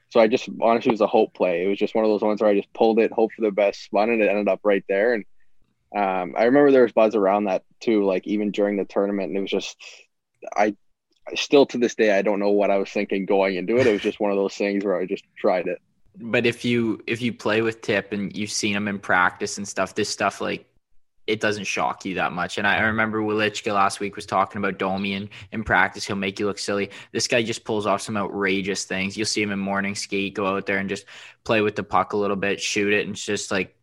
So 0.09 0.19
I 0.19 0.27
just 0.27 0.49
honestly 0.61 0.89
it 0.89 0.93
was 0.93 1.01
a 1.01 1.07
hope 1.07 1.33
play. 1.33 1.63
It 1.63 1.67
was 1.67 1.79
just 1.79 1.95
one 1.95 2.03
of 2.03 2.11
those 2.11 2.21
ones 2.21 2.41
where 2.41 2.49
I 2.49 2.55
just 2.55 2.73
pulled 2.73 2.99
it, 2.99 3.11
hope 3.11 3.31
for 3.33 3.41
the 3.41 3.51
best, 3.51 3.83
spun, 3.83 4.09
and 4.09 4.21
it 4.21 4.29
ended 4.29 4.49
up 4.49 4.59
right 4.63 4.83
there. 4.89 5.13
And 5.13 5.25
um, 5.95 6.35
I 6.37 6.45
remember 6.45 6.71
there 6.71 6.83
was 6.83 6.91
buzz 6.91 7.15
around 7.15 7.45
that 7.45 7.63
too, 7.79 8.05
like 8.05 8.27
even 8.27 8.51
during 8.51 8.77
the 8.77 8.85
tournament, 8.85 9.29
and 9.29 9.37
it 9.37 9.41
was 9.41 9.51
just 9.51 9.77
I, 10.55 10.65
I 10.65 10.75
still 11.35 11.65
to 11.67 11.77
this 11.77 11.95
day 11.95 12.17
I 12.17 12.21
don't 12.21 12.39
know 12.39 12.51
what 12.51 12.71
I 12.71 12.77
was 12.77 12.89
thinking 12.89 13.25
going 13.25 13.55
into 13.55 13.77
it. 13.77 13.87
It 13.87 13.91
was 13.91 14.01
just 14.01 14.19
one 14.19 14.31
of 14.31 14.37
those 14.37 14.55
things 14.55 14.83
where 14.83 14.97
I 14.97 15.05
just 15.05 15.23
tried 15.37 15.67
it. 15.67 15.81
But 16.19 16.45
if 16.45 16.65
you 16.65 17.01
if 17.07 17.21
you 17.21 17.33
play 17.33 17.61
with 17.61 17.81
Tip 17.81 18.11
and 18.11 18.35
you've 18.35 18.51
seen 18.51 18.75
him 18.75 18.87
in 18.87 18.99
practice 18.99 19.57
and 19.57 19.67
stuff, 19.67 19.95
this 19.95 20.09
stuff 20.09 20.41
like 20.41 20.65
it 21.27 21.39
doesn't 21.39 21.65
shock 21.65 22.03
you 22.03 22.15
that 22.15 22.33
much. 22.33 22.57
And 22.57 22.67
I, 22.67 22.81
remember 22.81 23.21
Wilichka 23.21 23.73
last 23.73 23.99
week 23.99 24.15
was 24.15 24.25
talking 24.25 24.59
about 24.59 24.79
Domi 24.79 25.13
and 25.13 25.29
in 25.51 25.63
practice 25.63 26.05
he'll 26.05 26.15
make 26.15 26.39
you 26.39 26.45
look 26.45 26.59
silly. 26.59 26.89
This 27.11 27.27
guy 27.27 27.43
just 27.43 27.63
pulls 27.63 27.85
off 27.85 28.01
some 28.01 28.17
outrageous 28.17 28.85
things. 28.85 29.15
You'll 29.15 29.27
see 29.27 29.41
him 29.41 29.51
in 29.51 29.59
morning 29.59 29.95
skate, 29.95 30.33
go 30.33 30.47
out 30.47 30.65
there 30.65 30.79
and 30.79 30.89
just 30.89 31.05
play 31.43 31.61
with 31.61 31.75
the 31.75 31.83
puck 31.83 32.13
a 32.13 32.17
little 32.17 32.35
bit, 32.35 32.59
shoot 32.59 32.91
it, 32.91 33.05
and 33.05 33.11
it's 33.11 33.23
just 33.23 33.51
like 33.51 33.75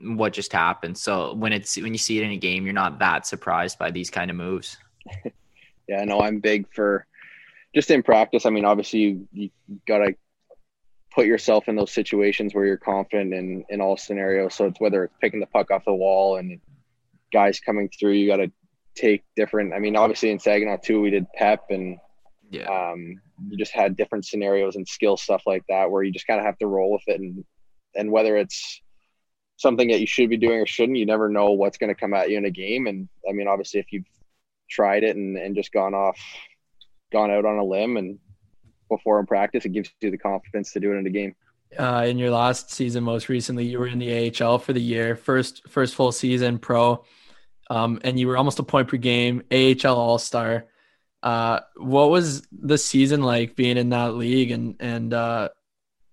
what 0.00 0.32
just 0.34 0.52
happened. 0.52 0.96
So 0.98 1.34
when 1.34 1.52
it's 1.52 1.76
when 1.76 1.94
you 1.94 1.98
see 1.98 2.18
it 2.18 2.24
in 2.24 2.30
a 2.30 2.36
game, 2.36 2.64
you're 2.64 2.74
not 2.74 2.98
that 3.00 3.26
surprised 3.26 3.78
by 3.78 3.90
these 3.90 4.10
kind 4.10 4.30
of 4.30 4.36
moves. 4.36 4.76
yeah, 5.88 6.04
no, 6.04 6.20
I'm 6.20 6.40
big 6.40 6.66
for 6.72 7.06
just 7.74 7.90
in 7.90 8.02
practice. 8.02 8.46
I 8.46 8.50
mean, 8.50 8.64
obviously 8.64 9.00
you, 9.00 9.26
you 9.32 9.50
gotta 9.86 10.14
put 11.14 11.26
yourself 11.26 11.68
in 11.68 11.76
those 11.76 11.92
situations 11.92 12.54
where 12.54 12.66
you're 12.66 12.76
confident 12.76 13.34
in 13.34 13.64
in 13.68 13.80
all 13.80 13.96
scenarios. 13.96 14.54
So 14.54 14.66
it's 14.66 14.80
whether 14.80 15.04
it's 15.04 15.16
picking 15.20 15.40
the 15.40 15.46
puck 15.46 15.70
off 15.70 15.84
the 15.84 15.94
wall 15.94 16.36
and 16.36 16.60
guys 17.32 17.60
coming 17.60 17.88
through, 17.88 18.12
you 18.12 18.28
gotta 18.28 18.50
take 18.94 19.24
different. 19.36 19.74
I 19.74 19.78
mean, 19.78 19.96
obviously 19.96 20.30
in 20.30 20.38
Saginaw 20.38 20.78
too, 20.78 21.00
we 21.00 21.10
did 21.10 21.26
pep 21.34 21.64
and 21.70 21.98
yeah, 22.50 22.66
um, 22.66 23.20
you 23.48 23.56
just 23.56 23.72
had 23.72 23.96
different 23.96 24.24
scenarios 24.24 24.76
and 24.76 24.86
skill 24.86 25.16
stuff 25.16 25.42
like 25.46 25.64
that 25.68 25.90
where 25.90 26.02
you 26.02 26.12
just 26.12 26.26
kind 26.26 26.38
of 26.38 26.46
have 26.46 26.58
to 26.58 26.66
roll 26.66 26.92
with 26.92 27.02
it 27.08 27.20
and 27.20 27.44
and 27.96 28.10
whether 28.10 28.36
it's 28.36 28.80
something 29.56 29.88
that 29.88 30.00
you 30.00 30.06
should 30.06 30.28
be 30.28 30.36
doing 30.36 30.60
or 30.60 30.66
shouldn't. 30.66 30.98
You 30.98 31.06
never 31.06 31.28
know 31.28 31.52
what's 31.52 31.78
going 31.78 31.94
to 31.94 32.00
come 32.00 32.14
at 32.14 32.30
you 32.30 32.38
in 32.38 32.44
a 32.44 32.50
game. 32.50 32.86
And 32.86 33.08
I 33.28 33.32
mean, 33.32 33.48
obviously, 33.48 33.80
if 33.80 33.92
you've 33.92 34.04
tried 34.74 35.04
it 35.04 35.16
and, 35.16 35.36
and 35.36 35.54
just 35.54 35.72
gone 35.72 35.94
off, 35.94 36.18
gone 37.12 37.30
out 37.30 37.44
on 37.44 37.58
a 37.58 37.64
limb 37.64 37.96
and 37.96 38.18
before 38.88 39.20
in 39.20 39.26
practice, 39.26 39.64
it 39.64 39.70
gives 39.70 39.90
you 40.00 40.10
the 40.10 40.18
confidence 40.18 40.72
to 40.72 40.80
do 40.80 40.92
it 40.92 40.96
in 40.96 41.06
a 41.06 41.10
game. 41.10 41.34
Uh, 41.78 42.04
in 42.06 42.18
your 42.18 42.30
last 42.30 42.70
season, 42.70 43.02
most 43.02 43.28
recently, 43.28 43.64
you 43.64 43.78
were 43.78 43.86
in 43.86 43.98
the 43.98 44.32
AHL 44.40 44.58
for 44.58 44.72
the 44.72 44.80
year, 44.80 45.16
first 45.16 45.68
first 45.68 45.94
full 45.94 46.12
season 46.12 46.58
pro, 46.58 47.04
um, 47.70 48.00
and 48.04 48.18
you 48.18 48.28
were 48.28 48.36
almost 48.36 48.58
a 48.58 48.62
point 48.62 48.88
per 48.88 48.96
game, 48.96 49.42
AHL 49.50 49.96
All 49.96 50.18
Star. 50.18 50.66
Uh, 51.22 51.60
what 51.76 52.10
was 52.10 52.46
the 52.52 52.78
season 52.78 53.22
like 53.22 53.56
being 53.56 53.76
in 53.76 53.88
that 53.88 54.14
league, 54.14 54.52
and 54.52 54.76
and 54.78 55.12
uh, 55.12 55.48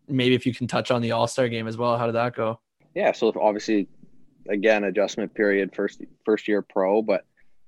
maybe 0.08 0.34
if 0.34 0.46
you 0.46 0.54
can 0.54 0.68
touch 0.68 0.90
on 0.90 1.02
the 1.02 1.12
All 1.12 1.28
Star 1.28 1.48
game 1.48 1.68
as 1.68 1.78
well, 1.78 1.98
how 1.98 2.08
did 2.08 2.16
that 2.16 2.36
go? 2.36 2.60
Yeah, 2.96 3.12
so 3.12 3.32
obviously, 3.40 3.88
again, 4.50 4.84
adjustment 4.86 5.34
period, 5.36 5.76
first 5.76 6.02
first 6.26 6.48
year 6.48 6.64
pro, 6.64 7.04
but 7.04 7.26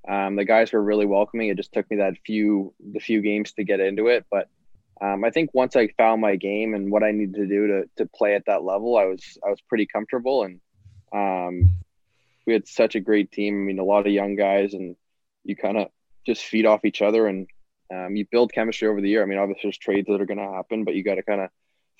um, 0.08 0.36
the 0.36 0.46
guys 0.46 0.74
were 0.74 0.84
really 0.84 1.06
welcoming. 1.06 1.50
It 1.50 1.58
just 1.58 1.74
took 1.74 1.90
me 1.90 1.98
that 1.98 2.16
few 2.26 2.74
the 2.80 3.00
few 3.00 3.22
games 3.22 3.54
to 3.54 3.64
get 3.64 3.80
into 3.80 4.08
it, 4.08 4.26
but 4.30 4.50
um, 5.02 5.24
I 5.24 5.32
think 5.32 5.50
once 5.54 5.76
I 5.76 5.88
found 5.98 6.22
my 6.22 6.36
game 6.36 6.74
and 6.74 6.92
what 6.92 7.04
I 7.04 7.12
needed 7.12 7.36
to 7.36 7.48
do 7.48 7.68
to 7.68 7.84
to 7.98 8.06
play 8.06 8.36
at 8.36 8.46
that 8.46 8.64
level, 8.64 8.98
I 8.98 9.06
was 9.06 9.38
I 9.46 9.50
was 9.50 9.60
pretty 9.62 9.86
comfortable, 9.86 10.44
and 10.44 10.60
um, 11.14 11.76
we 12.46 12.54
had 12.54 12.68
such 12.68 12.96
a 12.96 13.00
great 13.00 13.32
team. 13.32 13.56
I 13.56 13.66
mean, 13.66 13.80
a 13.80 13.84
lot 13.84 14.06
of 14.06 14.14
young 14.14 14.36
guys, 14.36 14.74
and 14.74 14.96
you 15.44 15.56
kind 15.56 15.78
of 15.78 15.88
just 16.26 16.44
feed 16.44 16.66
off 16.66 16.86
each 16.86 17.02
other, 17.02 17.28
and 17.28 17.48
um, 17.94 18.16
you 18.16 18.26
build 18.32 18.54
chemistry 18.54 18.88
over 18.88 19.02
the 19.02 19.10
year. 19.10 19.24
I 19.24 19.26
mean, 19.26 19.40
obviously 19.40 19.68
there's 19.68 19.78
trades 19.78 20.08
that 20.08 20.22
are 20.22 20.26
going 20.26 20.38
to 20.38 20.54
happen, 20.54 20.84
but 20.84 20.96
you 20.96 21.04
got 21.04 21.16
to 21.16 21.24
kind 21.24 21.42
of 21.42 21.50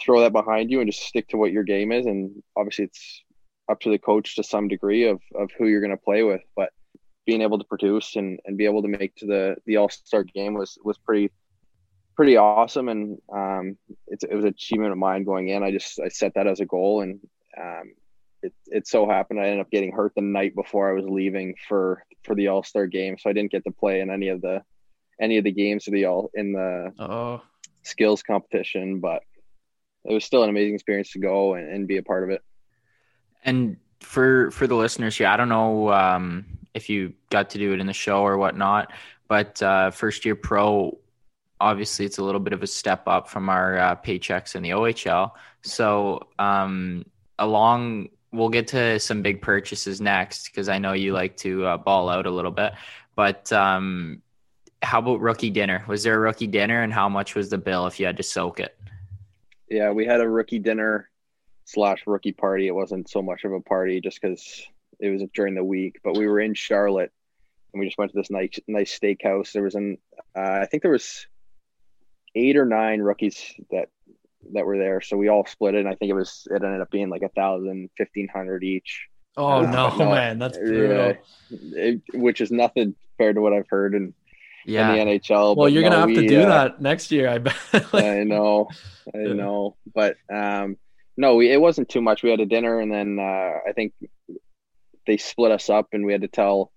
throw 0.02 0.22
that 0.22 0.34
behind 0.34 0.72
you 0.72 0.80
and 0.80 0.92
just 0.92 1.06
stick 1.06 1.28
to 1.30 1.38
what 1.38 1.52
your 1.52 1.64
game 1.64 1.92
is. 1.92 2.06
And 2.06 2.42
obviously, 2.56 2.86
it's 2.86 3.24
up 3.70 3.80
to 3.82 3.90
the 3.90 3.98
coach 3.98 4.36
to 4.36 4.44
some 4.44 4.68
degree 4.68 5.08
of 5.08 5.22
of 5.36 5.50
who 5.58 5.68
you're 5.68 5.82
going 5.82 5.92
to 5.92 5.98
play 5.98 6.24
with, 6.24 6.42
but 6.56 6.70
being 7.26 7.42
able 7.42 7.58
to 7.58 7.64
produce 7.64 8.16
and, 8.16 8.40
and 8.46 8.58
be 8.58 8.66
able 8.66 8.82
to 8.82 8.88
make 8.88 9.16
to 9.16 9.26
the 9.26 9.56
the 9.66 9.78
All 9.78 9.90
Star 9.90 10.24
game 10.24 10.54
was 10.54 10.78
was 10.84 10.98
pretty 10.98 11.32
pretty 12.16 12.38
awesome 12.38 12.90
and 12.90 13.18
um, 13.34 13.76
it, 14.08 14.24
it 14.30 14.36
was 14.36 14.46
an 14.46 14.52
achievement 14.52 14.92
of 14.92 14.98
mine 14.98 15.24
going 15.24 15.50
in. 15.50 15.64
I 15.64 15.72
just 15.72 16.00
I 16.00 16.10
set 16.10 16.34
that 16.36 16.48
as 16.48 16.60
a 16.60 16.66
goal 16.66 17.02
and 17.02 17.20
um, 17.60 17.94
it, 18.44 18.54
it 18.68 18.88
so 18.88 19.08
happened 19.08 19.40
I 19.40 19.46
ended 19.46 19.62
up 19.62 19.72
getting 19.72 19.92
hurt 19.92 20.14
the 20.16 20.22
night 20.22 20.54
before 20.54 20.90
I 20.90 20.94
was 20.94 21.06
leaving 21.08 21.56
for 21.68 22.04
for 22.24 22.36
the 22.36 22.48
All 22.48 22.64
Star 22.64 22.88
game, 22.88 23.18
so 23.18 23.30
I 23.30 23.34
didn't 23.34 23.52
get 23.52 23.64
to 23.66 23.72
play 23.72 24.02
in 24.02 24.10
any 24.10 24.28
of 24.28 24.42
the 24.42 24.62
any 25.20 25.38
of 25.38 25.44
the 25.44 25.52
games 25.52 25.88
of 25.88 25.94
the 25.94 26.06
all 26.06 26.30
in 26.34 26.54
the 26.54 26.92
oh. 27.00 27.42
skills 27.84 28.24
competition, 28.24 29.00
but 29.00 29.24
it 30.06 30.14
was 30.14 30.26
still 30.26 30.44
an 30.44 30.50
amazing 30.50 30.76
experience 30.76 31.12
to 31.12 31.20
go 31.20 31.54
and, 31.54 31.70
and 31.70 31.88
be 31.88 31.98
a 31.98 32.04
part 32.04 32.24
of 32.24 32.30
it. 32.30 32.42
And 33.46 33.78
for 34.00 34.52
for 34.52 34.68
the 34.68 34.76
listeners 34.76 35.18
here, 35.18 35.28
I 35.28 35.38
don't 35.38 35.50
know 35.50 35.92
um, 35.92 36.46
if 36.74 36.90
you 36.90 37.14
got 37.30 37.50
to 37.52 37.58
do 37.58 37.74
it 37.74 37.80
in 37.80 37.88
the 37.88 37.94
show 37.94 38.22
or 38.22 38.38
whatnot, 38.38 38.92
but 39.28 39.62
uh, 39.62 39.92
first 39.92 40.26
year 40.26 40.36
pro, 40.36 40.98
obviously 41.60 42.06
it's 42.06 42.18
a 42.18 42.24
little 42.24 42.40
bit 42.40 42.54
of 42.54 42.64
a 42.64 42.68
step 42.68 43.08
up 43.08 43.30
from 43.30 43.50
our 43.50 43.78
uh, 43.78 43.96
paychecks 43.96 44.56
in 44.56 44.64
the 44.64 44.72
OHL. 44.72 45.32
So 45.62 46.28
um, 46.40 47.06
along, 47.40 48.10
we'll 48.32 48.50
get 48.50 48.68
to 48.70 49.00
some 49.00 49.22
big 49.22 49.42
purchases 49.42 50.02
next 50.02 50.46
because 50.46 50.70
I 50.70 50.78
know 50.78 50.94
you 50.94 51.14
like 51.14 51.38
to 51.38 51.66
uh, 51.66 51.78
ball 51.78 52.10
out 52.10 52.26
a 52.26 52.32
little 52.32 52.52
bit. 52.52 52.74
But 53.16 53.52
um, 53.54 54.22
how 54.82 55.00
about 55.00 55.22
rookie 55.22 55.50
dinner? 55.50 55.84
Was 55.88 56.04
there 56.04 56.16
a 56.16 56.20
rookie 56.20 56.48
dinner, 56.48 56.82
and 56.82 56.92
how 56.92 57.08
much 57.08 57.36
was 57.36 57.50
the 57.50 57.58
bill 57.58 57.88
if 57.88 58.00
you 58.00 58.06
had 58.06 58.18
to 58.18 58.24
soak 58.24 58.60
it? 58.60 58.78
Yeah, 59.70 59.92
we 59.92 60.06
had 60.06 60.20
a 60.20 60.30
rookie 60.30 60.60
dinner 60.60 61.10
slash 61.66 62.04
rookie 62.06 62.34
party. 62.34 62.68
It 62.68 62.76
wasn't 62.76 63.10
so 63.10 63.22
much 63.22 63.44
of 63.44 63.54
a 63.54 63.62
party 63.62 64.02
just 64.02 64.22
because 64.22 64.68
it 65.00 65.10
was 65.10 65.24
during 65.34 65.56
the 65.56 65.64
week, 65.64 66.00
but 66.04 66.18
we 66.18 66.28
were 66.28 66.40
in 66.40 66.54
Charlotte 66.54 67.12
and 67.74 67.80
we 67.80 67.88
just 67.88 67.98
went 67.98 68.12
to 68.12 68.18
this 68.18 68.30
nice 68.30 68.60
nice 68.68 68.98
steakhouse. 68.98 69.52
There 69.52 69.64
was 69.64 69.76
an 69.76 69.98
uh, 70.36 70.60
I 70.62 70.66
think 70.66 70.84
there 70.84 70.92
was 70.92 71.28
eight 72.36 72.58
or 72.58 72.66
nine 72.66 73.02
rookies 73.02 73.54
that 73.72 73.90
that 74.54 74.66
were 74.66 74.78
there, 74.78 75.02
so 75.02 75.18
we 75.18 75.30
all 75.30 75.46
split 75.46 75.76
it. 75.76 75.80
And 75.80 75.88
I 75.88 75.96
think 75.96 76.10
it 76.10 76.16
was 76.16 76.48
it 76.50 76.64
ended 76.64 76.82
up 76.82 76.92
being 76.92 77.10
like 77.10 77.24
a 77.24 77.30
thousand, 77.30 77.90
fifteen 77.98 78.28
hundred 78.28 78.64
each. 78.64 79.08
Oh 79.36 79.62
no, 79.62 79.96
no, 79.98 80.12
man, 80.12 80.40
that's 80.40 80.58
brutal. 80.58 81.16
it, 81.50 82.02
which 82.14 82.42
is 82.42 82.52
nothing 82.52 82.96
compared 83.10 83.36
to 83.36 83.42
what 83.42 83.54
I've 83.54 83.68
heard 83.70 83.96
in, 83.96 84.14
Yeah. 84.66 84.94
in 84.94 85.08
the 85.08 85.20
NHL. 85.20 85.56
Well, 85.56 85.70
you're 85.70 85.84
no, 85.84 85.90
gonna 85.90 86.02
have 86.02 86.16
to 86.16 86.22
we, 86.22 86.28
do 86.28 86.42
uh, 86.42 86.46
that 86.50 86.82
next 86.82 87.12
year, 87.12 87.30
I 87.30 87.40
bet. 87.40 87.56
Like, 87.74 87.94
I 87.94 88.24
know, 88.24 88.70
I 89.14 89.18
know, 89.18 89.76
but 89.94 90.18
um, 90.32 90.78
no, 91.18 91.36
we, 91.36 91.52
it 91.52 91.60
wasn't 91.60 91.90
too 91.90 92.02
much. 92.02 92.22
We 92.22 92.30
had 92.30 92.40
a 92.42 92.46
dinner, 92.46 92.80
and 92.80 92.92
then 92.92 93.18
uh, 93.20 93.60
I 93.68 93.72
think 93.74 93.94
they 95.06 95.18
split 95.18 95.52
us 95.52 95.70
up, 95.70 95.90
and 95.92 96.06
we 96.06 96.12
had 96.12 96.22
to 96.22 96.28
tell 96.28 96.72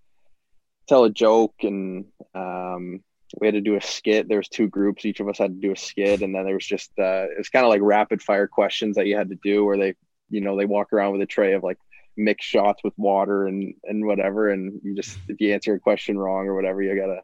tell 0.88 1.04
a 1.04 1.10
joke, 1.10 1.54
and 1.62 2.06
um, 2.34 3.02
we 3.40 3.46
had 3.46 3.54
to 3.54 3.60
do 3.60 3.76
a 3.76 3.80
skit. 3.80 4.28
There 4.28 4.38
was 4.38 4.48
two 4.48 4.68
groups; 4.68 5.04
each 5.04 5.20
of 5.20 5.28
us 5.28 5.38
had 5.38 5.54
to 5.54 5.60
do 5.60 5.72
a 5.72 5.76
skit, 5.76 6.22
and 6.22 6.34
then 6.34 6.44
there 6.44 6.54
was 6.54 6.66
just 6.66 6.90
uh, 6.98 7.26
it 7.30 7.38
was 7.38 7.48
kind 7.48 7.64
of 7.64 7.70
like 7.70 7.80
rapid 7.82 8.22
fire 8.22 8.46
questions 8.46 8.96
that 8.96 9.06
you 9.06 9.16
had 9.16 9.30
to 9.30 9.38
do, 9.42 9.64
where 9.64 9.76
they, 9.78 9.94
you 10.30 10.40
know, 10.40 10.56
they 10.56 10.66
walk 10.66 10.92
around 10.92 11.12
with 11.12 11.22
a 11.22 11.26
tray 11.26 11.52
of 11.54 11.62
like 11.62 11.78
mixed 12.16 12.48
shots 12.48 12.82
with 12.82 12.94
water 12.96 13.46
and 13.46 13.74
and 13.84 14.04
whatever, 14.06 14.50
and 14.50 14.80
you 14.82 14.94
just 14.94 15.18
if 15.28 15.40
you 15.40 15.52
answer 15.52 15.74
a 15.74 15.80
question 15.80 16.18
wrong 16.18 16.46
or 16.46 16.54
whatever, 16.54 16.82
you 16.82 16.94
gotta 16.96 17.22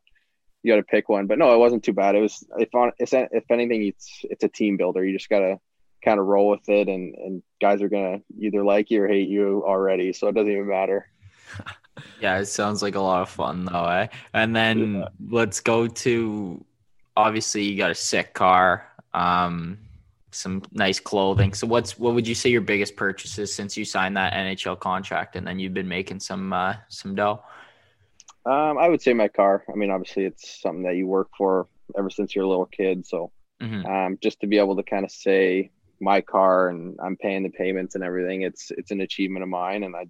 you 0.63 0.73
got 0.73 0.77
to 0.77 0.83
pick 0.85 1.09
one. 1.09 1.27
But 1.27 1.39
no, 1.39 1.55
it 1.55 1.59
wasn't 1.59 1.83
too 1.83 1.93
bad. 1.93 2.15
It 2.15 2.21
was 2.21 2.45
if 2.59 2.75
on 2.75 2.93
it's, 2.99 3.13
if 3.13 3.51
anything, 3.51 3.87
it's 3.87 4.21
it's 4.25 4.45
a 4.45 4.49
team 4.49 4.77
builder. 4.77 5.05
You 5.05 5.17
just 5.17 5.29
gotta 5.29 5.59
kind 6.05 6.21
of 6.21 6.27
roll 6.27 6.49
with 6.51 6.69
it, 6.69 6.89
and 6.89 7.15
and 7.15 7.43
guys 7.61 7.83
are 7.83 7.89
gonna 7.89 8.21
either 8.39 8.65
like 8.65 8.91
you 8.91 9.03
or 9.03 9.09
hate 9.09 9.29
you 9.29 9.65
already, 9.67 10.13
so 10.13 10.29
it 10.29 10.35
doesn't 10.35 10.51
even 10.53 10.67
matter. 10.69 11.09
Yeah, 12.19 12.39
it 12.39 12.47
sounds 12.47 12.83
like 12.83 12.95
a 12.95 13.01
lot 13.01 13.23
of 13.23 13.29
fun 13.29 13.65
though, 13.65 13.87
eh? 13.87 14.07
And 14.33 14.55
then 14.55 14.95
Yeah. 14.95 15.09
let's 15.31 15.61
go 15.61 15.87
to 15.89 16.65
obviously 17.17 17.65
you 17.65 17.77
got 17.77 17.91
a 17.91 17.95
sick 17.95 18.33
car, 18.33 18.87
um, 19.13 19.79
some 20.31 20.63
nice 20.73 21.01
clothing. 21.01 21.53
So 21.53 21.67
what's 21.67 21.99
what 21.99 22.15
would 22.15 22.27
you 22.27 22.35
say 22.35 22.49
your 22.51 22.61
biggest 22.63 22.97
purchases 22.97 23.55
since 23.55 23.77
you 23.77 23.85
signed 23.85 24.17
that 24.17 24.33
NHL 24.33 24.79
contract 24.79 25.37
and 25.37 25.47
then 25.47 25.59
you've 25.59 25.75
been 25.75 25.89
making 25.89 26.21
some 26.21 26.53
uh, 26.53 26.77
some 26.89 27.15
dough? 27.15 27.43
Um, 28.45 28.79
I 28.79 28.89
would 28.89 29.03
say 29.03 29.13
my 29.13 29.29
car. 29.29 29.65
I 29.73 29.77
mean, 29.77 29.91
obviously, 29.91 30.25
it's 30.25 30.61
something 30.61 30.83
that 30.85 30.97
you 30.97 31.07
work 31.07 31.29
for 31.37 31.69
ever 31.97 32.11
since 32.11 32.35
you're 32.35 32.45
a 32.45 32.49
little 32.49 32.67
kid. 32.67 33.07
So 33.07 33.31
Mhm. 33.61 33.85
um, 33.89 34.19
just 34.23 34.41
to 34.41 34.47
be 34.47 34.59
able 34.59 34.77
to 34.77 34.83
kind 34.83 35.05
of 35.05 35.11
say 35.11 35.71
my 36.03 36.21
car 36.21 36.69
and 36.69 36.99
I'm 37.03 37.17
paying 37.17 37.45
the 37.45 37.49
payments 37.51 37.95
and 37.95 38.03
everything, 38.05 38.43
it's 38.43 38.71
it's 38.73 38.91
an 38.91 39.01
achievement 39.01 39.45
of 39.45 39.49
mine, 39.49 39.85
and 39.85 39.95
I, 39.97 40.07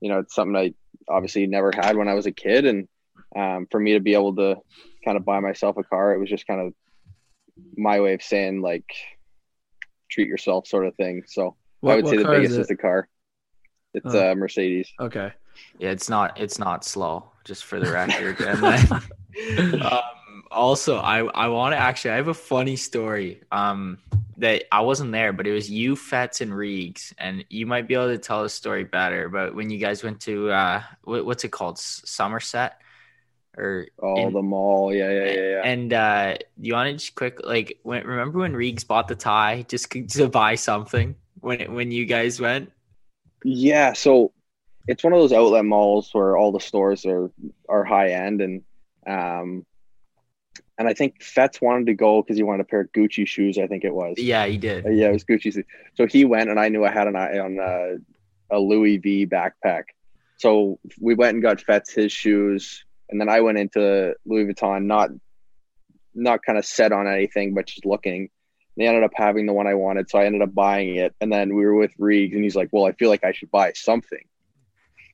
you 0.00 0.10
know, 0.10 0.18
it's 0.20 0.34
something 0.34 0.54
I 0.56 0.74
obviously 1.08 1.46
never 1.46 1.72
had 1.74 1.96
when 1.96 2.08
I 2.08 2.14
was 2.14 2.26
a 2.26 2.32
kid, 2.32 2.66
and 2.66 2.86
um, 3.34 3.66
for 3.70 3.80
me 3.80 3.94
to 3.94 4.00
be 4.00 4.14
able 4.14 4.36
to 4.36 4.56
kind 5.04 5.16
of 5.16 5.24
buy 5.24 5.40
myself 5.40 5.76
a 5.78 5.82
car, 5.82 6.12
it 6.14 6.18
was 6.18 6.28
just 6.28 6.46
kind 6.46 6.60
of 6.60 6.74
my 7.76 8.00
way 8.00 8.12
of 8.14 8.22
saying 8.22 8.60
like 8.60 8.84
treat 10.10 10.28
yourself 10.28 10.66
sort 10.66 10.86
of 10.86 10.94
thing. 10.96 11.22
So 11.26 11.56
what, 11.80 11.92
I 11.92 11.96
would 11.96 12.08
say 12.08 12.16
the 12.18 12.24
car 12.24 12.34
is 12.34 12.40
biggest 12.42 12.60
is, 12.60 12.66
the 12.68 12.76
car. 12.76 13.08
It's 13.94 14.14
Oh. 14.14 14.32
uh, 14.32 14.34
Mercedes. 14.34 14.92
Okay. 15.00 15.32
Yeah, 15.78 15.90
it's 15.90 16.10
not 16.10 16.38
it's 16.38 16.58
not 16.58 16.84
slow, 16.84 17.32
just 17.44 17.64
for 17.64 17.80
the 17.80 17.90
record. 18.00 18.38
and 18.40 18.58
then, 19.56 19.82
um, 19.82 20.02
also, 20.50 20.98
I 20.98 21.24
I 21.24 21.48
want 21.48 21.72
to 21.72 21.78
actually 21.78 22.10
I 22.12 22.16
have 22.16 22.28
a 22.28 22.34
funny 22.34 22.76
story. 22.76 23.40
Um, 23.50 23.98
that 24.38 24.64
I 24.70 24.80
wasn't 24.82 25.12
there, 25.12 25.32
but 25.32 25.46
it 25.46 25.52
was 25.52 25.70
you, 25.70 25.96
Fetz, 25.96 26.40
and 26.40 26.52
Reegs, 26.52 27.12
and 27.18 27.44
you 27.48 27.66
might 27.66 27.88
be 27.88 27.94
able 27.94 28.08
to 28.08 28.18
tell 28.18 28.42
the 28.42 28.48
story 28.48 28.84
better. 28.84 29.28
But 29.28 29.54
when 29.54 29.70
you 29.70 29.78
guys 29.78 30.02
went 30.02 30.20
to 30.22 30.50
uh, 30.50 30.82
what's 31.04 31.44
it 31.44 31.52
called, 31.52 31.78
Somerset, 31.78 32.80
or 33.56 33.86
Oh, 34.02 34.26
in- 34.26 34.32
the 34.32 34.42
mall. 34.42 34.92
Yeah, 34.94 35.10
yeah, 35.10 35.24
yeah, 35.24 35.50
yeah. 35.50 35.62
and 35.64 35.92
uh, 35.92 36.36
you 36.60 36.74
want 36.74 36.88
to 36.90 36.92
just 36.94 37.14
quick 37.14 37.40
like 37.44 37.78
when, 37.82 38.06
remember 38.06 38.38
when 38.40 38.52
Reegs 38.52 38.86
bought 38.86 39.08
the 39.08 39.14
tie 39.16 39.64
just 39.68 39.90
to 39.90 40.28
buy 40.28 40.54
something 40.54 41.16
when 41.40 41.74
when 41.74 41.90
you 41.90 42.04
guys 42.04 42.40
went? 42.40 42.70
Yeah, 43.44 43.92
so 43.94 44.32
it's 44.86 45.02
one 45.02 45.12
of 45.12 45.18
those 45.18 45.32
outlet 45.32 45.64
malls 45.64 46.10
where 46.12 46.36
all 46.36 46.52
the 46.52 46.60
stores 46.60 47.06
are 47.06 47.30
are 47.68 47.84
high 47.84 48.10
end 48.10 48.40
and 48.42 48.62
um 49.06 49.64
and 50.78 50.88
I 50.88 50.92
think 50.92 51.22
Fetz 51.22 51.60
wanted 51.60 51.86
to 51.86 51.94
go 51.94 52.22
because 52.22 52.36
he 52.36 52.42
wanted 52.42 52.60
a 52.60 52.64
pair 52.64 52.80
of 52.80 52.92
Gucci 52.92 53.26
shoes. 53.26 53.58
I 53.58 53.66
think 53.66 53.84
it 53.84 53.94
was. 53.94 54.16
Yeah, 54.18 54.46
he 54.46 54.58
did. 54.58 54.84
Uh, 54.84 54.90
yeah, 54.90 55.08
it 55.08 55.12
was 55.12 55.24
Gucci. 55.24 55.64
So 55.94 56.06
he 56.06 56.24
went, 56.24 56.50
and 56.50 56.60
I 56.60 56.68
knew 56.68 56.84
I 56.84 56.90
had 56.90 57.08
an 57.08 57.16
eye 57.16 57.38
on 57.38 57.58
uh, 57.58 57.96
a 58.54 58.58
Louis 58.58 58.98
V 58.98 59.26
backpack. 59.26 59.84
So 60.36 60.78
we 61.00 61.14
went 61.14 61.34
and 61.34 61.42
got 61.42 61.60
Fetz 61.62 61.92
his 61.92 62.12
shoes, 62.12 62.84
and 63.08 63.20
then 63.20 63.28
I 63.28 63.40
went 63.40 63.58
into 63.58 64.14
Louis 64.26 64.52
Vuitton, 64.52 64.84
not 64.84 65.10
not 66.14 66.42
kind 66.42 66.58
of 66.58 66.64
set 66.64 66.92
on 66.92 67.06
anything, 67.06 67.54
but 67.54 67.66
just 67.66 67.86
looking. 67.86 68.30
They 68.76 68.86
ended 68.86 69.04
up 69.04 69.12
having 69.14 69.46
the 69.46 69.54
one 69.54 69.66
I 69.66 69.74
wanted, 69.74 70.10
so 70.10 70.18
I 70.18 70.26
ended 70.26 70.42
up 70.42 70.54
buying 70.54 70.96
it. 70.96 71.14
And 71.20 71.32
then 71.32 71.54
we 71.54 71.64
were 71.64 71.74
with 71.74 71.96
Reegs, 71.98 72.34
and 72.34 72.44
he's 72.44 72.56
like, 72.56 72.68
"Well, 72.72 72.84
I 72.84 72.92
feel 72.92 73.08
like 73.08 73.24
I 73.24 73.32
should 73.32 73.50
buy 73.50 73.72
something." 73.74 74.24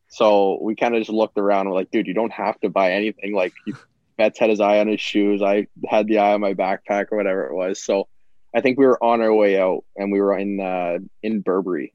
So 0.08 0.58
we 0.60 0.74
kind 0.74 0.94
of 0.94 1.00
just 1.00 1.10
looked 1.10 1.38
around. 1.38 1.68
We're 1.68 1.76
like, 1.76 1.92
"Dude, 1.92 2.08
you 2.08 2.14
don't 2.14 2.32
have 2.32 2.58
to 2.60 2.68
buy 2.68 2.92
anything." 2.92 3.32
Like, 3.32 3.52
he, 3.64 3.72
Fetz 4.16 4.38
had 4.38 4.50
his 4.50 4.60
eye 4.60 4.78
on 4.78 4.88
his 4.88 5.00
shoes. 5.00 5.42
I 5.42 5.66
had 5.88 6.06
the 6.06 6.18
eye 6.18 6.34
on 6.34 6.40
my 6.40 6.54
backpack 6.54 7.06
or 7.10 7.16
whatever 7.16 7.46
it 7.46 7.54
was. 7.54 7.82
So 7.82 8.08
I 8.54 8.60
think 8.60 8.78
we 8.78 8.86
were 8.86 9.02
on 9.02 9.20
our 9.20 9.32
way 9.32 9.58
out, 9.58 9.84
and 9.96 10.12
we 10.12 10.20
were 10.20 10.36
in 10.36 10.60
uh, 10.60 10.98
in 11.22 11.40
Burberry. 11.40 11.94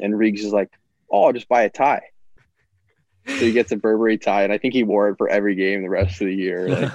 And 0.00 0.14
Reegs 0.14 0.40
is 0.40 0.52
like, 0.52 0.70
"Oh, 1.10 1.24
I'll 1.24 1.32
just 1.32 1.48
buy 1.48 1.62
a 1.62 1.70
tie." 1.70 2.02
So 3.26 3.34
he 3.34 3.52
gets 3.52 3.72
a 3.72 3.76
Burberry 3.76 4.18
tie, 4.18 4.44
and 4.44 4.52
I 4.52 4.58
think 4.58 4.74
he 4.74 4.82
wore 4.84 5.10
it 5.10 5.18
for 5.18 5.28
every 5.28 5.54
game 5.54 5.82
the 5.82 5.90
rest 5.90 6.20
of 6.20 6.26
the 6.26 6.34
year. 6.34 6.68
Like, 6.68 6.92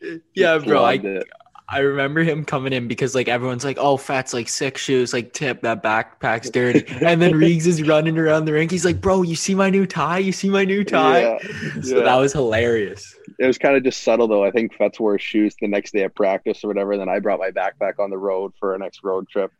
yeah, 0.34 0.58
bro. 0.58 0.84
I 0.84 0.94
it. 0.94 1.28
I 1.68 1.78
remember 1.78 2.22
him 2.22 2.44
coming 2.44 2.72
in 2.72 2.88
because 2.88 3.14
like 3.14 3.28
everyone's 3.28 3.64
like, 3.64 3.78
"Oh, 3.80 3.96
Fat's 3.96 4.34
like 4.34 4.48
sick 4.48 4.76
shoes, 4.76 5.12
like 5.12 5.32
tip 5.32 5.62
that 5.62 5.82
backpack's 5.82 6.50
dirty," 6.50 6.84
and 7.04 7.22
then 7.22 7.32
Reegs 7.32 7.66
is 7.66 7.82
running 7.82 8.18
around 8.18 8.44
the 8.44 8.52
rink. 8.52 8.70
He's 8.70 8.84
like, 8.84 9.00
"Bro, 9.00 9.22
you 9.22 9.36
see 9.36 9.54
my 9.54 9.70
new 9.70 9.86
tie? 9.86 10.18
You 10.18 10.32
see 10.32 10.50
my 10.50 10.64
new 10.64 10.84
tie?" 10.84 11.22
Yeah, 11.22 11.38
So 11.82 11.98
yeah. 11.98 12.04
that 12.04 12.16
was 12.16 12.32
hilarious. 12.32 13.14
it 13.38 13.46
was 13.46 13.58
kind 13.58 13.76
of 13.76 13.84
just 13.84 14.02
subtle 14.02 14.28
though. 14.28 14.44
I 14.44 14.50
think 14.50 14.74
Fetz 14.74 15.00
wore 15.00 15.18
shoes 15.18 15.54
the 15.60 15.68
next 15.68 15.92
day 15.92 16.04
at 16.04 16.14
practice 16.14 16.62
or 16.64 16.68
whatever. 16.68 16.92
And 16.92 17.00
then 17.00 17.08
I 17.08 17.20
brought 17.20 17.38
my 17.38 17.50
backpack 17.50 17.98
on 17.98 18.10
the 18.10 18.18
road 18.18 18.52
for 18.58 18.72
our 18.72 18.78
next 18.78 19.02
road 19.02 19.28
trip. 19.28 19.52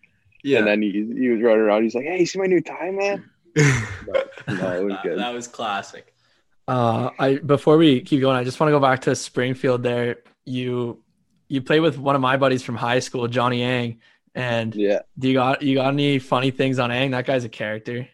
Yeah. 0.42 0.58
And 0.58 0.66
then 0.66 0.82
he, 0.82 0.90
he 0.90 1.28
was 1.28 1.40
running 1.40 1.60
around. 1.60 1.84
He's 1.84 1.94
like, 1.94 2.04
"Hey, 2.04 2.18
you 2.20 2.26
see 2.26 2.38
my 2.38 2.46
new 2.46 2.60
tie, 2.60 2.90
man?" 2.90 3.30
but, 3.54 4.30
no, 4.48 4.80
it 4.80 4.84
was 4.84 4.96
good. 5.02 5.18
That 5.18 5.32
was 5.32 5.46
classic. 5.46 6.12
Uh, 6.68 7.10
I 7.18 7.36
before 7.36 7.76
we 7.76 8.00
keep 8.00 8.20
going, 8.20 8.36
I 8.36 8.44
just 8.44 8.58
want 8.60 8.68
to 8.68 8.72
go 8.72 8.80
back 8.80 9.00
to 9.02 9.14
Springfield. 9.14 9.82
There, 9.82 10.18
you 10.44 11.02
you 11.52 11.60
play 11.60 11.80
with 11.80 11.98
one 11.98 12.14
of 12.14 12.22
my 12.22 12.38
buddies 12.38 12.62
from 12.62 12.76
high 12.76 12.98
school, 12.98 13.28
Johnny 13.28 13.62
Ang, 13.62 14.00
and 14.34 14.74
yeah, 14.74 15.00
do 15.18 15.28
you 15.28 15.34
got 15.34 15.60
you 15.60 15.74
got 15.74 15.92
any 15.92 16.18
funny 16.18 16.50
things 16.50 16.78
on 16.78 16.90
Ang? 16.90 17.10
That 17.10 17.26
guy's 17.26 17.44
a 17.44 17.50
character. 17.50 18.08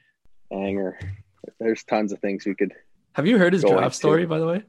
Anger. 0.53 0.99
There's 1.61 1.85
tons 1.85 2.11
of 2.13 2.19
things 2.19 2.45
we 2.45 2.57
could. 2.57 2.75
Have 3.13 3.29
you 3.29 3.39
heard 3.39 3.53
his 3.53 3.63
draft 3.63 3.95
story, 3.95 4.27
by 4.27 4.41
the 4.41 4.47
way? 4.47 4.63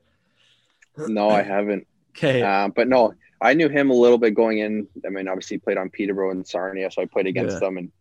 No, 0.97 1.29
I 1.29 1.41
haven't. 1.41 1.87
Okay. 2.11 2.43
Uh, 2.43 2.67
but 2.67 2.87
no, 2.87 3.15
I 3.41 3.55
knew 3.55 3.69
him 3.69 3.89
a 3.89 3.93
little 3.93 4.19
bit 4.19 4.35
going 4.35 4.59
in. 4.59 4.87
I 5.03 5.09
mean, 5.09 5.27
obviously 5.27 5.55
he 5.55 5.59
played 5.59 5.77
on 5.77 5.89
Peterborough 5.89 6.31
and 6.31 6.47
Sarnia, 6.47 6.91
so 6.91 7.01
I 7.01 7.05
played 7.05 7.25
against 7.25 7.55
yeah. 7.55 7.59
them 7.59 7.77
and 7.77 7.91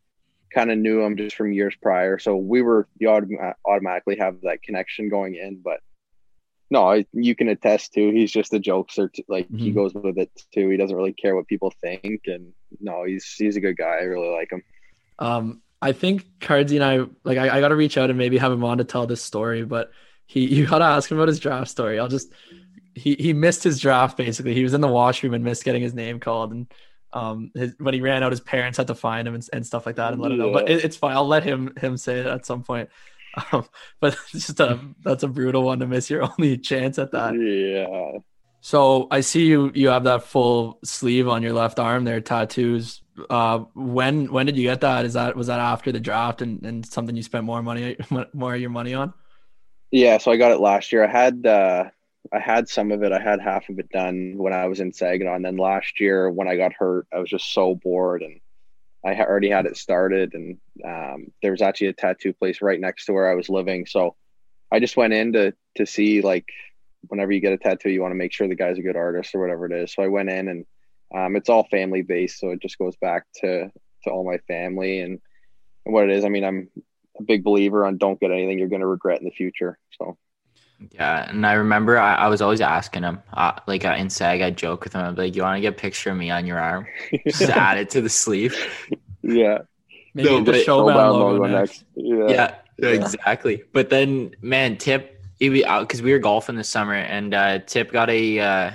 kind 0.53 0.71
of 0.71 0.79
knew 0.79 1.01
him 1.03 1.17
just 1.17 1.35
from 1.35 1.53
years 1.53 1.75
prior. 1.81 2.19
So 2.19 2.37
we 2.37 2.61
were 2.61 2.89
you 2.99 3.09
automatically 3.65 4.17
have 4.17 4.43
that 4.43 4.63
connection 4.63 5.09
going 5.09 5.37
in. 5.37 5.61
But 5.65 5.81
no, 6.71 6.91
I, 6.91 7.07
you 7.13 7.35
can 7.35 7.49
attest 7.49 7.95
to 7.95 8.11
he's 8.11 8.31
just 8.31 8.53
a 8.53 8.61
jokester. 8.61 9.11
Like 9.29 9.47
mm-hmm. 9.47 9.59
he 9.59 9.71
goes 9.71 9.95
with 9.95 10.19
it 10.19 10.31
too. 10.53 10.69
He 10.69 10.77
doesn't 10.77 10.97
really 10.97 11.13
care 11.13 11.35
what 11.35 11.47
people 11.47 11.73
think. 11.81 12.23
And 12.27 12.53
no, 12.81 13.05
he's 13.05 13.25
he's 13.37 13.57
a 13.57 13.61
good 13.61 13.77
guy. 13.77 13.99
I 14.01 14.03
really 14.03 14.29
like 14.29 14.53
him. 14.53 14.63
Um, 15.19 15.63
I 15.81 15.93
think 15.93 16.27
Cardsy 16.41 16.75
and 16.75 16.85
I 16.85 17.11
like 17.25 17.39
I, 17.39 17.57
I 17.57 17.61
got 17.61 17.69
to 17.69 17.77
reach 17.77 17.97
out 17.97 18.11
and 18.11 18.19
maybe 18.19 18.39
have 18.39 18.53
him 18.53 18.65
on 18.65 18.79
to 18.79 18.85
tell 18.85 19.07
this 19.07 19.23
story, 19.23 19.65
but 19.65 19.91
he 20.27 20.47
you 20.47 20.67
got 20.67 20.79
to 20.79 20.85
ask 20.85 21.11
him 21.11 21.19
about 21.19 21.29
his 21.29 21.41
draft 21.41 21.71
story. 21.71 21.99
I'll 21.99 22.09
just 22.09 22.33
he 22.95 23.15
he 23.15 23.33
missed 23.33 23.65
his 23.65 23.81
draft 23.81 24.17
basically. 24.17 24.55
He 24.55 24.63
was 24.63 24.75
in 24.75 24.81
the 24.81 24.89
washroom 24.89 25.35
and 25.35 25.45
missed 25.45 25.65
getting 25.65 25.83
his 25.83 25.95
name 25.95 26.21
called, 26.21 26.53
and 26.53 26.67
um, 27.13 27.51
his, 27.55 27.75
when 27.79 27.95
he 27.95 28.01
ran 28.01 28.23
out, 28.23 28.33
his 28.33 28.41
parents 28.41 28.77
had 28.77 28.89
to 28.89 28.95
find 28.95 29.27
him 29.27 29.35
and, 29.35 29.49
and 29.53 29.67
stuff 29.67 29.87
like 29.87 29.97
that 29.97 30.13
and 30.13 30.21
let 30.21 30.33
him 30.33 30.39
know. 30.39 30.53
But 30.53 30.69
it, 30.69 30.85
it's 30.85 30.97
fine. 30.97 31.17
I'll 31.17 31.27
let 31.27 31.45
him 31.45 31.73
him 31.81 31.97
say 31.97 32.19
it 32.21 32.27
at 32.27 32.45
some 32.45 32.63
point. 32.63 32.91
Um, 33.53 33.67
but 34.01 34.17
just 34.31 34.61
a 34.61 34.81
that's 35.03 35.23
a 35.23 35.29
brutal 35.29 35.63
one 35.63 35.81
to 35.81 35.87
miss 35.87 36.11
your 36.11 36.23
only 36.39 36.59
chance 36.59 36.99
at 36.99 37.13
that. 37.13 37.35
Yeah. 37.35 38.19
So 38.61 39.07
I 39.11 39.21
see 39.21 39.47
you 39.47 39.71
you 39.75 39.89
have 39.89 40.05
that 40.05 40.25
full 40.25 40.79
sleeve 40.85 41.29
on 41.29 41.43
your 41.43 41.53
left 41.53 41.79
arm 41.79 42.05
there, 42.05 42.21
tattoos. 42.21 43.03
Uh, 43.31 43.61
when 43.75 44.33
when 44.33 44.47
did 44.47 44.57
you 44.57 44.65
get 44.65 44.81
that? 44.81 45.05
Is 45.05 45.15
that 45.15 45.37
was 45.37 45.47
that 45.47 45.61
after 45.61 45.93
the 45.93 46.01
draft 46.01 46.43
and, 46.43 46.65
and 46.65 46.85
something 46.85 47.15
you 47.17 47.23
spent 47.23 47.45
more 47.45 47.63
money 47.63 47.97
more 48.33 48.55
of 48.55 48.61
your 48.61 48.71
money 48.71 48.95
on? 48.95 49.15
Yeah, 49.91 50.19
so 50.19 50.31
I 50.31 50.37
got 50.37 50.53
it 50.53 50.61
last 50.61 50.93
year. 50.93 51.05
I 51.05 51.11
had 51.11 51.47
uh, 51.47 51.85
I 52.33 52.39
had 52.41 52.69
some 52.69 52.93
of 52.93 53.03
it. 53.03 53.13
I 53.13 53.21
had 53.21 53.41
half 53.41 53.69
of 53.69 53.79
it 53.79 53.89
done 53.91 54.35
when 54.37 54.53
I 54.53 54.67
was 54.67 54.81
in 54.81 54.93
Saginaw, 54.93 55.35
and 55.35 55.45
then 55.45 55.57
last 55.57 56.01
year 56.01 56.31
when 56.31 56.49
I 56.49 56.57
got 56.57 56.73
hurt, 56.73 57.07
I 57.13 57.19
was 57.19 57.31
just 57.31 57.53
so 57.53 57.75
bored, 57.75 58.23
and 58.23 58.41
I 59.09 59.25
already 59.25 59.51
had 59.51 59.67
it 59.67 59.77
started. 59.77 60.35
And 60.35 60.59
um, 60.85 61.33
there 61.43 61.53
was 61.53 61.63
actually 61.63 61.89
a 61.89 61.93
tattoo 61.93 62.33
place 62.33 62.63
right 62.63 62.81
next 62.81 63.07
to 63.07 63.13
where 63.13 63.31
I 63.31 63.35
was 63.35 63.49
living, 63.49 63.87
so 63.87 64.17
I 64.71 64.81
just 64.81 64.97
went 64.97 65.13
in 65.13 65.33
to 65.33 65.55
to 65.77 65.87
see 65.87 66.21
like 66.23 66.47
whenever 67.07 67.33
you 67.33 67.41
get 67.41 67.53
a 67.53 67.59
tattoo, 67.59 67.91
you 67.91 68.03
want 68.03 68.13
to 68.13 68.19
make 68.19 68.33
sure 68.33 68.49
the 68.49 68.55
guy's 68.55 68.79
a 68.79 68.83
good 68.83 68.97
artist 68.97 69.35
or 69.35 69.41
whatever 69.41 69.67
it 69.67 69.73
is. 69.73 69.93
So 69.95 70.03
I 70.03 70.09
went 70.09 70.31
in, 70.31 70.49
and 70.49 70.67
um, 71.15 71.37
it's 71.37 71.49
all 71.49 71.65
family 71.65 72.03
based, 72.03 72.39
so 72.41 72.51
it 72.51 72.61
just 72.61 72.79
goes 72.79 72.97
back 72.97 73.25
to 73.37 73.71
to 74.05 74.11
all 74.11 74.25
my 74.25 74.39
family 74.47 75.01
and, 75.01 75.21
and 75.85 75.95
what 75.95 76.05
it 76.05 76.11
is. 76.11 76.25
I 76.25 76.29
mean, 76.29 76.45
I'm 76.45 76.69
a 77.19 77.23
big 77.23 77.43
believer 77.43 77.85
on 77.85 77.99
don't 77.99 78.21
get 78.21 78.31
anything 78.31 78.59
you're 78.59 78.69
going 78.69 78.81
to 78.81 78.87
regret 78.87 79.19
in 79.19 79.25
the 79.25 79.33
future. 79.33 79.79
So 79.99 80.17
yeah, 80.93 81.29
and 81.29 81.45
I 81.45 81.55
remember 81.55 81.99
I, 81.99 82.15
I 82.15 82.29
was 82.29 82.41
always 82.41 82.61
asking 82.61 83.03
him, 83.03 83.21
uh, 83.33 83.53
like 83.67 83.85
uh, 83.85 83.97
in 83.99 84.11
SAG, 84.11 84.41
I 84.43 84.51
joke 84.51 84.85
with 84.85 84.93
him, 84.93 85.05
I'd 85.05 85.17
be 85.17 85.23
like, 85.23 85.37
"You 85.37 85.43
want 85.43 85.57
to 85.57 85.61
get 85.61 85.75
a 85.75 85.77
picture 85.77 86.11
of 86.11 86.17
me 86.17 86.31
on 86.31 86.47
your 86.47 86.59
arm? 86.59 86.87
Just 87.27 87.43
add 87.43 87.79
it 87.79 87.91
to 87.91 88.01
the 88.01 88.09
sleeve." 88.09 88.57
Yeah, 89.29 89.59
maybe 90.15 90.29
no, 90.29 90.45
the 90.45 90.53
showbound 90.53 90.95
logo, 90.95 91.33
logo 91.33 91.47
next. 91.47 91.85
Yeah. 91.95 92.29
yeah. 92.29 92.55
yeah, 92.79 92.89
exactly. 92.89 93.63
But 93.73 93.91
then, 93.91 94.35
man, 94.41 94.77
Tip, 94.77 95.23
because 95.39 96.03
we 96.03 96.13
were 96.13 96.19
golfing 96.19 96.57
this 96.57 96.69
summer, 96.69 96.95
and 96.95 97.35
uh, 97.35 97.59
Tip 97.61 97.93
got 97.93 98.11
a 98.11 98.39
uh, 98.41 98.71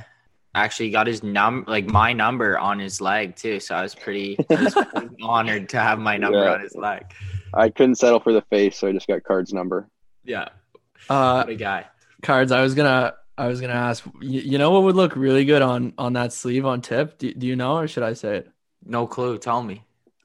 actually 0.56 0.92
got 0.92 1.08
his 1.08 1.24
num 1.24 1.66
like 1.68 1.86
my 1.86 2.14
number 2.14 2.58
on 2.58 2.80
his 2.80 3.02
leg 3.02 3.36
too. 3.36 3.60
So 3.60 3.76
I 3.76 3.82
was 3.82 3.96
pretty, 3.96 4.38
I 4.50 4.64
was 4.64 4.74
pretty 4.96 5.16
honored 5.22 5.70
to 5.70 5.80
have 5.80 6.00
my 6.00 6.18
number 6.18 6.44
yeah. 6.44 6.54
on 6.54 6.62
his 6.62 6.76
leg. 6.76 7.06
I 7.54 7.70
couldn't 7.70 7.96
settle 7.96 8.20
for 8.20 8.34
the 8.34 8.42
face, 8.44 8.78
so 8.78 8.88
I 8.88 8.94
just 8.94 9.08
got 9.08 9.24
Card's 9.24 9.54
number. 9.54 9.90
Yeah, 10.24 10.50
uh, 11.10 11.44
what 11.44 11.50
a 11.50 11.56
guy 11.56 11.86
cards. 12.24 12.52
I 12.52 12.62
was 12.62 12.74
gonna 12.74 13.14
I 13.38 13.48
was 13.48 13.62
gonna 13.62 13.74
ask. 13.74 14.04
You, 14.22 14.42
you 14.42 14.58
know 14.58 14.72
what 14.72 14.84
would 14.84 14.96
look 14.96 15.16
really 15.16 15.46
good 15.46 15.62
on 15.62 15.94
on 15.98 16.14
that 16.14 16.34
sleeve 16.34 16.66
on 16.66 16.82
tip? 16.82 17.20
Do, 17.20 17.32
do 17.32 17.46
you 17.46 17.56
know, 17.56 17.78
or 17.78 17.88
should 17.88 18.04
I 18.04 18.14
say 18.14 18.38
it? 18.38 18.52
No 18.84 19.06
clue. 19.06 19.38
Tell 19.38 19.62
me. 19.62 19.84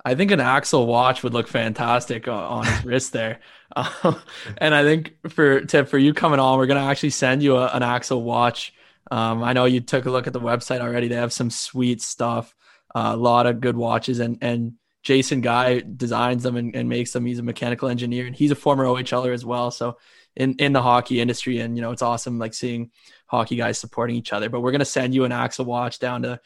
I 0.08 0.14
think 0.14 0.30
an 0.30 0.40
Axel 0.40 0.86
watch 0.86 1.22
would 1.22 1.34
look 1.34 1.48
fantastic 1.48 2.28
on, 2.28 2.64
his 2.64 2.84
wrist 2.84 3.12
there. 3.12 3.40
Um, 3.76 4.18
and 4.56 4.74
I 4.74 4.82
think 4.82 5.14
for 5.28 5.60
tip 5.60 5.88
for 5.88 5.98
you 5.98 6.14
coming 6.14 6.40
on, 6.40 6.58
we're 6.58 6.66
gonna 6.66 6.86
actually 6.86 7.10
send 7.10 7.42
you 7.42 7.58
a, 7.58 7.66
an 7.66 7.82
Axel 7.82 8.22
watch. 8.22 8.72
Um, 9.10 9.42
I 9.42 9.52
know 9.52 9.66
you 9.66 9.80
took 9.80 10.06
a 10.06 10.10
look 10.10 10.26
at 10.26 10.32
the 10.32 10.40
website 10.40 10.80
already. 10.80 11.06
They 11.06 11.16
have 11.16 11.34
some 11.34 11.50
sweet 11.50 12.00
stuff, 12.00 12.56
uh, 12.94 13.10
a 13.12 13.16
lot 13.16 13.46
of 13.46 13.60
good 13.60 13.76
watches, 13.76 14.20
and 14.20 14.38
and 14.40 14.72
Jason 15.02 15.42
Guy 15.42 15.80
designs 15.80 16.44
them 16.44 16.56
and, 16.56 16.74
and 16.74 16.88
makes 16.88 17.12
them. 17.12 17.26
He's 17.26 17.40
a 17.40 17.42
mechanical 17.42 17.90
engineer, 17.90 18.26
and 18.26 18.34
he's 18.34 18.50
a 18.50 18.56
former 18.56 18.84
OHLer 18.84 19.34
as 19.34 19.44
well. 19.44 19.70
So 19.70 19.98
in 20.34 20.54
in 20.54 20.72
the 20.72 20.82
hockey 20.82 21.20
industry 21.20 21.58
and 21.58 21.76
you 21.76 21.82
know 21.82 21.90
it's 21.90 22.00
awesome 22.00 22.38
like 22.38 22.54
seeing 22.54 22.90
hockey 23.26 23.56
guys 23.56 23.76
supporting 23.76 24.16
each 24.16 24.32
other 24.32 24.48
but 24.48 24.60
we're 24.60 24.70
going 24.70 24.78
to 24.78 24.84
send 24.84 25.14
you 25.14 25.24
an 25.24 25.32
axel 25.32 25.64
watch 25.64 25.98
down 25.98 26.22
to 26.22 26.40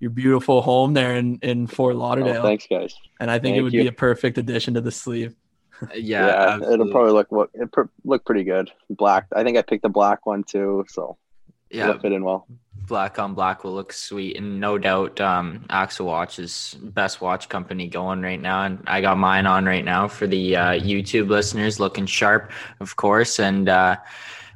your 0.00 0.10
beautiful 0.10 0.62
home 0.62 0.94
there 0.94 1.16
in 1.16 1.38
in 1.42 1.66
fort 1.66 1.96
lauderdale. 1.96 2.38
oh, 2.38 2.42
thanks 2.42 2.66
guys. 2.68 2.94
And 3.20 3.30
i 3.30 3.34
think 3.34 3.54
Thank 3.54 3.56
it 3.58 3.62
would 3.62 3.72
you. 3.72 3.82
be 3.82 3.88
a 3.88 3.92
perfect 3.92 4.38
addition 4.38 4.74
to 4.74 4.80
the 4.80 4.92
sleeve. 4.92 5.34
Yeah, 5.94 6.58
yeah 6.58 6.72
it'll 6.72 6.90
probably 6.90 7.12
look 7.12 7.50
it 7.54 7.70
pr- 7.70 7.82
look 8.04 8.24
pretty 8.24 8.42
good. 8.42 8.70
Black 8.90 9.26
i 9.34 9.44
think 9.44 9.56
i 9.56 9.62
picked 9.62 9.82
the 9.82 9.88
black 9.88 10.26
one 10.26 10.42
too 10.42 10.84
so 10.88 11.16
yeah. 11.70 11.88
it'll 11.88 12.00
fit 12.00 12.12
in 12.12 12.24
well. 12.24 12.46
Black 12.88 13.18
on 13.18 13.34
black 13.34 13.62
will 13.62 13.74
look 13.74 13.92
sweet 13.92 14.36
and 14.38 14.58
no 14.58 14.78
doubt 14.78 15.20
um 15.20 15.64
axel 15.70 16.06
watch 16.06 16.38
is 16.38 16.76
best 16.80 17.20
watch 17.20 17.48
company 17.48 17.86
going 17.86 18.22
right 18.22 18.40
now 18.40 18.64
and 18.64 18.82
i 18.86 19.00
got 19.00 19.18
mine 19.18 19.46
on 19.46 19.66
right 19.66 19.84
now 19.84 20.08
for 20.08 20.26
the 20.26 20.56
uh, 20.56 20.72
youtube 20.72 21.28
listeners 21.28 21.78
looking 21.78 22.06
sharp 22.06 22.50
of 22.80 22.96
course 22.96 23.38
and 23.38 23.68
uh 23.68 23.94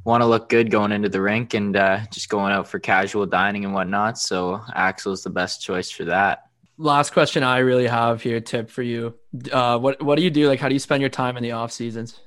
want 0.05 0.23
to 0.23 0.27
look 0.27 0.49
good 0.49 0.71
going 0.71 0.93
into 0.93 1.09
the 1.09 1.21
rink 1.21 1.55
and 1.55 1.77
uh, 1.77 2.01
just 2.11 2.29
going 2.29 2.53
out 2.53 2.69
for 2.69 2.79
casual 2.79 3.27
dining 3.27 3.65
and 3.65 3.75
whatnot 3.75 4.19
so 4.19 4.61
axel's 4.75 5.23
the 5.23 5.31
best 5.31 5.63
choice 5.63 5.91
for 5.91 6.05
that 6.05 6.49
last 6.79 7.13
question 7.13 7.43
i 7.43 7.59
really 7.59 7.87
have 7.87 8.23
here 8.23 8.41
tip 8.41 8.71
for 8.71 8.83
you 8.83 9.15
uh 9.53 9.79
what 9.79 10.03
what 10.03 10.17
do 10.17 10.23
you 10.23 10.31
do 10.31 10.49
like 10.49 10.59
how 10.59 10.69
do 10.69 10.75
you 10.75 10.81
spend 10.81 11.01
your 11.01 11.11
time 11.11 11.37
in 11.37 11.43
the 11.43 11.53
off 11.53 11.71
seasons 11.71 12.21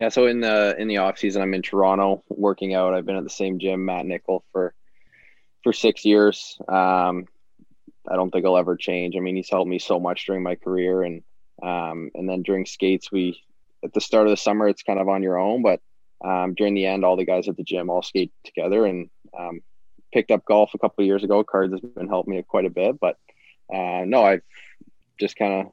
yeah, 0.00 0.08
so 0.08 0.26
in 0.26 0.40
the 0.40 0.74
in 0.78 0.88
the 0.88 0.96
off 0.96 1.18
season, 1.18 1.42
I'm 1.42 1.52
in 1.52 1.60
Toronto 1.60 2.24
working 2.30 2.74
out. 2.74 2.94
I've 2.94 3.04
been 3.04 3.16
at 3.16 3.24
the 3.24 3.28
same 3.28 3.58
gym, 3.58 3.84
Matt 3.84 4.06
Nichol, 4.06 4.42
for 4.50 4.74
for 5.62 5.74
six 5.74 6.06
years. 6.06 6.56
Um, 6.66 7.26
I 8.08 8.16
don't 8.16 8.30
think 8.30 8.46
I'll 8.46 8.56
ever 8.56 8.76
change. 8.76 9.14
I 9.14 9.20
mean, 9.20 9.36
he's 9.36 9.50
helped 9.50 9.68
me 9.68 9.78
so 9.78 10.00
much 10.00 10.24
during 10.24 10.42
my 10.42 10.54
career, 10.54 11.02
and 11.02 11.22
um, 11.62 12.10
and 12.14 12.26
then 12.26 12.42
during 12.42 12.64
skates, 12.64 13.12
we 13.12 13.42
at 13.84 13.92
the 13.92 14.00
start 14.00 14.26
of 14.26 14.30
the 14.30 14.38
summer, 14.38 14.68
it's 14.68 14.82
kind 14.82 14.98
of 14.98 15.08
on 15.10 15.22
your 15.22 15.38
own, 15.38 15.62
but 15.62 15.80
um, 16.24 16.54
during 16.54 16.74
the 16.74 16.86
end, 16.86 17.04
all 17.04 17.16
the 17.16 17.24
guys 17.24 17.48
at 17.48 17.56
the 17.56 17.64
gym 17.64 17.90
all 17.90 18.02
skate 18.02 18.32
together. 18.44 18.86
And 18.86 19.08
um, 19.38 19.60
picked 20.12 20.30
up 20.30 20.44
golf 20.44 20.72
a 20.74 20.78
couple 20.78 21.02
of 21.02 21.06
years 21.06 21.24
ago. 21.24 21.44
Cards 21.44 21.72
has 21.72 21.80
been 21.80 22.08
helping 22.08 22.34
me 22.34 22.42
quite 22.42 22.66
a 22.66 22.70
bit, 22.70 22.98
but 23.00 23.16
uh, 23.72 24.04
no, 24.04 24.24
I've 24.24 24.42
just 25.18 25.36
kind 25.36 25.66
of 25.66 25.72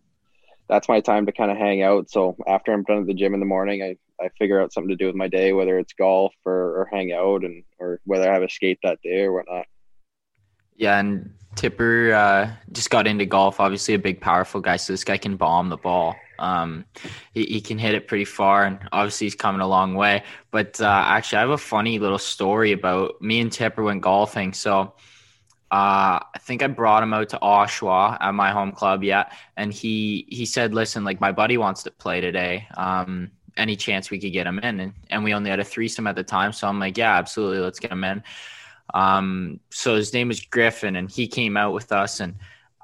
that's 0.70 0.90
my 0.90 1.00
time 1.00 1.26
to 1.26 1.32
kind 1.32 1.50
of 1.50 1.58
hang 1.58 1.82
out. 1.82 2.10
So 2.10 2.36
after 2.46 2.74
I'm 2.74 2.84
done 2.84 3.00
at 3.00 3.08
the 3.08 3.14
gym 3.14 3.34
in 3.34 3.40
the 3.40 3.46
morning, 3.46 3.82
I, 3.82 4.24
I 4.24 4.30
figure 4.38 4.62
out 4.62 4.74
something 4.74 4.90
to 4.90 4.98
do 4.98 5.06
with 5.06 5.16
my 5.16 5.30
day, 5.30 5.54
whether 5.54 5.80
it's 5.80 5.94
golf 5.94 6.34
or, 6.46 6.54
or 6.54 6.90
hang 6.92 7.14
out 7.14 7.46
and 7.46 7.64
or 7.80 8.02
whether 8.04 8.30
I 8.30 8.34
have 8.34 8.44
a 8.44 8.50
skate 8.50 8.80
that 8.84 9.02
day 9.02 9.22
or 9.22 9.32
whatnot. 9.32 9.66
Yeah, 10.78 11.00
and 11.00 11.34
Tipper 11.56 12.14
uh, 12.14 12.52
just 12.72 12.90
got 12.90 13.08
into 13.08 13.26
golf. 13.26 13.60
Obviously, 13.60 13.96
a 13.96 14.00
big, 14.00 14.22
powerful 14.22 14.62
guy. 14.62 14.78
So 14.78 14.94
this 14.94 15.04
guy 15.04 15.18
can 15.18 15.36
bomb 15.36 15.70
the 15.70 15.78
ball. 15.78 16.16
Um, 16.40 16.86
he, 17.34 17.46
he 17.46 17.62
can 17.62 17.80
hit 17.80 17.96
it 17.96 18.08
pretty 18.08 18.26
far, 18.26 18.64
and 18.64 18.80
obviously 18.92 19.26
he's 19.26 19.36
coming 19.36 19.62
a 19.62 19.68
long 19.68 19.96
way. 19.96 20.24
But 20.52 20.80
uh, 20.80 21.04
actually, 21.08 21.40
I 21.40 21.42
have 21.42 21.50
a 21.50 21.58
funny 21.58 22.00
little 22.00 22.20
story 22.20 22.72
about 22.72 23.20
me 23.22 23.40
and 23.40 23.52
Tipper 23.52 23.84
went 23.84 24.02
golfing. 24.02 24.54
So 24.54 24.94
uh, 25.72 26.22
I 26.22 26.40
think 26.40 26.62
I 26.62 26.68
brought 26.68 27.04
him 27.04 27.14
out 27.14 27.30
to 27.30 27.40
Oshawa 27.42 28.18
at 28.22 28.34
my 28.34 28.52
home 28.52 28.72
club. 28.72 29.04
Yeah, 29.04 29.30
and 29.58 29.74
he 29.74 30.26
he 30.30 30.46
said, 30.46 30.74
"Listen, 30.74 31.04
like 31.04 31.20
my 31.20 31.32
buddy 31.32 31.58
wants 31.58 31.84
to 31.84 31.92
play 31.92 32.22
today. 32.22 32.68
Um, 32.78 33.32
any 33.58 33.76
chance 33.76 34.12
we 34.12 34.20
could 34.20 34.32
get 34.32 34.46
him 34.46 34.60
in?" 34.60 34.80
And, 34.80 34.94
and 35.10 35.24
we 35.24 35.34
only 35.34 35.50
had 35.50 35.60
a 35.60 35.66
threesome 35.66 36.06
at 36.06 36.16
the 36.16 36.24
time, 36.24 36.54
so 36.54 36.68
I'm 36.68 36.80
like, 36.80 36.98
"Yeah, 36.98 37.18
absolutely, 37.18 37.60
let's 37.60 37.80
get 37.80 37.92
him 37.92 38.04
in." 38.04 38.24
Um, 38.94 39.60
so 39.70 39.96
his 39.96 40.14
name 40.14 40.28
was 40.30 40.42
Griffin, 40.42 40.96
and 40.96 41.10
he 41.10 41.28
came 41.28 41.58
out 41.58 41.74
with 41.74 41.92
us, 41.92 42.20
and 42.20 42.36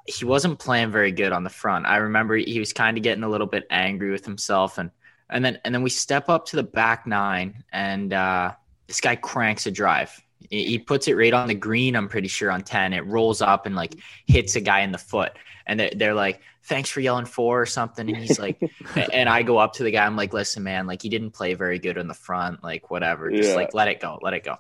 he 0.06 0.26
wasn't 0.26 0.60
playing 0.60 0.92
very 0.92 1.12
good 1.12 1.32
on 1.32 1.44
the 1.44 1.50
front. 1.50 1.86
I 1.86 1.98
remember 1.98 2.36
he 2.36 2.60
was 2.60 2.74
kind 2.74 2.98
of 2.98 3.04
getting 3.04 3.24
a 3.24 3.30
little 3.30 3.48
bit 3.48 3.66
angry 3.70 4.12
with 4.12 4.26
himself, 4.26 4.78
and 4.78 4.92
and 5.30 5.44
then 5.44 5.60
and 5.64 5.74
then 5.74 5.82
we 5.84 5.90
step 5.90 6.30
up 6.30 6.46
to 6.48 6.56
the 6.58 6.64
back 6.64 7.08
nine, 7.08 7.64
and 7.72 8.14
uh, 8.14 8.52
this 8.88 9.00
guy 9.02 9.16
cranks 9.16 9.66
a 9.66 9.72
drive 9.72 10.22
He 10.50 10.78
puts 10.78 11.08
it 11.08 11.14
right 11.16 11.34
on 11.34 11.48
the 11.48 11.54
green. 11.56 11.96
I'm 11.96 12.10
pretty 12.10 12.28
sure 12.28 12.52
on 12.52 12.62
ten. 12.62 12.92
It 12.94 13.06
rolls 13.06 13.42
up 13.42 13.66
and 13.66 13.76
like 13.76 13.96
hits 14.28 14.56
a 14.58 14.62
guy 14.62 14.82
in 14.82 14.92
the 14.92 14.98
foot, 14.98 15.32
and 15.66 15.80
they're, 15.80 15.92
they're 15.96 16.14
like, 16.14 16.42
"Thanks 16.64 16.90
for 16.90 17.00
yelling 17.00 17.26
four 17.26 17.62
or 17.62 17.66
something." 17.66 18.08
And 18.10 18.18
he's 18.18 18.38
like, 18.40 18.60
and 19.14 19.30
I 19.30 19.42
go 19.44 19.58
up 19.58 19.72
to 19.76 19.84
the 19.84 19.92
guy. 19.92 20.06
I'm 20.06 20.18
like, 20.18 20.34
"Listen, 20.34 20.64
man, 20.64 20.86
like 20.86 21.02
he 21.02 21.08
didn't 21.08 21.32
play 21.32 21.54
very 21.54 21.80
good 21.80 21.98
in 21.98 22.10
the 22.10 22.14
front. 22.14 22.62
Like 22.62 22.92
whatever, 22.92 23.32
just 23.32 23.52
Yeah. 23.52 23.56
like 23.56 23.74
let 23.74 23.88
it 23.88 24.02
go, 24.02 24.20
let 24.22 24.34
it 24.34 24.44
go." 24.44 24.58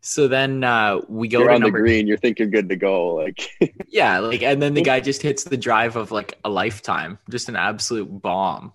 So 0.00 0.28
then 0.28 0.62
uh, 0.62 1.00
we 1.08 1.28
go 1.28 1.40
You're 1.40 1.50
on 1.50 1.62
the 1.62 1.70
green. 1.70 2.06
You 2.06 2.16
think 2.16 2.38
you're 2.38 2.48
good 2.48 2.68
to 2.68 2.76
go. 2.76 3.16
Like, 3.16 3.50
yeah, 3.88 4.18
like 4.20 4.42
and 4.42 4.62
then 4.62 4.74
the 4.74 4.82
guy 4.82 5.00
just 5.10 5.22
hits 5.22 5.44
the 5.44 5.56
drive 5.56 5.96
of 5.96 6.10
like 6.10 6.38
a 6.44 6.48
lifetime, 6.48 7.18
just 7.28 7.48
an 7.48 7.56
absolute 7.56 8.06
bomb. 8.06 8.72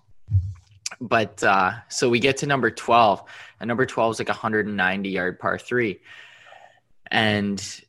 But 1.00 1.42
uh 1.42 1.72
so 1.88 2.08
we 2.08 2.20
get 2.20 2.38
to 2.38 2.46
number 2.46 2.70
12, 2.70 3.22
and 3.60 3.68
number 3.68 3.86
12 3.86 4.12
is 4.12 4.18
like 4.18 4.28
a 4.28 4.32
190 4.32 5.08
yard 5.08 5.38
par 5.38 5.58
3. 5.58 5.98
And 7.10 7.82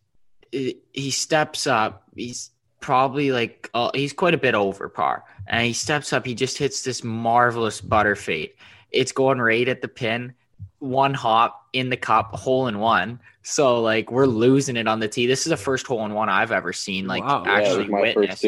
it, 0.52 0.78
he 0.94 1.12
steps 1.12 1.68
up, 1.68 2.04
he's 2.16 2.52
probably 2.80 3.32
like 3.32 3.70
uh, 3.74 3.90
he's 3.94 4.14
quite 4.14 4.34
a 4.34 4.38
bit 4.38 4.56
over 4.56 4.88
par. 4.90 5.24
And 5.48 5.66
he 5.66 5.74
steps 5.74 6.14
up, 6.14 6.26
he 6.26 6.36
just 6.36 6.58
hits 6.58 6.84
this 6.84 7.04
marvelous 7.04 7.82
butter 7.82 8.16
fade. 8.16 8.52
It's 8.92 9.12
going 9.12 9.40
right 9.40 9.68
at 9.68 9.82
the 9.82 9.88
pin, 9.88 10.36
one 10.80 11.14
hop 11.14 11.66
in 11.74 11.90
the 11.90 11.98
cup, 11.98 12.36
hole 12.36 12.68
in 12.68 12.80
one. 12.80 13.20
So 13.44 13.82
like 13.82 14.12
we're 14.12 14.26
losing 14.26 14.78
it 14.78 14.88
on 14.88 15.00
the 15.00 15.08
tee. 15.08 15.28
This 15.28 15.46
is 15.46 15.50
the 15.50 15.58
first 15.58 15.88
hole 15.88 16.06
in 16.06 16.14
one 16.14 16.30
I've 16.30 16.52
ever 16.52 16.74
seen. 16.74 17.08
Like 17.08 17.24
Wow. 17.24 17.44
actually 17.46 17.88
my 17.88 18.02
witnessed. 18.02 18.46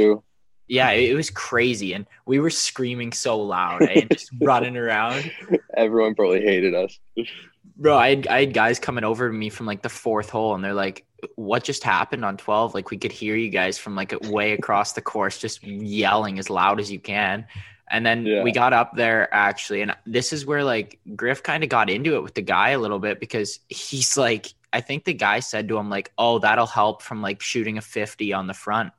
Yeah, 0.70 0.90
it, 0.92 1.12
it 1.12 1.16
was 1.16 1.30
crazy, 1.30 1.94
and 1.94 2.06
we 2.26 2.40
were 2.40 2.50
screaming 2.50 3.14
so 3.14 3.40
loud 3.40 3.84
eh, 3.84 4.02
and 4.02 4.10
just 4.10 4.30
running 4.42 4.76
around. 4.76 5.32
Everyone 5.78 6.14
probably 6.14 6.42
hated 6.42 6.74
us. 6.76 7.00
Bro, 7.78 7.98
I 7.98 8.10
had, 8.10 8.28
I 8.28 8.40
had 8.42 8.54
guys 8.54 8.78
coming 8.78 9.06
over 9.06 9.30
to 9.30 9.34
me 9.34 9.50
from 9.50 9.66
like 9.66 9.82
the 9.82 9.90
fourth 9.90 10.30
hole, 10.30 10.56
and 10.56 10.64
they're 10.64 10.74
like, 10.74 11.06
"What 11.36 11.64
just 11.64 11.84
happened 11.86 12.26
on 12.26 12.36
12? 12.36 12.74
Like 12.74 12.92
we 12.92 12.98
could 12.98 13.14
hear 13.14 13.36
you 13.38 13.50
guys 13.50 13.78
from 13.78 13.96
like 13.96 14.14
way 14.24 14.52
across 14.52 14.92
the 14.92 15.02
course, 15.02 15.38
just 15.38 15.64
yelling 15.64 16.38
as 16.38 16.50
loud 16.50 16.82
as 16.82 16.92
you 16.92 17.00
can." 17.00 17.46
And 17.90 18.06
then 18.06 18.26
Yeah. 18.26 18.44
we 18.44 18.52
got 18.52 18.74
up 18.74 18.96
there 18.96 19.34
actually, 19.34 19.82
and 19.82 19.96
this 20.06 20.34
is 20.34 20.46
where 20.46 20.64
like 20.64 21.00
Griff 21.16 21.42
kind 21.44 21.64
of 21.64 21.70
got 21.70 21.90
into 21.90 22.16
it 22.16 22.24
with 22.24 22.34
the 22.34 22.42
guy 22.42 22.72
a 22.72 22.80
little 22.80 23.00
bit 23.00 23.20
because 23.20 23.60
he's 23.70 24.18
like, 24.18 24.48
I 24.74 24.82
think 24.82 25.06
the 25.06 25.14
guy 25.14 25.40
said 25.40 25.68
to 25.70 25.78
him 25.78 25.90
like, 25.90 26.12
"Oh, 26.18 26.40
that'll 26.40 26.68
help 26.68 27.02
from 27.02 27.22
like 27.22 27.42
shooting 27.42 27.78
a 27.78 27.82
50 27.82 28.34
on 28.34 28.48
the 28.48 28.54
front," 28.54 28.92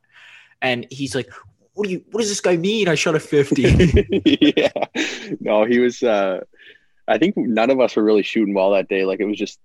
and 0.62 0.86
he's 0.91 1.14
like, 1.14 1.28
"What 1.74 1.84
do 1.86 1.93
you? 1.93 2.03
What 2.11 2.20
does 2.20 2.30
this 2.30 2.41
guy 2.41 2.57
mean? 2.57 2.89
I 2.89 2.95
shot 2.95 3.14
a 3.14 3.20
50." 3.20 3.62
yeah. 4.57 4.72
No, 5.41 5.64
he 5.64 5.78
was. 5.78 6.03
uh 6.03 6.41
I 7.07 7.18
think 7.18 7.36
none 7.36 7.70
of 7.70 7.80
us 7.80 7.97
were 7.97 8.05
really 8.05 8.22
shooting 8.22 8.55
well 8.55 8.70
that 8.72 8.89
day. 8.89 9.05
Like 9.05 9.20
it 9.20 9.24
was 9.26 9.36
just 9.39 9.59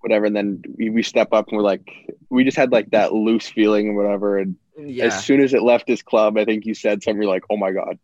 whatever. 0.00 0.24
And 0.26 0.34
then 0.36 0.62
we, 0.78 0.90
we 0.90 1.02
step 1.02 1.28
up 1.32 1.48
and 1.48 1.56
we're 1.56 1.64
like, 1.64 1.88
we 2.30 2.42
just 2.44 2.56
had 2.56 2.72
like 2.72 2.90
that 2.90 3.12
loose 3.12 3.48
feeling 3.48 3.88
and 3.88 3.96
whatever. 3.96 4.38
And 4.38 4.56
yeah, 4.78 5.04
as 5.06 5.24
soon 5.24 5.40
as 5.40 5.52
it 5.54 5.62
left 5.62 5.86
his 5.88 6.02
club, 6.02 6.36
I 6.38 6.44
think 6.44 6.66
you 6.66 6.74
said 6.74 7.02
something 7.02 7.26
like, 7.28 7.44
"Oh 7.50 7.56
my 7.56 7.70
god, 7.72 7.98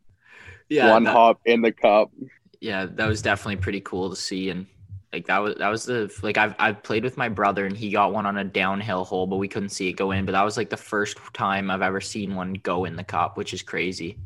yeah, 0.69 0.93
one 0.93 1.05
that- 1.05 1.12
hop 1.12 1.41
in 1.45 1.62
the 1.62 1.73
cup." 1.73 2.11
yeah, 2.61 2.87
that 2.87 3.07
was 3.09 3.23
definitely 3.23 3.57
pretty 3.57 3.81
cool 3.81 4.11
to 4.11 4.17
see, 4.17 4.51
and 4.51 4.67
like 5.12 5.27
that 5.27 5.39
was 5.39 5.55
that 5.57 5.69
was 5.69 5.85
the 5.85 6.12
like 6.23 6.37
I've 6.37 6.55
I've 6.59 6.83
played 6.83 7.05
with 7.05 7.17
my 7.17 7.29
brother 7.29 7.67
and 7.67 7.77
he 7.77 7.91
got 7.91 8.12
one 8.12 8.27
on 8.27 8.37
a 8.39 8.45
downhill 8.45 9.05
hole, 9.05 9.27
but 9.27 9.37
we 9.37 9.49
couldn't 9.49 9.71
see 9.71 9.89
it 9.89 9.95
go 9.95 10.11
in. 10.11 10.25
But 10.25 10.33
that 10.33 10.45
was 10.45 10.57
like 10.57 10.71
the 10.71 10.77
first 10.77 11.19
time 11.33 11.71
I've 11.71 11.83
ever 11.83 12.01
seen 12.01 12.35
one 12.35 12.55
go 12.55 12.85
in 12.85 12.97
the 12.97 13.05
cup, 13.05 13.37
which 13.37 13.55
is 13.55 13.62
crazy. 13.62 14.19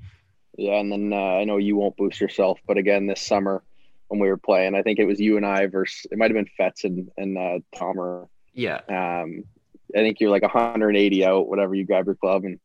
Yeah, 0.57 0.79
and 0.81 0.91
then 0.91 1.13
uh, 1.13 1.17
I 1.17 1.45
know 1.45 1.57
you 1.59 1.77
won't 1.77 1.97
boost 1.97 2.21
yourself, 2.21 2.59
but 2.67 2.77
again 2.77 3.07
this 3.07 3.21
summer 3.23 3.63
when 4.09 4.19
we 4.19 4.29
were 4.29 4.37
playing, 4.37 4.75
I 4.75 4.83
think 4.83 4.99
it 4.99 5.05
was 5.07 5.21
you 5.21 5.37
and 5.37 5.47
I 5.47 5.67
versus 5.69 6.05
it 6.11 6.19
might 6.19 6.33
have 6.33 6.35
been 6.35 6.51
Fetz 6.57 6.83
and, 6.83 7.09
and 7.17 7.39
uh, 7.39 7.59
Tomer. 7.77 8.27
Yeah, 8.53 8.81
Um, 8.89 9.45
I 9.95 9.99
think 9.99 10.19
you're 10.19 10.31
like 10.31 10.43
180 10.43 11.25
out, 11.25 11.49
whatever. 11.49 11.77
You 11.77 11.87
grab 11.87 12.07
your 12.07 12.17
club 12.17 12.45
and 12.45 12.59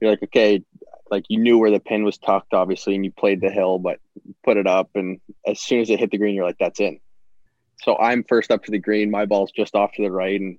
you're 0.00 0.10
like, 0.10 0.22
okay, 0.22 0.62
like 1.10 1.24
you 1.28 1.38
knew 1.38 1.58
where 1.58 1.70
the 1.70 1.80
pin 1.80 2.04
was 2.04 2.18
tucked, 2.18 2.54
obviously, 2.54 2.94
and 2.94 3.04
you 3.04 3.12
played 3.12 3.40
the 3.40 3.50
hill, 3.50 3.78
but 3.78 4.00
put 4.44 4.56
it 4.56 4.66
up, 4.66 4.90
and 4.94 5.20
as 5.46 5.60
soon 5.60 5.80
as 5.80 5.90
it 5.90 5.98
hit 5.98 6.10
the 6.10 6.18
green, 6.18 6.34
you're 6.34 6.46
like, 6.46 6.58
that's 6.58 6.80
in. 6.80 7.00
So 7.82 7.96
I'm 7.96 8.24
first 8.24 8.50
up 8.50 8.64
to 8.64 8.70
the 8.70 8.78
green. 8.78 9.10
My 9.10 9.26
ball's 9.26 9.52
just 9.52 9.74
off 9.74 9.92
to 9.92 10.02
the 10.02 10.10
right, 10.10 10.40
and 10.40 10.58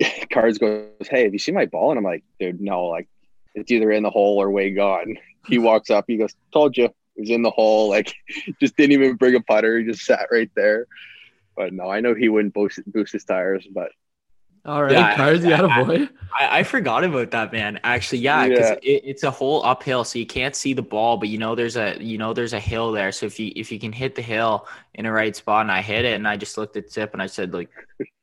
Cards 0.32 0.58
goes, 0.58 0.86
"Hey, 1.08 1.24
have 1.24 1.32
you 1.32 1.38
seen 1.38 1.54
my 1.54 1.66
ball?" 1.66 1.90
And 1.90 1.98
I'm 1.98 2.04
like, 2.04 2.24
"Dude, 2.38 2.60
no. 2.60 2.86
Like, 2.86 3.08
it's 3.54 3.70
either 3.70 3.90
in 3.90 4.02
the 4.02 4.10
hole 4.10 4.40
or 4.40 4.50
way 4.50 4.70
gone." 4.70 5.18
He 5.48 5.58
walks 5.58 5.90
up. 5.90 6.04
He 6.06 6.18
goes, 6.18 6.36
"Told 6.52 6.76
you, 6.76 6.84
it 6.84 6.94
was 7.16 7.28
in 7.28 7.42
the 7.42 7.50
hole." 7.50 7.88
Like, 7.90 8.14
just 8.60 8.76
didn't 8.76 8.92
even 8.92 9.16
bring 9.16 9.34
a 9.34 9.40
putter. 9.40 9.80
He 9.80 9.84
just 9.84 10.04
sat 10.04 10.28
right 10.30 10.50
there. 10.54 10.86
But 11.56 11.72
no, 11.72 11.90
I 11.90 11.98
know 11.98 12.14
he 12.14 12.28
wouldn't 12.28 12.54
boost, 12.54 12.78
boost 12.86 13.12
his 13.12 13.24
tires, 13.24 13.66
but 13.68 13.90
All 14.64 14.82
right, 14.84 14.92
Yeah, 14.92 15.16
Cards, 15.16 15.42
you 15.44 15.50
got 15.50 15.64
I- 15.68 15.80
a 15.80 15.84
boy. 15.84 16.08
I, 16.38 16.60
I 16.60 16.62
forgot 16.62 17.04
about 17.04 17.30
that, 17.32 17.52
man. 17.52 17.78
Actually, 17.84 18.20
yeah, 18.20 18.48
because 18.48 18.70
Yeah. 18.70 18.76
it, 18.94 19.02
it's 19.04 19.22
a 19.22 19.30
whole 19.30 19.62
uphill, 19.66 20.02
so 20.04 20.18
you 20.18 20.24
can't 20.26 20.54
see 20.56 20.72
the 20.72 20.82
ball, 20.82 21.16
but 21.18 21.28
you 21.28 21.36
know 21.36 21.54
there's 21.54 21.76
a 21.76 21.96
you 22.02 22.16
know 22.16 22.32
there's 22.32 22.52
a 22.54 22.60
hill 22.60 22.90
there. 22.92 23.12
So 23.12 23.26
if 23.26 23.38
you 23.38 23.52
if 23.54 23.70
you 23.70 23.78
can 23.78 23.92
hit 23.92 24.14
the 24.14 24.22
hill 24.22 24.66
in 24.94 25.04
the 25.04 25.12
right 25.12 25.34
spot, 25.36 25.62
and 25.62 25.70
I 25.72 25.82
hit 25.82 26.04
it, 26.06 26.14
and 26.14 26.26
I 26.26 26.36
just 26.38 26.56
looked 26.56 26.76
at 26.76 26.90
Tip 26.90 27.12
and 27.12 27.20
I 27.20 27.26
said 27.26 27.52
like 27.52 27.68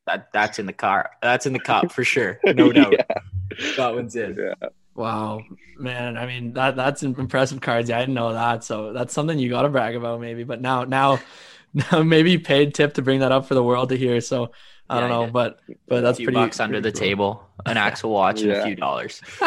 that 0.08 0.30
that's 0.34 0.58
in 0.58 0.66
the 0.66 0.74
car, 0.74 1.12
that's 1.22 1.46
in 1.46 1.54
the 1.54 1.60
cup 1.60 1.92
for 1.92 2.04
sure, 2.04 2.40
no 2.46 2.72
doubt. 2.72 2.94
Yeah. 2.94 3.72
That 3.78 3.94
one's 3.94 4.16
in. 4.16 4.36
Yeah. 4.38 4.70
Wow, 4.96 5.44
man. 5.78 6.18
I 6.18 6.26
mean 6.26 6.54
that 6.54 6.76
that's 6.76 7.04
impressive 7.04 7.62
cards. 7.62 7.90
Yeah, 7.90 7.98
I 7.98 8.00
didn't 8.02 8.16
know 8.16 8.34
that, 8.34 8.64
so 8.64 8.92
that's 8.92 9.14
something 9.14 9.38
you 9.38 9.50
got 9.50 9.62
to 9.64 9.70
brag 9.70 9.96
about, 9.96 10.20
maybe. 10.20 10.44
But 10.46 10.62
now, 10.62 10.84
now, 10.84 11.20
now, 11.92 12.02
maybe 12.02 12.32
you 12.32 12.40
paid 12.40 12.74
Tip 12.74 12.96
to 12.96 13.02
bring 13.04 13.20
that 13.20 13.32
up 13.32 13.46
for 13.46 13.54
the 13.54 13.64
world 13.64 13.90
to 13.90 13.98
hear. 13.98 14.20
So 14.20 14.52
I 14.90 14.96
Yeah, 14.96 15.02
don't 15.02 15.10
know, 15.10 15.26
did. 15.26 15.34
but 15.34 15.60
but 15.88 16.02
that's 16.02 16.18
a 16.18 16.18
few 16.18 16.26
pretty 16.26 16.36
bucks 16.40 16.60
under 16.60 16.82
the 16.82 16.92
cool. 16.92 17.00
table, 17.00 17.50
an 17.66 17.78
Axel 17.78 18.12
watch, 18.12 18.42
and 18.42 18.52
a 18.52 18.64
few 18.66 18.76
dollars. 18.76 19.22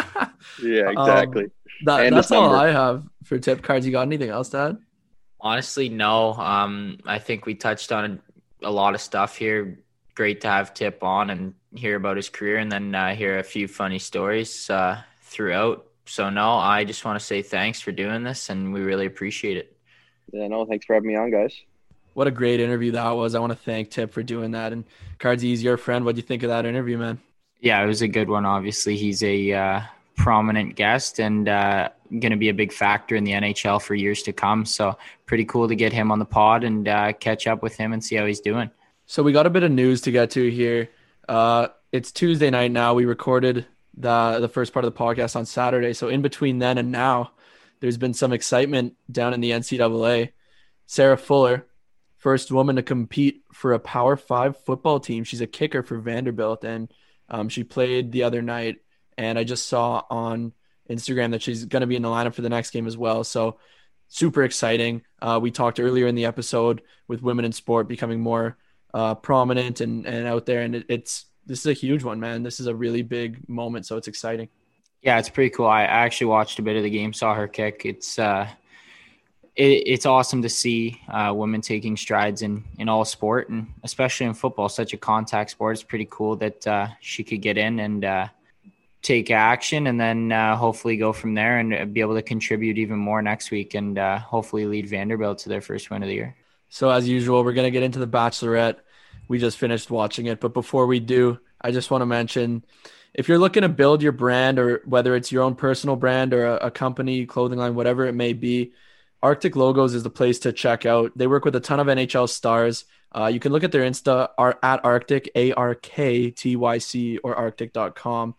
Yeah, 0.61 0.83
Um, 0.95 0.97
exactly. 0.97 1.45
That, 1.85 2.09
that's 2.11 2.27
his 2.29 2.31
all 2.31 2.43
number. 2.43 2.57
I 2.57 2.71
have 2.71 3.03
for 3.23 3.39
Tip 3.39 3.61
cards. 3.61 3.85
You 3.85 3.91
got 3.91 4.03
anything 4.03 4.29
else, 4.29 4.49
Dad? 4.49 4.77
Honestly, 5.39 5.89
no. 5.89 6.33
Um, 6.33 6.99
I 7.05 7.19
think 7.19 7.45
we 7.45 7.55
touched 7.55 7.91
on 7.91 8.21
a 8.61 8.71
lot 8.71 8.93
of 8.95 9.01
stuff 9.01 9.35
here. 9.37 9.79
Great 10.15 10.41
to 10.41 10.47
have 10.47 10.73
Tip 10.73 11.03
on 11.03 11.29
and 11.29 11.53
hear 11.75 11.95
about 11.95 12.17
his 12.17 12.29
career, 12.29 12.57
and 12.57 12.71
then 12.71 12.93
uh, 12.95 13.15
hear 13.15 13.39
a 13.39 13.43
few 13.43 13.67
funny 13.67 13.99
stories 13.99 14.69
uh, 14.69 15.01
throughout. 15.23 15.85
So 16.05 16.29
no, 16.29 16.51
I 16.51 16.83
just 16.83 17.03
want 17.03 17.19
to 17.19 17.25
say 17.25 17.41
thanks 17.41 17.81
for 17.81 17.91
doing 17.91 18.23
this, 18.23 18.49
and 18.49 18.73
we 18.73 18.81
really 18.81 19.05
appreciate 19.07 19.57
it. 19.57 19.75
yeah, 20.31 20.47
no, 20.47 20.65
thanks 20.65 20.85
for 20.85 20.93
having 20.93 21.09
me 21.09 21.15
on, 21.15 21.31
guys. 21.31 21.55
What 22.13 22.27
a 22.27 22.31
great 22.31 22.59
interview 22.59 22.91
that 22.91 23.11
was. 23.11 23.35
I 23.35 23.39
want 23.39 23.51
to 23.51 23.57
thank 23.57 23.89
Tip 23.89 24.13
for 24.13 24.23
doing 24.23 24.51
that. 24.51 24.71
And 24.71 24.85
Cards, 25.19 25.41
he's 25.41 25.63
your 25.63 25.77
friend. 25.77 26.05
What 26.05 26.15
do 26.15 26.19
you 26.19 26.27
think 26.27 26.43
of 26.43 26.49
that 26.49 26.65
interview, 26.65 26.97
man? 26.97 27.19
Yeah, 27.59 27.81
it 27.81 27.87
was 27.87 28.01
a 28.01 28.07
good 28.07 28.29
one. 28.29 28.45
Obviously, 28.45 28.97
he's 28.97 29.23
a 29.23 29.51
uh, 29.53 29.81
prominent 30.15 30.75
guest 30.75 31.19
and 31.19 31.47
uh, 31.47 31.89
going 32.09 32.31
to 32.31 32.37
be 32.37 32.49
a 32.49 32.53
big 32.53 32.71
factor 32.71 33.15
in 33.15 33.23
the 33.23 33.31
NHL 33.31 33.81
for 33.81 33.95
years 33.95 34.21
to 34.23 34.33
come. 34.33 34.65
So 34.65 34.97
pretty 35.25 35.45
cool 35.45 35.67
to 35.67 35.75
get 35.75 35.93
him 35.93 36.11
on 36.11 36.19
the 36.19 36.25
pod 36.25 36.63
and 36.63 36.87
uh, 36.87 37.13
catch 37.13 37.47
up 37.47 37.63
with 37.63 37.75
him 37.75 37.93
and 37.93 38.03
see 38.03 38.15
how 38.15 38.25
he's 38.25 38.39
doing. 38.39 38.69
So 39.05 39.23
we 39.23 39.31
got 39.31 39.45
a 39.45 39.49
bit 39.49 39.63
of 39.63 39.71
news 39.71 40.01
to 40.01 40.11
get 40.11 40.31
to 40.31 40.49
here. 40.49 40.89
Uh, 41.27 41.69
it's 41.91 42.11
Tuesday 42.11 42.49
night 42.49 42.71
now. 42.71 42.93
We 42.93 43.05
recorded 43.05 43.65
the 43.95 44.39
the 44.39 44.49
first 44.49 44.73
part 44.73 44.85
of 44.85 44.93
the 44.93 44.99
podcast 44.99 45.35
on 45.35 45.45
Saturday. 45.45 45.93
So 45.93 46.09
in 46.09 46.21
between 46.21 46.59
then 46.59 46.77
and 46.77 46.91
now, 46.91 47.31
there's 47.79 47.97
been 47.97 48.13
some 48.13 48.33
excitement 48.33 48.95
down 49.11 49.33
in 49.33 49.41
the 49.41 49.51
NCAA. 49.51 50.31
Sarah 50.85 51.17
Fuller, 51.17 51.65
first 52.23 52.53
woman 52.53 52.77
to 52.77 52.83
compete 52.83 53.43
for 53.51 53.73
a 53.73 53.79
Power 53.79 54.15
Five 54.15 54.57
football 54.63 54.99
team. 55.01 55.25
She's 55.25 55.41
a 55.41 55.47
kicker 55.47 55.83
for 55.83 55.99
Vanderbilt, 55.99 56.63
and 56.63 56.91
um, 57.29 57.49
she 57.49 57.63
played 57.65 58.13
the 58.13 58.23
other 58.23 58.41
night. 58.41 58.77
And 59.17 59.37
I 59.37 59.43
just 59.43 59.67
saw 59.67 60.03
on 60.09 60.53
Instagram 60.89 61.31
that 61.31 61.41
she's 61.41 61.65
going 61.65 61.81
to 61.81 61.87
be 61.87 61.97
in 61.97 62.01
the 62.01 62.07
lineup 62.07 62.33
for 62.33 62.41
the 62.41 62.49
next 62.49 62.71
game 62.71 62.87
as 62.87 62.97
well. 62.97 63.25
So 63.25 63.59
super 64.07 64.43
exciting. 64.43 65.01
Uh, 65.21 65.39
we 65.41 65.51
talked 65.51 65.81
earlier 65.81 66.07
in 66.07 66.15
the 66.15 66.25
episode 66.25 66.81
with 67.07 67.21
women 67.21 67.45
in 67.45 67.51
sport 67.51 67.87
becoming 67.89 68.21
more 68.21 68.57
uh, 68.93 69.15
prominent 69.15 69.81
and, 69.81 70.07
and 70.07 70.25
out 70.25 70.45
there. 70.45 70.61
And 70.61 70.75
it, 70.75 70.85
it's 70.87 71.25
this 71.45 71.59
is 71.59 71.65
a 71.65 71.73
huge 71.73 72.03
one, 72.03 72.21
man. 72.21 72.41
This 72.41 72.61
is 72.61 72.67
a 72.67 72.75
really 72.75 73.01
big 73.01 73.47
moment, 73.49 73.85
so 73.85 73.97
it's 73.97 74.07
exciting. 74.07 74.47
Yeah, 75.01 75.19
it's 75.19 75.29
pretty 75.29 75.49
cool. 75.49 75.67
I 75.67 75.83
actually 75.83 76.27
watched 76.27 76.57
a 76.59 76.61
bit 76.61 76.77
of 76.77 76.83
the 76.83 76.89
game, 76.89 77.11
saw 77.11 77.35
her 77.35 77.49
kick. 77.49 77.81
It's 77.83 78.17
uh, 78.17 78.47
it, 79.55 79.83
it's 79.85 80.05
awesome 80.05 80.41
to 80.41 80.49
see 80.49 80.99
uh, 81.09 81.33
women 81.35 81.61
taking 81.61 81.95
strides 81.97 82.41
in 82.41 82.63
in 82.79 82.89
all 82.89 83.05
sport 83.05 83.49
and 83.49 83.67
especially 83.83 84.25
in 84.25 84.33
football, 84.33 84.69
such 84.69 84.93
a 84.93 84.97
contact 84.97 85.51
sport. 85.51 85.75
It's 85.75 85.83
pretty 85.83 86.07
cool 86.09 86.35
that 86.37 86.65
uh, 86.65 86.87
she 87.01 87.23
could 87.23 87.41
get 87.41 87.57
in 87.57 87.79
and 87.79 88.03
uh, 88.03 88.27
take 89.01 89.29
action, 89.31 89.87
and 89.87 89.99
then 89.99 90.31
uh, 90.31 90.55
hopefully 90.55 90.97
go 90.97 91.13
from 91.13 91.33
there 91.33 91.59
and 91.59 91.93
be 91.93 92.01
able 92.01 92.15
to 92.15 92.21
contribute 92.21 92.77
even 92.77 92.97
more 92.97 93.21
next 93.21 93.51
week, 93.51 93.75
and 93.75 93.99
uh, 93.99 94.17
hopefully 94.17 94.65
lead 94.65 94.87
Vanderbilt 94.87 95.39
to 95.39 95.49
their 95.49 95.61
first 95.61 95.89
win 95.89 96.03
of 96.03 96.07
the 96.07 96.15
year. 96.15 96.35
So 96.69 96.89
as 96.89 97.07
usual, 97.07 97.43
we're 97.43 97.53
gonna 97.53 97.69
get 97.69 97.83
into 97.83 97.99
the 97.99 98.07
Bachelorette. 98.07 98.77
We 99.27 99.39
just 99.39 99.57
finished 99.57 99.91
watching 99.91 100.25
it, 100.25 100.39
but 100.39 100.53
before 100.53 100.87
we 100.87 100.99
do, 100.99 101.39
I 101.61 101.71
just 101.71 101.91
want 101.91 102.01
to 102.01 102.05
mention 102.05 102.63
if 103.13 103.29
you're 103.29 103.37
looking 103.37 103.61
to 103.61 103.69
build 103.69 104.01
your 104.01 104.11
brand, 104.11 104.57
or 104.57 104.81
whether 104.85 105.15
it's 105.15 105.31
your 105.31 105.43
own 105.43 105.55
personal 105.55 105.95
brand 105.95 106.33
or 106.33 106.45
a, 106.45 106.67
a 106.67 106.71
company, 106.71 107.25
clothing 107.25 107.59
line, 107.59 107.75
whatever 107.75 108.05
it 108.05 108.13
may 108.13 108.33
be, 108.33 108.73
Arktyc 109.23 109.55
Logos 109.55 109.93
is 109.93 110.03
the 110.03 110.09
place 110.09 110.39
to 110.39 110.51
check 110.51 110.85
out. 110.85 111.11
They 111.15 111.27
work 111.27 111.45
with 111.45 111.55
a 111.55 111.61
ton 111.61 111.79
of 111.79 111.87
NHL 111.87 112.27
stars. 112.27 112.83
Uh, 113.15 113.27
you 113.27 113.39
can 113.39 113.53
look 113.53 113.63
at 113.63 113.71
their 113.71 113.83
Insta 113.83 114.29
are 114.37 114.59
at 114.61 114.83
Arktyc, 114.83 115.27
A 115.35 115.53
R 115.53 115.75
K 115.75 116.29
T 116.29 116.55
Y 116.57 116.77
C, 116.79 117.17
or 117.19 117.33
arktyc.com. 117.35 118.35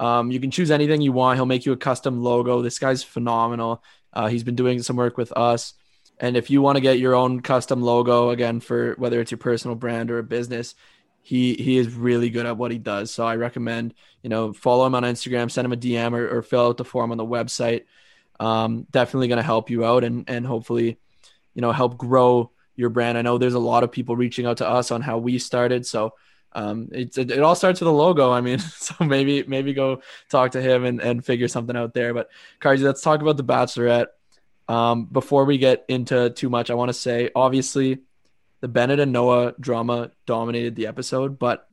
Um, 0.00 0.30
you 0.30 0.40
can 0.40 0.50
choose 0.50 0.70
anything 0.70 1.02
you 1.02 1.12
want. 1.12 1.36
He'll 1.36 1.46
make 1.46 1.66
you 1.66 1.72
a 1.72 1.76
custom 1.76 2.22
logo. 2.22 2.62
This 2.62 2.78
guy's 2.78 3.02
phenomenal. 3.02 3.84
Uh, 4.12 4.28
he's 4.28 4.42
been 4.42 4.56
doing 4.56 4.82
some 4.82 4.96
work 4.96 5.18
with 5.18 5.32
us. 5.32 5.74
And 6.18 6.36
if 6.36 6.50
you 6.50 6.62
want 6.62 6.76
to 6.76 6.80
get 6.80 6.98
your 6.98 7.14
own 7.14 7.40
custom 7.40 7.82
logo, 7.82 8.30
again, 8.30 8.60
for 8.60 8.94
whether 8.94 9.20
it's 9.20 9.30
your 9.30 9.38
personal 9.38 9.74
brand 9.74 10.10
or 10.10 10.18
a 10.18 10.22
business, 10.22 10.74
he 11.20 11.54
he 11.54 11.76
is 11.76 11.92
really 11.92 12.30
good 12.30 12.46
at 12.46 12.56
what 12.56 12.72
he 12.72 12.78
does. 12.78 13.10
So 13.10 13.26
I 13.26 13.36
recommend, 13.36 13.94
you 14.22 14.30
know, 14.30 14.52
follow 14.52 14.86
him 14.86 14.94
on 14.94 15.02
Instagram, 15.02 15.50
send 15.50 15.66
him 15.66 15.72
a 15.72 15.76
DM 15.76 16.14
or, 16.14 16.38
or 16.38 16.42
fill 16.42 16.68
out 16.68 16.78
the 16.78 16.84
form 16.84 17.10
on 17.10 17.18
the 17.18 17.26
website. 17.26 17.84
Um, 18.42 18.88
definitely 18.90 19.28
going 19.28 19.36
to 19.36 19.42
help 19.44 19.70
you 19.70 19.84
out 19.84 20.02
and 20.02 20.28
and 20.28 20.44
hopefully, 20.44 20.98
you 21.54 21.62
know, 21.62 21.70
help 21.70 21.96
grow 21.96 22.50
your 22.74 22.90
brand. 22.90 23.16
I 23.16 23.22
know 23.22 23.38
there's 23.38 23.54
a 23.54 23.60
lot 23.60 23.84
of 23.84 23.92
people 23.92 24.16
reaching 24.16 24.46
out 24.46 24.56
to 24.56 24.68
us 24.68 24.90
on 24.90 25.00
how 25.00 25.18
we 25.18 25.38
started. 25.38 25.86
So 25.86 26.14
um, 26.52 26.88
it, 26.90 27.16
it, 27.16 27.30
it 27.30 27.38
all 27.40 27.54
starts 27.54 27.80
with 27.80 27.88
a 27.88 27.92
logo. 27.92 28.32
I 28.32 28.40
mean, 28.40 28.58
so 28.58 29.04
maybe 29.04 29.44
maybe 29.44 29.72
go 29.72 30.02
talk 30.28 30.52
to 30.52 30.60
him 30.60 30.84
and, 30.84 31.00
and 31.00 31.24
figure 31.24 31.46
something 31.46 31.76
out 31.76 31.94
there. 31.94 32.12
But 32.14 32.30
Cardi, 32.58 32.82
let's 32.82 33.02
talk 33.02 33.20
about 33.20 33.36
the 33.36 33.44
Bachelorette. 33.44 34.06
Um, 34.68 35.06
before 35.06 35.44
we 35.44 35.58
get 35.58 35.84
into 35.88 36.30
too 36.30 36.50
much, 36.50 36.70
I 36.70 36.74
want 36.74 36.88
to 36.88 36.94
say 36.94 37.30
obviously 37.34 37.98
the 38.60 38.68
Bennett 38.68 39.00
and 39.00 39.12
Noah 39.12 39.54
drama 39.60 40.10
dominated 40.26 40.76
the 40.76 40.86
episode, 40.86 41.38
but 41.38 41.68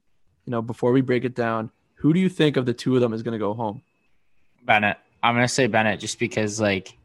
you 0.46 0.52
know 0.52 0.62
before 0.62 0.92
we 0.92 1.02
break 1.02 1.24
it 1.26 1.36
down, 1.36 1.72
who 1.96 2.14
do 2.14 2.20
you 2.20 2.30
think 2.30 2.58
of 2.58 2.66
the 2.66 2.74
two 2.74 2.96
of 2.96 3.02
them 3.02 3.14
is 3.14 3.24
going 3.24 3.34
to 3.34 3.40
go 3.40 3.54
home? 3.54 3.82
Bennett. 4.64 4.98
I'm 5.22 5.36
gonna 5.36 5.48
say 5.48 5.68
Bennett 5.68 6.00
just 6.00 6.20
because 6.20 6.60
like 6.60 6.98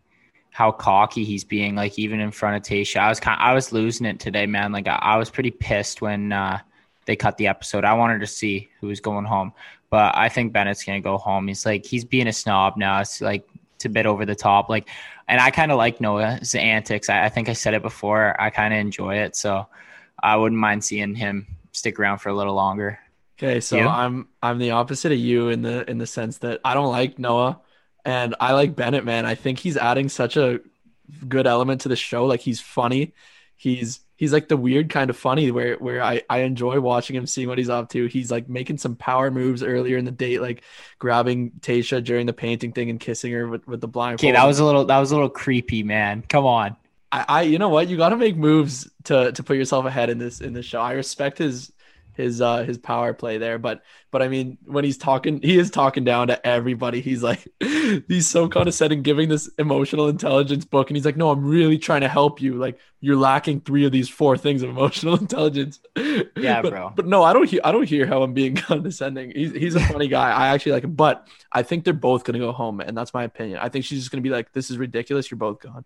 how 0.51 0.71
cocky 0.71 1.25
he's 1.25 1.45
being, 1.45 1.75
like 1.75 1.99
even 1.99 2.21
in 2.21 2.31
front 2.31 2.57
of 2.57 2.63
Tayshia. 2.63 3.01
I 3.01 3.09
was 3.09 3.19
kind, 3.19 3.41
I 3.41 3.55
was 3.55 3.73
losing 3.73 4.07
it 4.07 4.21
today, 4.21 4.47
man. 4.47 4.71
Like 4.71 4.87
I, 4.87 4.99
I 5.03 5.17
was 5.17 5.29
pretty 5.29 5.51
pissed 5.51 6.01
when 6.01 6.33
uh, 6.33 6.61
they 7.07 7.17
cut 7.17 7.37
the 7.39 7.49
episode. 7.49 7.85
I 7.85 7.95
wanted 7.95 8.21
to 8.21 8.27
see 8.27 8.69
who 8.81 8.87
was 8.87 9.01
going 9.01 9.25
home, 9.25 9.53
but 9.91 10.17
I 10.17 10.29
think 10.29 10.53
Bennett's 10.53 10.85
gonna 10.85 11.01
go 11.01 11.19
home. 11.19 11.49
He's 11.49 11.67
like 11.67 11.85
he's 11.85 12.05
being 12.05 12.29
a 12.29 12.33
snob 12.33 12.77
now. 12.77 13.01
It's 13.01 13.21
like 13.21 13.49
it's 13.75 13.85
a 13.85 13.89
bit 13.89 14.07
over 14.07 14.25
the 14.25 14.35
top. 14.37 14.69
Like, 14.69 14.89
and 15.29 15.41
I 15.41 15.51
kind 15.51 15.73
of 15.73 15.79
like 15.79 16.01
Noah's 16.01 16.55
antics. 16.55 17.09
I, 17.09 17.25
I 17.25 17.29
think 17.29 17.49
I 17.49 17.53
said 17.53 17.75
it 17.75 17.83
before. 17.83 18.41
I 18.41 18.51
kind 18.51 18.73
of 18.73 18.81
enjoy 18.81 19.17
it, 19.17 19.37
so 19.37 19.67
I 20.23 20.37
wouldn't 20.37 20.61
mind 20.61 20.85
seeing 20.85 21.15
him 21.15 21.47
stick 21.73 21.99
around 21.99 22.19
for 22.19 22.29
a 22.29 22.35
little 22.35 22.55
longer. 22.55 22.99
Okay, 23.39 23.61
so 23.61 23.77
you? 23.77 23.89
I'm 23.89 24.29
I'm 24.43 24.59
the 24.59 24.71
opposite 24.71 25.13
of 25.13 25.19
you 25.19 25.49
in 25.49 25.63
the 25.63 25.89
in 25.91 25.99
the 25.99 26.07
sense 26.07 26.39
that 26.39 26.61
I 26.65 26.75
don't 26.75 26.93
like 26.93 27.19
Noah. 27.19 27.61
And 28.05 28.35
I 28.39 28.53
like 28.53 28.77
Bennett, 28.77 29.05
man. 29.05 29.27
I 29.27 29.35
think 29.35 29.59
he's 29.59 29.77
adding 29.77 30.09
such 30.09 30.37
a 30.37 30.61
good 31.27 31.47
element 31.47 31.83
to 31.83 31.89
the 31.89 31.97
show. 31.97 32.27
Like 32.27 32.41
he's 32.41 32.61
funny. 32.61 33.15
He's 33.57 34.01
he's 34.17 34.33
like 34.33 34.49
the 34.49 34.57
weird 34.57 34.91
kind 34.91 35.11
of 35.11 35.17
funny 35.17 35.51
where 35.51 35.77
where 35.77 36.03
I, 36.03 36.23
I 36.29 36.39
enjoy 36.41 36.81
watching 36.81 37.17
him, 37.17 37.27
seeing 37.27 37.49
what 37.49 37.59
he's 37.59 37.69
up 37.69 37.91
to. 37.91 38.07
He's 38.07 38.31
like 38.31 38.49
making 38.49 38.79
some 38.79 38.97
power 38.97 39.31
moves 39.31 39.63
earlier 39.63 39.97
in 39.97 40.05
the 40.05 40.11
date, 40.11 40.41
like 40.41 40.63
grabbing 40.99 41.53
Tayshia 41.61 42.05
during 42.05 42.27
the 42.27 42.33
painting 42.33 42.73
thing 42.73 42.91
and 42.91 43.01
kissing 43.01 43.33
her 43.33 43.49
with, 43.49 43.67
with 43.67 43.81
the 43.81 43.89
blindfold. 43.89 44.21
Okay, 44.21 44.33
that 44.33 44.47
was 44.47 44.59
a 44.59 44.65
little 44.65 44.85
that 44.87 44.99
was 44.99 45.11
a 45.11 45.15
little 45.15 45.31
creepy, 45.31 45.83
man. 45.83 46.25
Come 46.29 46.47
on. 46.47 46.77
I, 47.11 47.25
I 47.29 47.43
you 47.43 47.59
know 47.59 47.69
what? 47.69 47.89
You 47.89 47.97
gotta 47.97 48.17
make 48.17 48.37
moves 48.37 48.91
to 49.05 49.33
to 49.33 49.43
put 49.43 49.57
yourself 49.57 49.87
ahead 49.87 50.11
in 50.11 50.19
this 50.19 50.41
in 50.41 50.53
this 50.53 50.67
show. 50.67 50.81
I 50.81 50.93
respect 50.93 51.39
his 51.39 51.73
his 52.17 52.41
uh 52.41 52.63
his 52.63 52.79
power 52.79 53.13
play 53.13 53.39
there 53.39 53.59
but 53.59 53.83
but 54.11 54.23
i 54.23 54.29
mean 54.29 54.57
when 54.65 54.85
he's 54.85 54.97
talking 54.97 55.41
he 55.43 55.59
is 55.59 55.71
talking 55.71 56.05
down 56.05 56.29
to 56.29 56.47
everybody. 56.47 57.01
He's 57.01 57.23
like 57.23 57.47
he's 57.61 58.27
so 58.27 58.49
condescending 58.49 59.03
giving 59.03 59.29
this 59.29 59.51
emotional 59.59 60.09
intelligence 60.09 60.65
book 60.65 60.89
and 60.89 60.97
he's 60.97 61.05
like 61.05 61.17
no 61.17 61.31
i'm 61.31 61.45
really 61.45 61.79
trying 61.79 62.03
to 62.03 62.09
help 62.09 62.41
you. 62.41 62.55
Like 62.55 62.79
you're 63.01 63.17
lacking 63.17 63.61
three 63.61 63.85
of 63.85 63.93
these 63.93 64.09
four 64.09 64.37
things 64.37 64.63
of 64.63 64.71
emotional 64.71 65.17
intelligence. 65.21 65.81
Yeah 65.97 66.63
but, 66.63 66.71
bro. 66.71 66.93
but 66.95 67.07
no 67.07 67.23
i 67.23 67.33
don't 67.33 67.49
hear 67.49 67.61
i 67.65 67.73
don't 67.73 67.89
hear 67.89 68.07
how 68.07 68.23
i'm 68.23 68.35
being 68.35 68.55
condescending. 68.69 69.33
He's, 69.33 69.53
he's 69.53 69.75
a 69.75 69.81
funny 69.81 70.09
guy. 70.09 70.31
I 70.31 70.49
actually 70.49 70.73
like 70.73 70.85
him 70.85 70.95
but 70.95 71.29
i 71.53 71.63
think 71.63 71.85
they're 71.85 71.93
both 71.93 72.25
gonna 72.25 72.39
go 72.39 72.53
home 72.53 72.81
and 72.81 72.97
that's 72.97 73.15
my 73.15 73.25
opinion. 73.25 73.59
I 73.59 73.69
think 73.69 73.85
she's 73.85 74.01
just 74.01 74.11
gonna 74.11 74.23
be 74.23 74.31
like 74.31 74.53
this 74.53 74.71
is 74.71 74.79
ridiculous. 74.79 75.31
You're 75.31 75.39
both 75.39 75.61
gone 75.61 75.85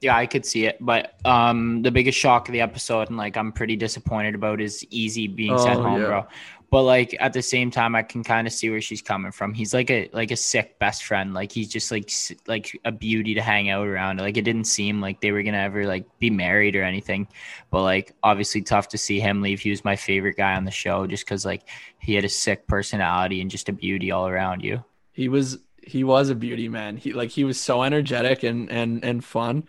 yeah, 0.00 0.16
I 0.16 0.26
could 0.26 0.46
see 0.46 0.66
it, 0.66 0.78
but 0.80 1.14
um, 1.24 1.82
the 1.82 1.90
biggest 1.90 2.18
shock 2.18 2.48
of 2.48 2.52
the 2.52 2.60
episode, 2.60 3.08
and 3.08 3.16
like 3.16 3.36
I'm 3.36 3.52
pretty 3.52 3.76
disappointed 3.76 4.34
about, 4.34 4.60
is 4.60 4.86
Eazy 4.92 5.34
being 5.34 5.52
oh, 5.52 5.58
sent 5.58 5.80
home, 5.80 6.00
yeah. 6.00 6.06
bro. 6.06 6.26
But 6.70 6.82
like 6.82 7.16
at 7.18 7.32
the 7.32 7.40
same 7.40 7.70
time, 7.70 7.94
I 7.94 8.02
can 8.02 8.22
kind 8.22 8.46
of 8.46 8.52
see 8.52 8.68
where 8.68 8.82
she's 8.82 9.00
coming 9.00 9.32
from. 9.32 9.54
He's 9.54 9.72
like 9.72 9.90
a 9.90 10.10
like 10.12 10.30
a 10.30 10.36
sick 10.36 10.78
best 10.78 11.04
friend. 11.04 11.32
Like 11.32 11.50
he's 11.50 11.68
just 11.68 11.90
like 11.90 12.10
like 12.46 12.78
a 12.84 12.92
beauty 12.92 13.34
to 13.34 13.40
hang 13.40 13.70
out 13.70 13.86
around. 13.86 14.18
Like 14.18 14.36
it 14.36 14.42
didn't 14.42 14.64
seem 14.64 15.00
like 15.00 15.20
they 15.20 15.32
were 15.32 15.42
gonna 15.42 15.58
ever 15.58 15.86
like 15.86 16.04
be 16.18 16.28
married 16.28 16.76
or 16.76 16.82
anything. 16.82 17.26
But 17.70 17.82
like 17.84 18.14
obviously 18.22 18.60
tough 18.60 18.88
to 18.88 18.98
see 18.98 19.18
him 19.18 19.40
leave. 19.40 19.60
He 19.60 19.70
was 19.70 19.84
my 19.84 19.96
favorite 19.96 20.36
guy 20.36 20.54
on 20.54 20.66
the 20.66 20.70
show 20.70 21.06
just 21.06 21.24
because 21.24 21.46
like 21.46 21.62
he 22.00 22.14
had 22.14 22.24
a 22.24 22.28
sick 22.28 22.66
personality 22.66 23.40
and 23.40 23.50
just 23.50 23.70
a 23.70 23.72
beauty 23.72 24.10
all 24.10 24.28
around 24.28 24.62
you. 24.62 24.84
He 25.12 25.30
was 25.30 25.58
he 25.88 26.04
was 26.04 26.30
a 26.30 26.34
beauty 26.34 26.68
man. 26.68 26.96
He 26.96 27.12
like 27.12 27.30
he 27.30 27.44
was 27.44 27.60
so 27.60 27.82
energetic 27.82 28.42
and 28.42 28.70
and 28.70 29.04
and 29.04 29.24
fun. 29.24 29.64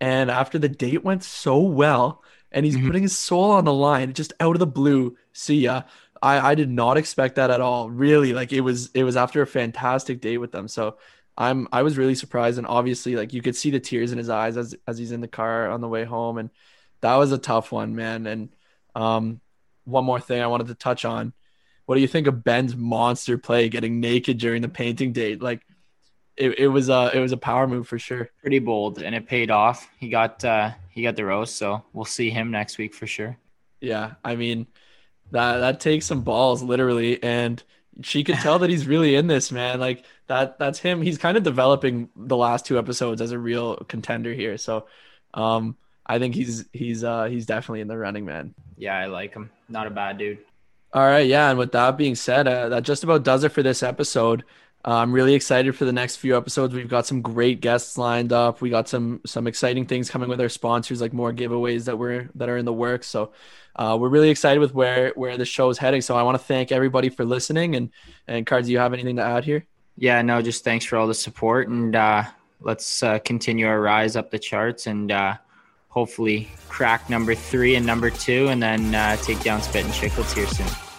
And 0.00 0.30
after 0.30 0.58
the 0.58 0.68
date 0.68 1.04
went 1.04 1.24
so 1.24 1.58
well, 1.58 2.22
and 2.50 2.64
he's 2.64 2.76
mm-hmm. 2.76 2.86
putting 2.86 3.02
his 3.02 3.16
soul 3.16 3.50
on 3.52 3.64
the 3.64 3.72
line, 3.72 4.12
just 4.12 4.32
out 4.40 4.54
of 4.54 4.60
the 4.60 4.66
blue. 4.66 5.16
See 5.32 5.60
ya. 5.60 5.82
I 6.22 6.52
I 6.52 6.54
did 6.54 6.70
not 6.70 6.96
expect 6.96 7.36
that 7.36 7.50
at 7.50 7.60
all. 7.60 7.90
Really, 7.90 8.32
like 8.32 8.52
it 8.52 8.60
was 8.60 8.90
it 8.94 9.04
was 9.04 9.16
after 9.16 9.42
a 9.42 9.46
fantastic 9.46 10.20
date 10.20 10.38
with 10.38 10.52
them. 10.52 10.68
So 10.68 10.98
I'm 11.36 11.68
I 11.72 11.82
was 11.82 11.98
really 11.98 12.14
surprised, 12.14 12.58
and 12.58 12.66
obviously 12.66 13.16
like 13.16 13.32
you 13.32 13.42
could 13.42 13.56
see 13.56 13.70
the 13.70 13.80
tears 13.80 14.12
in 14.12 14.18
his 14.18 14.30
eyes 14.30 14.56
as 14.56 14.74
as 14.86 14.98
he's 14.98 15.12
in 15.12 15.20
the 15.20 15.28
car 15.28 15.70
on 15.70 15.80
the 15.80 15.88
way 15.88 16.04
home, 16.04 16.38
and 16.38 16.50
that 17.00 17.16
was 17.16 17.32
a 17.32 17.38
tough 17.38 17.72
one, 17.72 17.94
man. 17.94 18.26
And 18.26 18.48
um, 18.94 19.40
one 19.84 20.04
more 20.04 20.20
thing 20.20 20.40
I 20.40 20.46
wanted 20.46 20.68
to 20.68 20.74
touch 20.74 21.04
on 21.04 21.32
what 21.86 21.96
do 21.96 22.00
you 22.00 22.08
think 22.08 22.26
of 22.26 22.44
Ben's 22.44 22.74
monster 22.74 23.38
play 23.38 23.68
getting 23.68 24.00
naked 24.00 24.38
during 24.38 24.62
the 24.62 24.68
painting 24.68 25.12
date? 25.12 25.42
Like 25.42 25.62
it, 26.36 26.58
it 26.58 26.68
was 26.68 26.88
a 26.88 27.10
it 27.14 27.20
was 27.20 27.32
a 27.32 27.36
power 27.36 27.66
move 27.66 27.86
for 27.86 27.98
sure. 27.98 28.30
Pretty 28.40 28.58
bold 28.58 29.02
and 29.02 29.14
it 29.14 29.26
paid 29.28 29.50
off. 29.50 29.88
He 29.98 30.08
got 30.08 30.44
uh 30.44 30.72
he 30.90 31.02
got 31.02 31.16
the 31.16 31.24
rose, 31.24 31.54
so 31.54 31.84
we'll 31.92 32.04
see 32.04 32.30
him 32.30 32.50
next 32.50 32.78
week 32.78 32.94
for 32.94 33.06
sure. 33.06 33.36
Yeah, 33.80 34.14
I 34.24 34.36
mean 34.36 34.66
that 35.30 35.58
that 35.58 35.80
takes 35.80 36.06
some 36.06 36.22
balls 36.22 36.62
literally 36.62 37.22
and 37.22 37.62
she 38.02 38.24
could 38.24 38.36
tell 38.36 38.58
that 38.58 38.70
he's 38.70 38.86
really 38.88 39.14
in 39.14 39.26
this, 39.26 39.52
man. 39.52 39.78
Like 39.78 40.04
that 40.26 40.58
that's 40.58 40.78
him. 40.78 41.02
He's 41.02 41.18
kind 41.18 41.36
of 41.36 41.42
developing 41.42 42.08
the 42.16 42.36
last 42.36 42.66
two 42.66 42.78
episodes 42.78 43.20
as 43.20 43.32
a 43.32 43.38
real 43.38 43.76
contender 43.76 44.32
here. 44.32 44.56
So 44.56 44.86
um 45.34 45.76
I 46.06 46.18
think 46.18 46.34
he's 46.34 46.64
he's 46.72 47.04
uh 47.04 47.24
he's 47.24 47.46
definitely 47.46 47.80
in 47.82 47.88
the 47.88 47.96
running, 47.98 48.24
man. 48.24 48.54
Yeah, 48.76 48.96
I 48.96 49.06
like 49.06 49.34
him. 49.34 49.50
Not 49.68 49.86
a 49.86 49.90
bad 49.90 50.18
dude. 50.18 50.38
All 50.94 51.04
right, 51.04 51.26
yeah. 51.26 51.50
And 51.50 51.58
with 51.58 51.72
that 51.72 51.96
being 51.96 52.14
said, 52.14 52.46
uh, 52.46 52.68
that 52.68 52.84
just 52.84 53.02
about 53.02 53.24
does 53.24 53.42
it 53.42 53.50
for 53.50 53.64
this 53.64 53.82
episode. 53.82 54.44
Uh, 54.86 54.98
I'm 54.98 55.12
really 55.12 55.34
excited 55.34 55.74
for 55.74 55.86
the 55.86 55.92
next 55.92 56.16
few 56.16 56.36
episodes. 56.36 56.72
We've 56.72 56.88
got 56.88 57.04
some 57.04 57.20
great 57.20 57.60
guests 57.60 57.98
lined 57.98 58.32
up. 58.32 58.60
We 58.60 58.70
got 58.70 58.88
some 58.88 59.20
some 59.26 59.48
exciting 59.48 59.86
things 59.86 60.08
coming 60.08 60.28
with 60.28 60.40
our 60.40 60.48
sponsors, 60.48 61.00
like 61.00 61.12
more 61.12 61.32
giveaways 61.32 61.86
that 61.86 61.98
we're 61.98 62.30
that 62.36 62.48
are 62.48 62.58
in 62.58 62.64
the 62.64 62.72
works. 62.72 63.08
So 63.08 63.32
uh, 63.74 63.96
we're 63.98 64.08
really 64.08 64.30
excited 64.30 64.60
with 64.60 64.72
where 64.72 65.12
where 65.16 65.36
the 65.36 65.44
show 65.44 65.68
is 65.68 65.78
heading. 65.78 66.00
So 66.00 66.16
I 66.16 66.22
want 66.22 66.38
to 66.38 66.44
thank 66.44 66.70
everybody 66.70 67.08
for 67.08 67.24
listening. 67.24 67.74
And 67.74 67.90
and 68.28 68.46
Cards, 68.46 68.68
do 68.68 68.72
you 68.72 68.78
have 68.78 68.92
anything 68.92 69.16
to 69.16 69.22
add 69.22 69.44
here? 69.44 69.66
Yeah, 69.96 70.22
no, 70.22 70.42
just 70.42 70.62
thanks 70.62 70.84
for 70.84 70.96
all 70.96 71.08
the 71.08 71.14
support, 71.14 71.68
and 71.68 71.96
uh, 71.96 72.24
let's 72.60 73.02
uh, 73.02 73.18
continue 73.20 73.66
our 73.66 73.80
rise 73.80 74.14
up 74.14 74.30
the 74.30 74.38
charts 74.38 74.86
and 74.86 75.10
uh, 75.10 75.34
hopefully 75.94 76.48
crack 76.68 77.08
number 77.08 77.34
three 77.34 77.76
and 77.76 77.86
number 77.86 78.10
two, 78.10 78.48
and 78.48 78.62
then 78.62 78.94
uh, 78.94 79.16
take 79.16 79.40
down 79.40 79.62
Spit 79.62 79.84
and 79.84 79.94
Chicklets 79.94 80.34
here 80.34 80.46
soon. 80.46 80.93